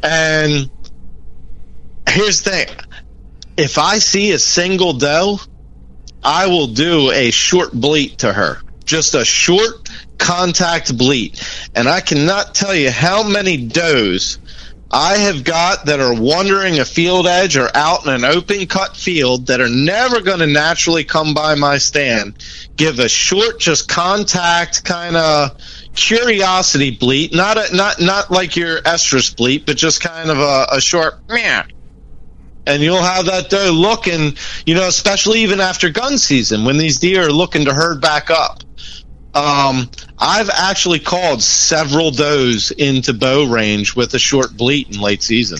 [0.03, 0.71] And
[2.09, 2.69] here's the thing:
[3.59, 5.39] if I see a single doe,
[6.23, 8.59] I will do a short bleat to her.
[8.85, 9.89] Just a short
[10.19, 11.43] contact bleat.
[11.75, 14.39] And I cannot tell you how many does
[14.91, 18.97] I have got that are wandering a field edge or out in an open cut
[18.97, 22.37] field that are never going to naturally come by my stand.
[22.77, 25.59] Give a short, just contact kind of
[25.95, 30.67] curiosity bleat, not a, not not like your estrus bleat, but just kind of a,
[30.73, 31.65] a short meow
[32.67, 36.99] and you'll have that doe looking, you know, especially even after gun season when these
[36.99, 38.64] deer are looking to herd back up.
[39.35, 45.23] Um, I've actually called several does into bow range with a short bleat in late
[45.23, 45.59] season.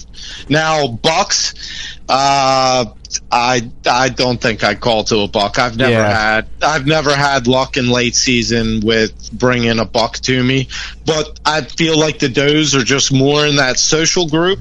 [0.49, 1.55] Now bucks,
[2.09, 2.87] uh,
[3.31, 5.59] I I don't think I'd call to a buck.
[5.59, 6.33] I've never Yeah.
[6.35, 10.69] had I've never had luck in late season with bringing a buck to me,
[11.05, 14.61] but I feel like the does are just more in that social group.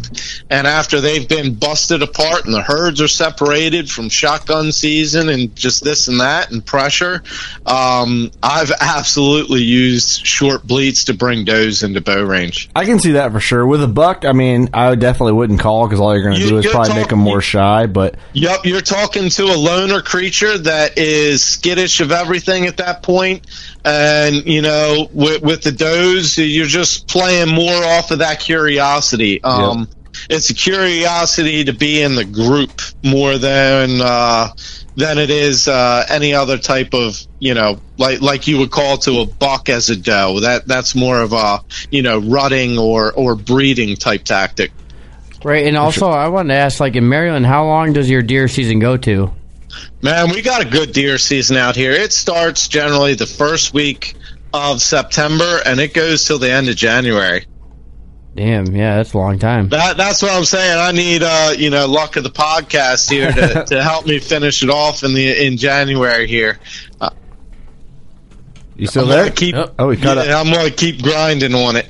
[0.49, 5.55] And after they've been busted apart and the herds are separated from shotgun season and
[5.55, 7.23] just this and that and pressure,
[7.65, 12.69] um, I've absolutely used short bleats to bring does into bow range.
[12.75, 13.65] I can see that for sure.
[13.65, 16.49] With a buck, I mean, I definitely wouldn't call because all you're going to You-
[16.49, 17.85] do is probably make them more shy.
[17.85, 23.01] But Yep, you're talking to a loner creature that is skittish of everything at that
[23.01, 23.47] point,
[23.85, 29.41] and you know, with, with the does, you're just playing more off of that curiosity.
[29.41, 29.87] Um,
[30.29, 34.49] It's a curiosity to be in the group more than uh,
[34.97, 38.97] than it is uh, any other type of you know, like like you would call
[38.99, 40.41] to a buck as a doe.
[40.41, 41.61] That that's more of a
[41.91, 44.73] you know rutting or or breeding type tactic.
[45.43, 48.47] Right, and also I wanted to ask, like in Maryland, how long does your deer
[48.47, 49.31] season go to?
[50.01, 51.91] Man, we got a good deer season out here.
[51.91, 54.15] It starts generally the first week
[54.53, 57.45] of September and it goes till the end of January.
[58.35, 59.69] Damn, yeah, that's a long time.
[59.69, 60.77] That that's what I'm saying.
[60.79, 64.63] I need uh, you know, luck of the podcast here to, to help me finish
[64.63, 66.59] it off in the in January here.
[66.99, 67.11] Uh,
[68.75, 69.29] you still I'm there?
[69.29, 70.47] keep Oh, we cut yeah, it.
[70.47, 71.87] I'm gonna keep grinding on it.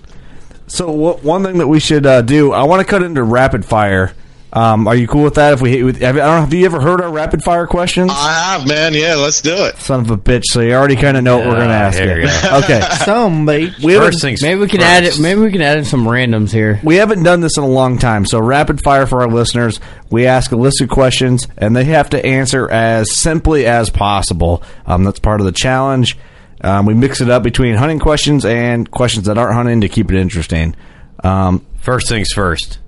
[0.73, 3.63] So wh- one thing that we should uh, do, I want to cut into rapid
[3.63, 4.11] fire.
[4.51, 5.53] Um, are you cool with that?
[5.53, 7.65] If we, hit with, have, I don't know, have you ever heard our rapid fire
[7.67, 8.11] questions?
[8.13, 8.93] I have, man.
[8.93, 9.77] Yeah, let's do it.
[9.77, 10.43] Son of a bitch!
[10.45, 12.27] So you already kind of know what we're going to Ah, ask here you.
[12.27, 12.57] you go.
[12.63, 13.73] okay, Some bait.
[13.83, 14.89] we haven't, First things Maybe we can first.
[14.91, 15.19] add it.
[15.19, 16.79] Maybe we can add in some randoms here.
[16.83, 18.25] we haven't done this in a long time.
[18.27, 19.79] So rapid fire for our listeners.
[20.11, 24.61] We ask a list of questions, and they have to answer as simply as possible.
[24.87, 26.15] Um, that's part of the challenge.
[26.61, 30.11] Um, we mix it up between hunting questions and questions that aren't hunting to keep
[30.11, 30.75] it interesting.
[31.23, 32.79] Um, First things first.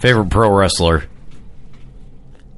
[0.00, 1.04] Favorite pro wrestler?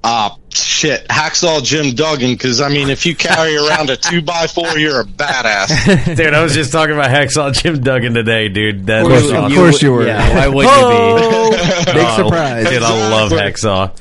[0.02, 2.32] Ah, shit, hacksaw Jim Duggan.
[2.32, 6.16] Because I mean, if you carry around a two by four, you're a badass.
[6.16, 8.86] Dude, I was just talking about Hacksaw Jim Duggan today, dude.
[8.86, 9.44] That's Of course, awesome.
[9.44, 10.06] of course you were.
[10.06, 11.44] Yeah, why would Oh!
[11.44, 11.56] You be?
[11.92, 12.68] Big Oh, surprise.
[12.68, 13.92] Dude, I love Hacksaw.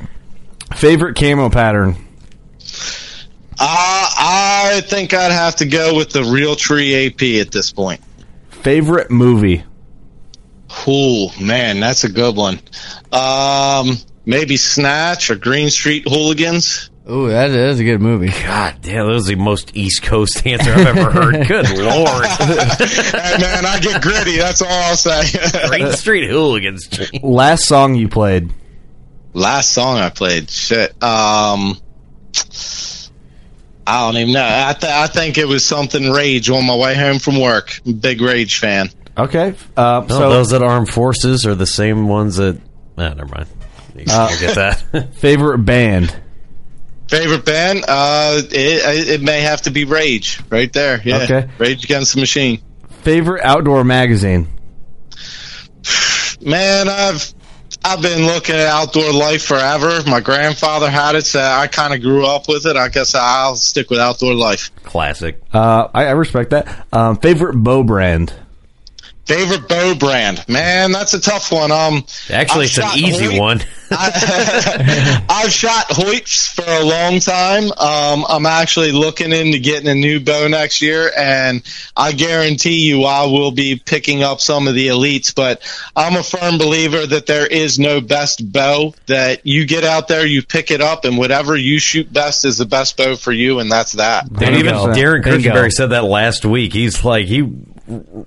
[0.75, 1.95] favorite camo pattern.
[3.61, 8.01] Uh, I think I'd have to go with the Realtree AP at this point.
[8.49, 9.63] Favorite movie.
[10.87, 12.59] Ooh, man, that's a good one.
[13.11, 16.89] Um, maybe Snatch or Green Street Hooligans.
[17.05, 17.11] be?
[17.11, 18.29] Ooh, that is a good movie.
[18.29, 21.47] God damn, that was the most East Coast answer I've ever heard.
[21.47, 22.25] Good lord.
[22.25, 24.37] hey, man, I get gritty.
[24.37, 25.23] That's all I'll say.
[25.69, 26.87] Green Street Hooligans.
[27.23, 28.53] Last song you played.
[29.33, 31.01] Last song I played, shit.
[31.03, 31.77] Um,
[33.89, 34.45] I don't even know.
[34.47, 37.79] I, th- I think it was something Rage on my way home from work.
[37.99, 38.89] Big Rage fan.
[39.17, 39.55] Okay.
[39.75, 42.59] Uh, No, so those that armed forces are the same ones that.
[42.97, 43.47] Ah, never mind.
[43.95, 45.13] You Uh, get that.
[45.15, 46.15] favorite band.
[47.07, 47.83] Favorite band?
[47.87, 51.01] Uh, it, it may have to be Rage right there.
[51.03, 51.23] Yeah.
[51.23, 51.49] Okay.
[51.57, 52.61] Rage Against the Machine.
[53.01, 54.47] Favorite outdoor magazine.
[56.41, 57.33] Man, I've
[57.83, 60.01] I've been looking at outdoor life forever.
[60.05, 62.75] My grandfather had it, so I kind of grew up with it.
[62.75, 64.71] I guess I'll stick with outdoor life.
[64.83, 65.41] Classic.
[65.53, 66.87] Uh, I, I respect that.
[66.91, 68.33] Um, favorite bow brand.
[69.29, 70.43] Favorite bow brand?
[70.47, 71.71] Man, that's a tough one.
[71.71, 73.39] Um, Actually, I've it's an easy Hoyt.
[73.39, 73.61] one.
[73.91, 77.65] I, I've shot Hoyts for a long time.
[77.77, 81.61] Um, I'm actually looking into getting a new bow next year, and
[81.95, 85.35] I guarantee you I will be picking up some of the elites.
[85.35, 85.61] But
[85.95, 88.95] I'm a firm believer that there is no best bow.
[89.05, 92.57] That you get out there, you pick it up, and whatever you shoot best is
[92.57, 94.23] the best bow for you, and that's that.
[94.27, 94.87] And even Bingo.
[94.93, 95.69] Darren Bingo.
[95.69, 96.73] Said that last week.
[96.73, 97.63] He's like he w-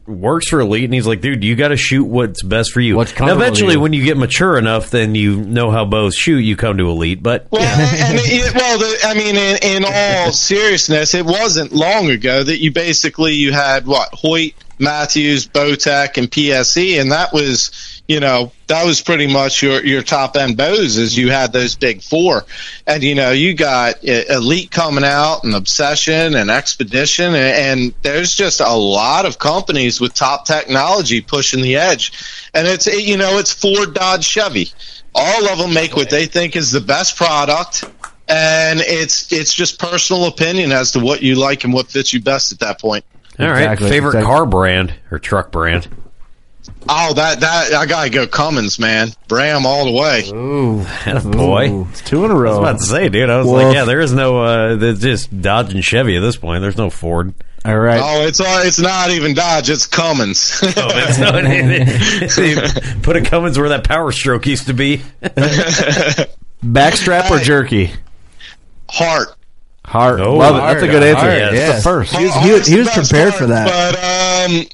[0.06, 2.96] works for Elite, and he's like, dude, you got to shoot what's best for you.
[2.96, 3.80] What's now, eventually, you.
[3.80, 6.38] when you get mature enough, then you know how bows shoot.
[6.38, 10.32] You come to Elite, but Well, and it, well, the, I mean, in, in all
[10.32, 16.30] seriousness, it wasn't long ago that you basically you had what Hoyt, Mathews, Bowtech, and
[16.30, 17.70] PSE, and that was,
[18.08, 20.98] you know, that was pretty much your your top end bows.
[20.98, 22.44] Is you had those big four,
[22.86, 27.94] and you know, you got uh, Elite coming out, and Obsession, and Expedition, and, and
[28.02, 32.12] there's just a lot of companies with top technology pushing the edge,
[32.52, 34.70] and it's it, you know, it's Ford, Dodge, Chevy
[35.14, 37.84] all of them make what they think is the best product
[38.28, 42.20] and it's it's just personal opinion as to what you like and what fits you
[42.22, 43.04] best at that point
[43.38, 43.62] all right.
[43.62, 44.26] Exactly, Favorite exactly.
[44.26, 45.88] car brand or truck brand?
[46.88, 50.84] Oh that that i gotta go cummins man bram all the way Ooh.
[51.30, 52.58] Boy, Ooh, it's two in a I was row.
[52.60, 53.28] about to say, dude.
[53.30, 54.42] I was Well, like, yeah, there is no.
[54.42, 56.62] Uh, there's just Dodge and Chevy at this point.
[56.62, 57.34] There's no Ford.
[57.64, 58.00] All right.
[58.02, 61.34] oh it's all it's not even dodge it's cummins Oh, it's not,
[62.94, 65.02] they put a Cummins where that Power Stroke used to be.
[66.64, 67.92] Backstrap or jerky?
[68.90, 69.28] heart
[69.84, 70.20] Heart.
[70.20, 70.58] Oh, Love it.
[70.60, 71.20] That's a good answer.
[71.26, 71.76] heart, That's yes.
[71.76, 72.16] the first.
[72.16, 73.66] He was- he was- he was prepared part, for that.
[73.68, 74.66] but um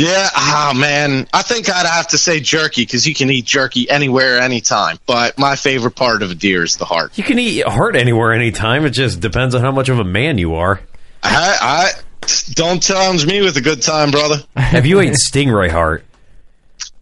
[0.00, 3.88] yeah ah man i think i'd have to say jerky because you can eat jerky
[3.90, 7.66] anywhere anytime but my favorite part of a deer is the heart You can eat
[7.66, 8.84] heart anywhere, anytime.
[8.86, 10.80] It just depends on how much of a man you are.
[11.22, 11.90] I,
[12.26, 14.36] I don't challenge me with a good time, brother.
[14.56, 16.04] Have you ate stingray heart?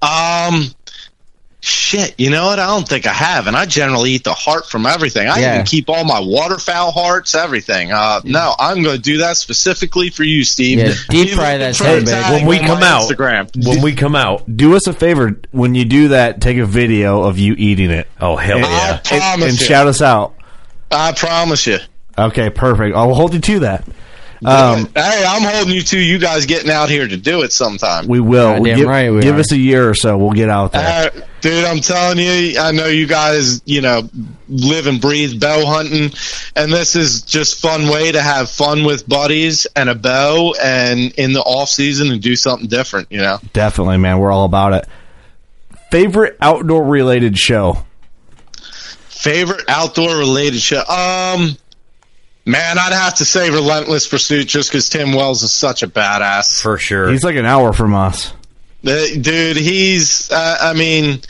[0.02, 0.74] Um,
[1.68, 2.14] shit.
[2.18, 2.58] You know what?
[2.58, 5.28] I don't think I have, and I generally eat the heart from everything.
[5.28, 5.54] I Yeah.
[5.54, 7.92] even keep all my waterfowl hearts, everything.
[7.92, 10.78] Uh, no, I'm going to do that specifically for you, Steve.
[10.78, 12.10] Yeah, deep fry that try son of a bitch.
[12.12, 13.66] tagging When we come out, Instagram.
[13.66, 14.44] when we come out.
[14.56, 16.40] Do us a favor when you do that.
[16.40, 18.08] Take a video of you eating it.
[18.20, 19.00] Oh hell And- yeah!
[19.04, 19.66] I promise and you.
[19.66, 20.34] shout us out.
[20.90, 21.78] I promise you.
[22.16, 22.96] Okay, perfect.
[22.96, 23.84] I'll hold you to that.
[24.44, 28.06] Um, hey, I'm holding you to you guys getting out here to do it sometime.
[28.06, 28.54] we will.
[28.54, 30.16] Goddamn give right we give us a year or so.
[30.16, 31.10] We'll get out there.
[31.12, 34.08] Uh, dude, I'm telling you, I know you guys, you know,
[34.48, 36.12] live and breathe bow hunting,
[36.54, 41.12] and this is just fun way to have fun with buddies and a bow, and
[41.12, 43.10] in the off season and do something different.
[43.10, 44.18] You know, Definitely, man.
[44.18, 44.86] We're all about it.
[45.90, 47.84] Favorite outdoor related show?
[49.18, 50.82] favorite outdoor related show.
[50.86, 51.56] Um,
[52.48, 56.60] man, I'd have to say Relentless Pursuit, just because Tim Wells is such a badass.
[56.62, 57.08] For sure.
[57.10, 58.32] He's like an hour from us,
[58.86, 61.20] Uh, dude, he's, uh, I mean.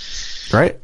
[0.52, 0.76] right?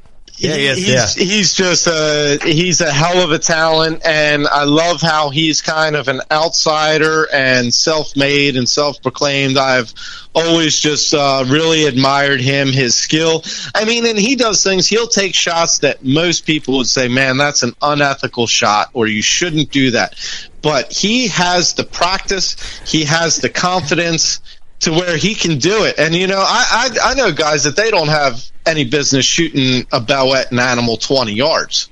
[0.44, 5.00] Yeah, yes, he's, he's just a he's a hell of a talent, and I love
[5.00, 9.56] how he's kind of an outsider and self-made and self-proclaimed.
[9.56, 9.92] I've
[10.34, 13.44] always just uh, really admired him, his skill.
[13.74, 14.86] I mean, and he does things.
[14.86, 19.22] He'll take shots that most people would say, "Man, that's an unethical shot," or "You
[19.22, 20.14] shouldn't do that."
[20.62, 22.56] But he has the practice.
[22.86, 24.40] He has the confidence
[24.80, 25.98] to where he can do it.
[25.98, 29.86] And you know, I, I I know guys that they don't have any business shooting
[29.92, 31.88] a bow at an animal twenty yards.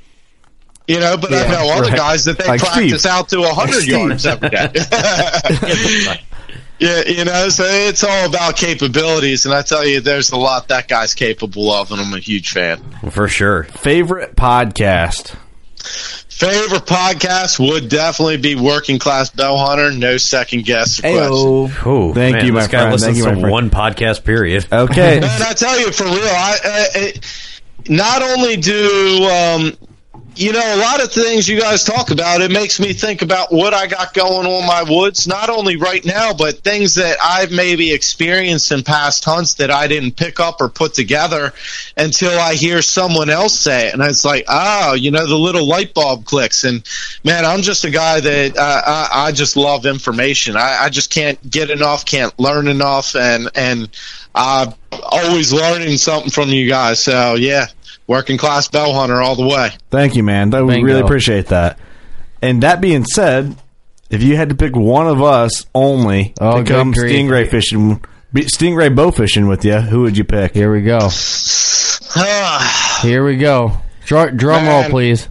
[0.88, 1.96] You know, but I know other right.
[1.96, 3.12] guys that they Like practice Steve.
[3.12, 4.68] out to hundred yards every day.
[6.80, 10.68] yeah, you know, so it's all about capabilities, and I tell you, there's a lot
[10.68, 12.82] that guy's capable of, and I'm a huge fan.
[13.10, 13.62] For sure.
[13.62, 15.36] Favorite podcast?
[16.42, 19.92] Favorite podcast would definitely be Working Class Bow Hunter.
[19.92, 20.98] No second guess.
[20.98, 21.88] or question.
[21.88, 22.92] Ooh, Thank man, you, my this guy friend.
[22.92, 23.52] listens Thank you, my to friend.
[23.52, 24.66] one podcast period.
[24.72, 25.18] Okay.
[25.22, 27.52] And I tell you, for real, I, I, it,
[27.88, 29.76] not only do um,
[30.36, 33.52] you know, a lot of things you guys talk about, it makes me think about
[33.52, 37.50] what I got going on my woods, not only right now, but things that I've
[37.50, 41.52] maybe experienced in past hunts that I didn't pick up or put together
[41.96, 43.94] until I hear someone else say it.
[43.94, 46.64] And it's like, oh, you know, the little light bulb clicks.
[46.64, 46.82] And
[47.24, 50.56] man, I'm just a guy that uh, I, I just love information.
[50.56, 53.14] I, I just can't get enough, can't learn enough.
[53.16, 53.88] And, and,
[54.34, 57.02] I'm always learning something from you guys.
[57.02, 57.66] So yeah,
[58.12, 59.70] working class bow hunter all the way.
[59.90, 60.50] Thank you, man.
[60.50, 61.78] That, we really appreciate that.
[62.42, 63.56] And that being said,
[64.10, 67.10] if you had to pick one of us only Oh, to good come grief.
[67.10, 70.52] stingray fishing, be- stingray bow fishing with you, who would you pick?
[70.54, 71.08] Here we go.
[73.02, 73.78] Here we go.
[74.04, 74.90] Drum, drum roll, Man.
[74.90, 75.28] please.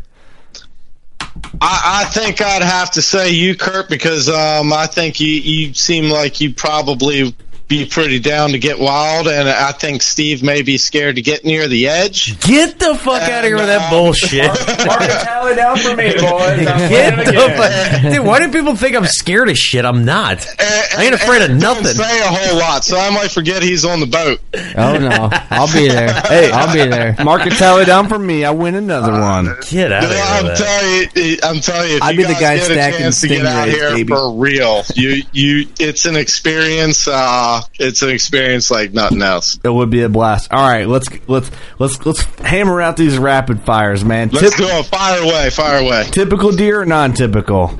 [1.62, 5.74] I, I think I'd have to say you, Kurt, because um, I think you, you
[5.74, 7.36] seem like you probably
[7.72, 11.46] be pretty down to get wild, and I think Steve may be scared to get
[11.46, 12.38] near the edge.
[12.42, 14.44] Get the fuck out of here with that bullshit.
[14.86, 16.66] Mark a tally down for me, boys.
[16.90, 18.14] Get the fuck.
[18.14, 19.86] Dude, why do people think I'm scared of shit?
[19.86, 20.46] I'm not.
[20.60, 21.86] I ain't afraid of nothing.
[21.86, 24.42] say a whole lot, so I might forget he's on the boat.
[24.76, 26.12] Oh no, I'll be there.
[26.24, 26.52] Hey.
[26.52, 27.16] I'll be there.
[27.24, 28.44] Mark a tally down for me.
[28.44, 29.56] I win another one.
[29.70, 31.12] Get out of here I'm with that.
[31.14, 33.00] telling you, I'm telling you, if I'd you be the guys guy get a stacking
[33.00, 34.08] chance to get out stingrays, here baby.
[34.14, 37.08] for real, you, you, it's an experience.
[37.08, 39.60] Uh, it's an experience like nothing else.
[39.64, 40.52] It would be a blast.
[40.52, 44.30] All right, let's let's let's let's hammer out these rapid fires, man.
[44.30, 44.84] Let's Tip- go.
[44.84, 46.04] Fire away, fire away.
[46.12, 47.78] typical deer or non-typical?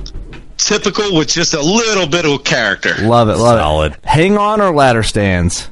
[0.58, 2.94] Typical with just a little bit of character.
[3.00, 3.94] Love it, love Solid.
[3.94, 4.06] it.
[4.06, 5.70] Hang on or ladder stands?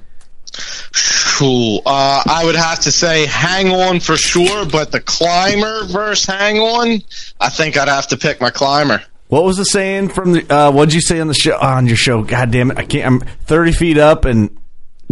[1.37, 1.81] Cool.
[1.85, 6.57] Uh, I would have to say hang on for sure, but the climber versus hang
[6.57, 7.01] on,
[7.39, 9.01] I think I'd have to pick my climber.
[9.29, 10.53] What was the saying from the?
[10.53, 11.57] Uh, what'd you say on the show?
[11.57, 12.23] On your show?
[12.23, 12.77] God damn it!
[12.77, 13.05] I can't.
[13.05, 14.49] I'm thirty feet up and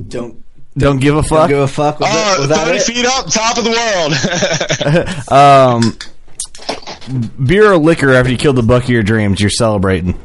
[0.07, 0.43] Don't
[0.77, 1.49] don't give a don't fuck.
[1.49, 1.99] give a fuck.
[1.99, 2.83] Was, Oh, it, was that 30 it?
[2.83, 4.13] feet up, top of the world.
[5.31, 5.97] Um,
[7.45, 9.39] beer or liquor after you killed the buck of your dreams?
[9.39, 10.19] You're celebrating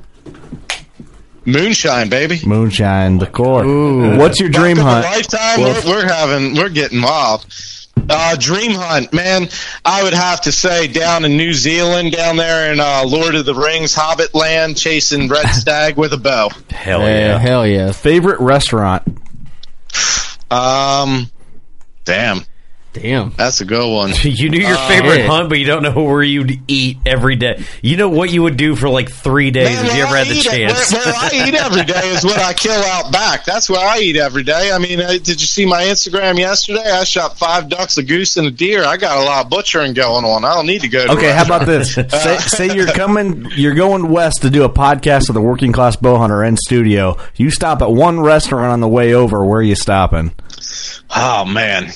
[1.45, 2.41] Moonshine, baby.
[2.47, 3.65] moonshine, the core.
[4.17, 5.05] What's your dream Buck hunt?
[5.07, 5.61] Lifetime.
[5.61, 7.45] Well- we're, we're having, we're getting wild.
[8.15, 9.49] Uh, dream hunt, man.
[9.85, 13.47] I would have to say down in New Zealand, down there in uh, Lord of
[13.47, 16.51] the Rings, Hobbit land, chasing red stag with a bow.
[16.71, 17.39] Hell Yeah, yeah.
[17.39, 17.99] hell yes.
[17.99, 19.03] Favorite restaurant?
[20.51, 21.31] Um,
[22.05, 22.45] damn,
[22.95, 23.31] Damn.
[23.37, 24.11] that's a good one.
[24.23, 25.27] You knew your favorite shit.
[25.27, 27.63] hunt, but you don't know where you'd eat every day.
[27.81, 30.19] You know what you would do for like three days Man, if you ever I
[30.19, 30.93] had the eat- chance.
[30.93, 33.45] Where, where I eat every day is what I kill out back.
[33.47, 34.71] That's where I eat every day.
[34.73, 36.83] I mean, uh, did you see my Instagram yesterday?
[36.85, 38.85] I shot five ducks, a goose, and a deer.
[38.85, 40.45] I got a lot of butchering going on.
[40.45, 41.07] I don't need to go.
[41.07, 41.95] To Okay, how about this?
[42.09, 45.97] say, say you're coming, you're going west to do a podcast with the Working Class
[45.97, 47.17] Bow Hunter in studio.
[47.37, 49.45] You stop at one restaurant on the way over.
[49.47, 50.33] Where are you stopping?
[51.15, 51.91] Oh man,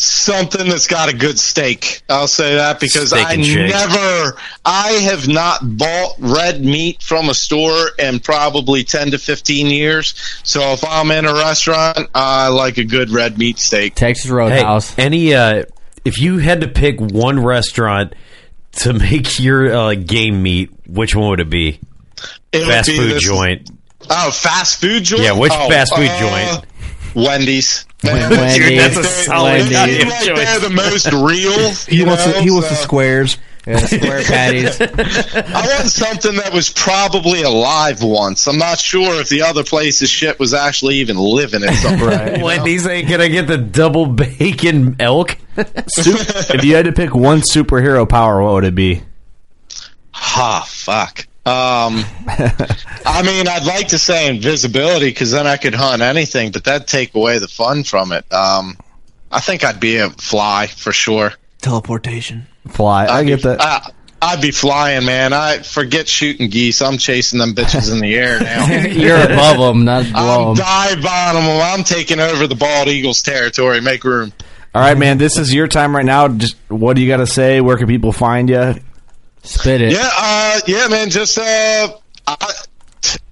[0.00, 2.02] something that's got a good steak.
[2.08, 3.70] I'll say that because Steak I shake.
[3.70, 9.66] never, I have not bought red meat from a store in probably ten to fifteen
[9.66, 10.14] years.
[10.44, 13.94] So if I'm in a restaurant, I like a good red meat steak.
[13.94, 14.96] Texas Hey, Roadhouse.
[14.98, 15.64] any uh,
[16.04, 18.14] if you had to pick one restaurant
[18.72, 21.80] to make your uh, game meat, which one would it be?
[22.52, 23.70] It Fast be food this- joint.
[24.10, 25.22] Oh, fast food joint.
[25.22, 26.20] Yeah, which Oh, fast food uh,
[26.54, 26.64] joint?
[27.14, 27.84] Wendy's.
[28.04, 28.56] Wendy's.
[28.56, 31.70] Dude, that's a They- solid they goddamn seem like they're the most real.
[31.88, 33.38] He you wants know, the, he wants the so- squares.
[33.66, 34.80] Yeah, square patties.
[34.80, 38.46] I want something that was probably alive once.
[38.46, 42.06] I'm not sure if the other place's shit was actually even living in something.
[42.06, 42.40] right.
[42.42, 45.36] Wendy's ain't gonna get the double bacon elk.
[45.56, 49.02] Sup- if you had to pick one superhero power, what would it be?
[50.12, 51.26] Ha, fuck.
[51.48, 52.04] Um,
[53.06, 56.86] I mean, I'd like to say invisibility because then I could hunt anything, but that'd
[56.86, 58.30] take away the fun from it.
[58.32, 58.76] Um,
[59.30, 61.32] I think I'd be a fly for sure.
[61.60, 62.46] Teleportation.
[62.68, 63.06] Fly.
[63.06, 63.60] I I'd get be, that.
[63.60, 65.32] I, I'd be flying, man.
[65.32, 66.82] I forget shooting geese.
[66.82, 68.66] I'm chasing them bitches in the air now.
[68.86, 70.54] You're above them, not below I'm 'em.
[70.56, 71.60] dive bombing them.
[71.62, 73.80] I'm taking over the bald eagle's territory.
[73.80, 74.32] Make room.
[74.74, 75.18] All right, man.
[75.18, 76.28] This is your time right now.
[76.28, 77.60] Just what do you got to say?
[77.60, 78.74] Where can people find you?
[79.48, 79.92] Spit it.
[79.92, 81.08] Yeah, uh, yeah, man.
[81.08, 81.88] Just uh,
[82.26, 82.52] I,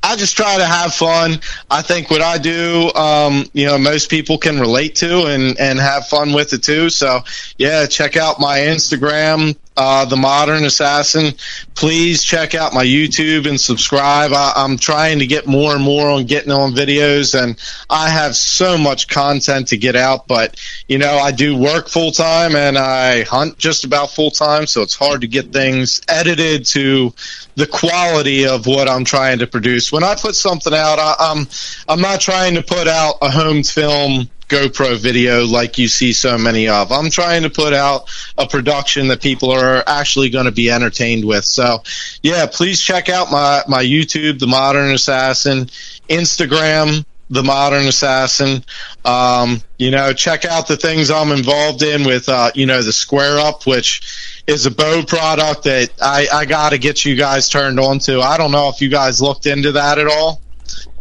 [0.02, 1.40] I just try to have fun.
[1.70, 5.78] I think what I do, um, you know, most people can relate to and and
[5.78, 6.88] have fun with it too.
[6.88, 7.20] So
[7.58, 11.34] yeah, check out my Instagram, uh, the Modern Assassin.
[11.74, 14.32] Please check out my YouTube and subscribe.
[14.32, 17.58] I, I'm trying to get more and more on getting on videos, and
[17.90, 20.26] I have so much content to get out.
[20.26, 20.58] But
[20.88, 24.82] you know, I do work full time and I hunt just about full time, so
[24.82, 27.12] it's hard to get things edited to
[27.56, 29.92] the quality of what I'm trying to produce.
[29.92, 31.46] When I put something out, I, I'm
[31.88, 36.38] I'm not trying to put out a home film GoPro video like you see so
[36.38, 36.92] many of.
[36.92, 38.08] I'm trying to put out
[38.38, 41.44] a production that people are actually going to be entertained with.
[41.44, 41.82] So,
[42.22, 45.66] yeah, please check out my my YouTube, The Modern Assassin,
[46.08, 48.64] Instagram, The Modern Assassin.
[49.04, 52.92] Um, you know, check out the things I'm involved in with, uh, you know, the
[52.92, 57.48] Square Up, which is a bow product that I, I got to get you guys
[57.48, 58.20] turned on to.
[58.20, 60.40] I don't know if you guys looked into that at all.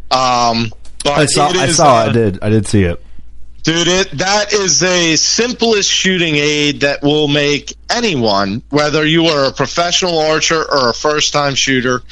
[0.10, 0.72] Um,
[1.04, 1.50] but I saw.
[1.52, 1.96] it I saw.
[2.08, 2.40] I did.
[2.42, 3.05] I did see it.
[3.66, 9.46] Dude, it, that is the simplest shooting aid that will make anyone, whether you are
[9.46, 12.04] a professional archer or a first time shooter,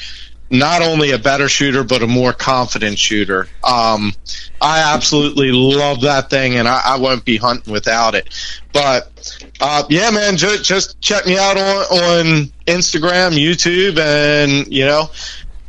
[0.49, 3.47] not only a better shooter, but a more confident shooter.
[3.63, 4.13] Um,
[4.59, 8.33] I absolutely love that thing, and I, I won't be hunting without it.
[8.73, 9.11] But
[9.61, 12.25] uh, yeah, man, just, just check me out on, on
[12.65, 15.11] Instagram, YouTube, and you know,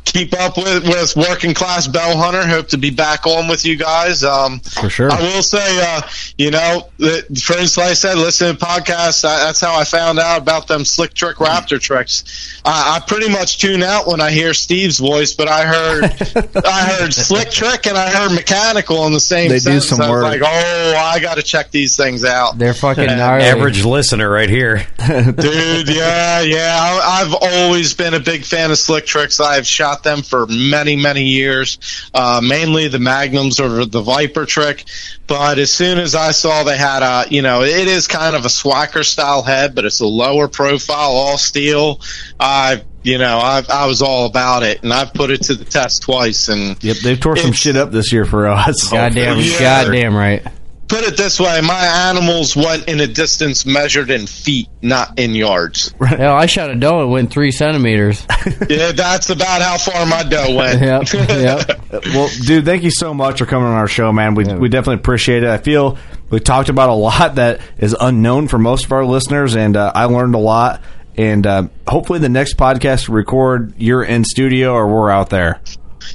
[0.05, 2.45] keep up with with working class bow hunter.
[2.47, 4.23] Hope to be back on with you guys.
[4.23, 5.11] Um, For sure.
[5.11, 6.01] I will say, uh,
[6.37, 9.25] you know, that, for instance, like I said, listen to podcasts.
[9.25, 12.61] I, that's how I found out about them slick trick raptor tricks.
[12.63, 16.03] I, I pretty much tune out when I hear Steve's voice, but I heard
[16.65, 19.49] I heard slick trick and I heard mechanical in the same.
[19.49, 19.89] They do sentence.
[19.89, 20.23] some work.
[20.23, 22.57] Like, oh, I got to check these things out.
[22.57, 23.45] They're fucking gnarly.
[23.45, 24.87] Average listener right here.
[24.97, 26.77] Dude, yeah, yeah.
[26.79, 29.39] I, I've always been a big fan of slick tricks.
[29.39, 31.77] I've shot them for many, many years.
[32.13, 34.85] Uh, mainly the Magnums or the Viper trick.
[35.27, 38.45] But as soon as I saw they had a, you know, it is kind of
[38.45, 42.01] a Swhacker style head, but it's a lower profile, all steel.
[42.39, 45.65] I, you know, I, I was all about it, and I've put it to the
[45.65, 46.47] test twice.
[46.47, 48.89] And Yep, they've tore some shit up this year for us.
[48.91, 49.59] Goddamn, Yeah.
[49.59, 50.45] goddamn right.
[50.87, 55.35] Put it this way, my animals went in a distance measured in feet, not in
[55.35, 55.93] yards.
[55.99, 58.25] Hell, I shot a doe and went three centimeters.
[58.69, 60.81] yeah, that's about how far my doe went.
[60.81, 61.81] yep, yep.
[62.13, 64.35] Well, dude, thank you so much for coming on our show, man.
[64.35, 65.49] We we definitely appreciate it.
[65.49, 65.97] I feel
[66.29, 69.91] we talked about a lot that is unknown for most of our listeners, and uh,
[69.95, 70.81] I learned a lot.
[71.17, 75.61] And uh, hopefully, the next podcast we record, you're in studio or we're out there.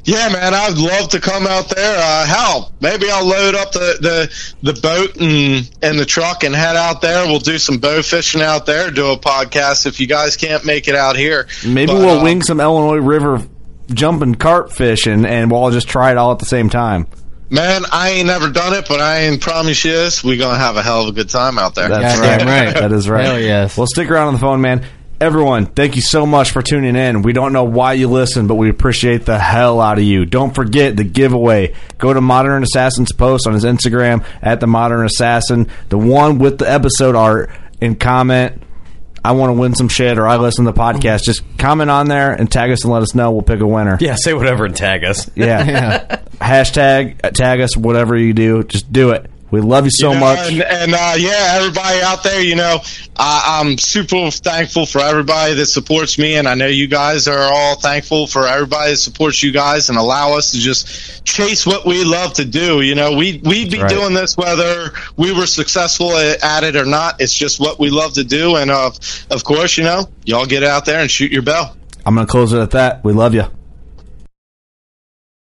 [0.05, 1.97] Yeah, man, I'd love to come out there.
[1.99, 6.55] Uh, hell, maybe I'll load up the, the, the boat and, and the truck and
[6.55, 7.27] head out there.
[7.27, 10.89] We'll do some bow fishing out there, do a podcast if you guys can't make
[10.89, 11.49] it out here.
[11.67, 13.47] Maybe But, we'll uh, wing some Illinois River
[13.93, 17.07] jumping carp fishing, and we'll all just try it all at the same time.
[17.53, 20.23] Man, I ain't never done it, but I ain't promise you this.
[20.23, 21.89] We're going to have a hell of a good time out there.
[21.89, 22.75] That's Goddamn right.
[22.81, 23.25] That is right.
[23.25, 23.77] Hell yes.
[23.77, 24.87] Well, stick around on the phone, man.
[25.21, 27.21] Everyone, thank you so much for tuning in.
[27.21, 30.25] We don't know why you listen, but we appreciate the hell out of you.
[30.25, 31.75] Don't forget the giveaway.
[31.99, 36.57] Go to Modern Assassin's post on his Instagram at the Modern Assassin, the one with
[36.57, 37.51] the episode art,
[37.83, 38.63] and comment.
[39.23, 41.25] I want to win some shit, or I listen to the podcast.
[41.25, 43.31] Just comment on there and tag us and let us know.
[43.31, 43.99] We'll pick a winner.
[44.01, 45.31] Yeah, say whatever and tag us.
[45.35, 46.17] Yeah.
[46.41, 48.65] Hashtag uh, tag us, whatever you do.
[48.65, 49.31] Just do it.
[49.51, 50.53] We love you so You know, much.
[50.53, 52.79] And, and uh, yeah, everybody out there, you know,
[53.17, 57.39] I, I'm super thankful for everybody that supports me, and I know you guys are
[57.53, 61.85] all thankful for everybody that supports you guys and allow us to just chase what
[61.85, 62.81] we love to do.
[62.81, 63.91] You know, we we'd be Right.
[63.91, 67.21] doing this whether we were successful at at it or not.
[67.21, 68.99] It's just what we love to do, and of
[69.31, 71.77] of course, you know, y'all get out there and shoot your bell.
[72.07, 73.05] I'm going to close it at that.
[73.05, 73.45] We love you.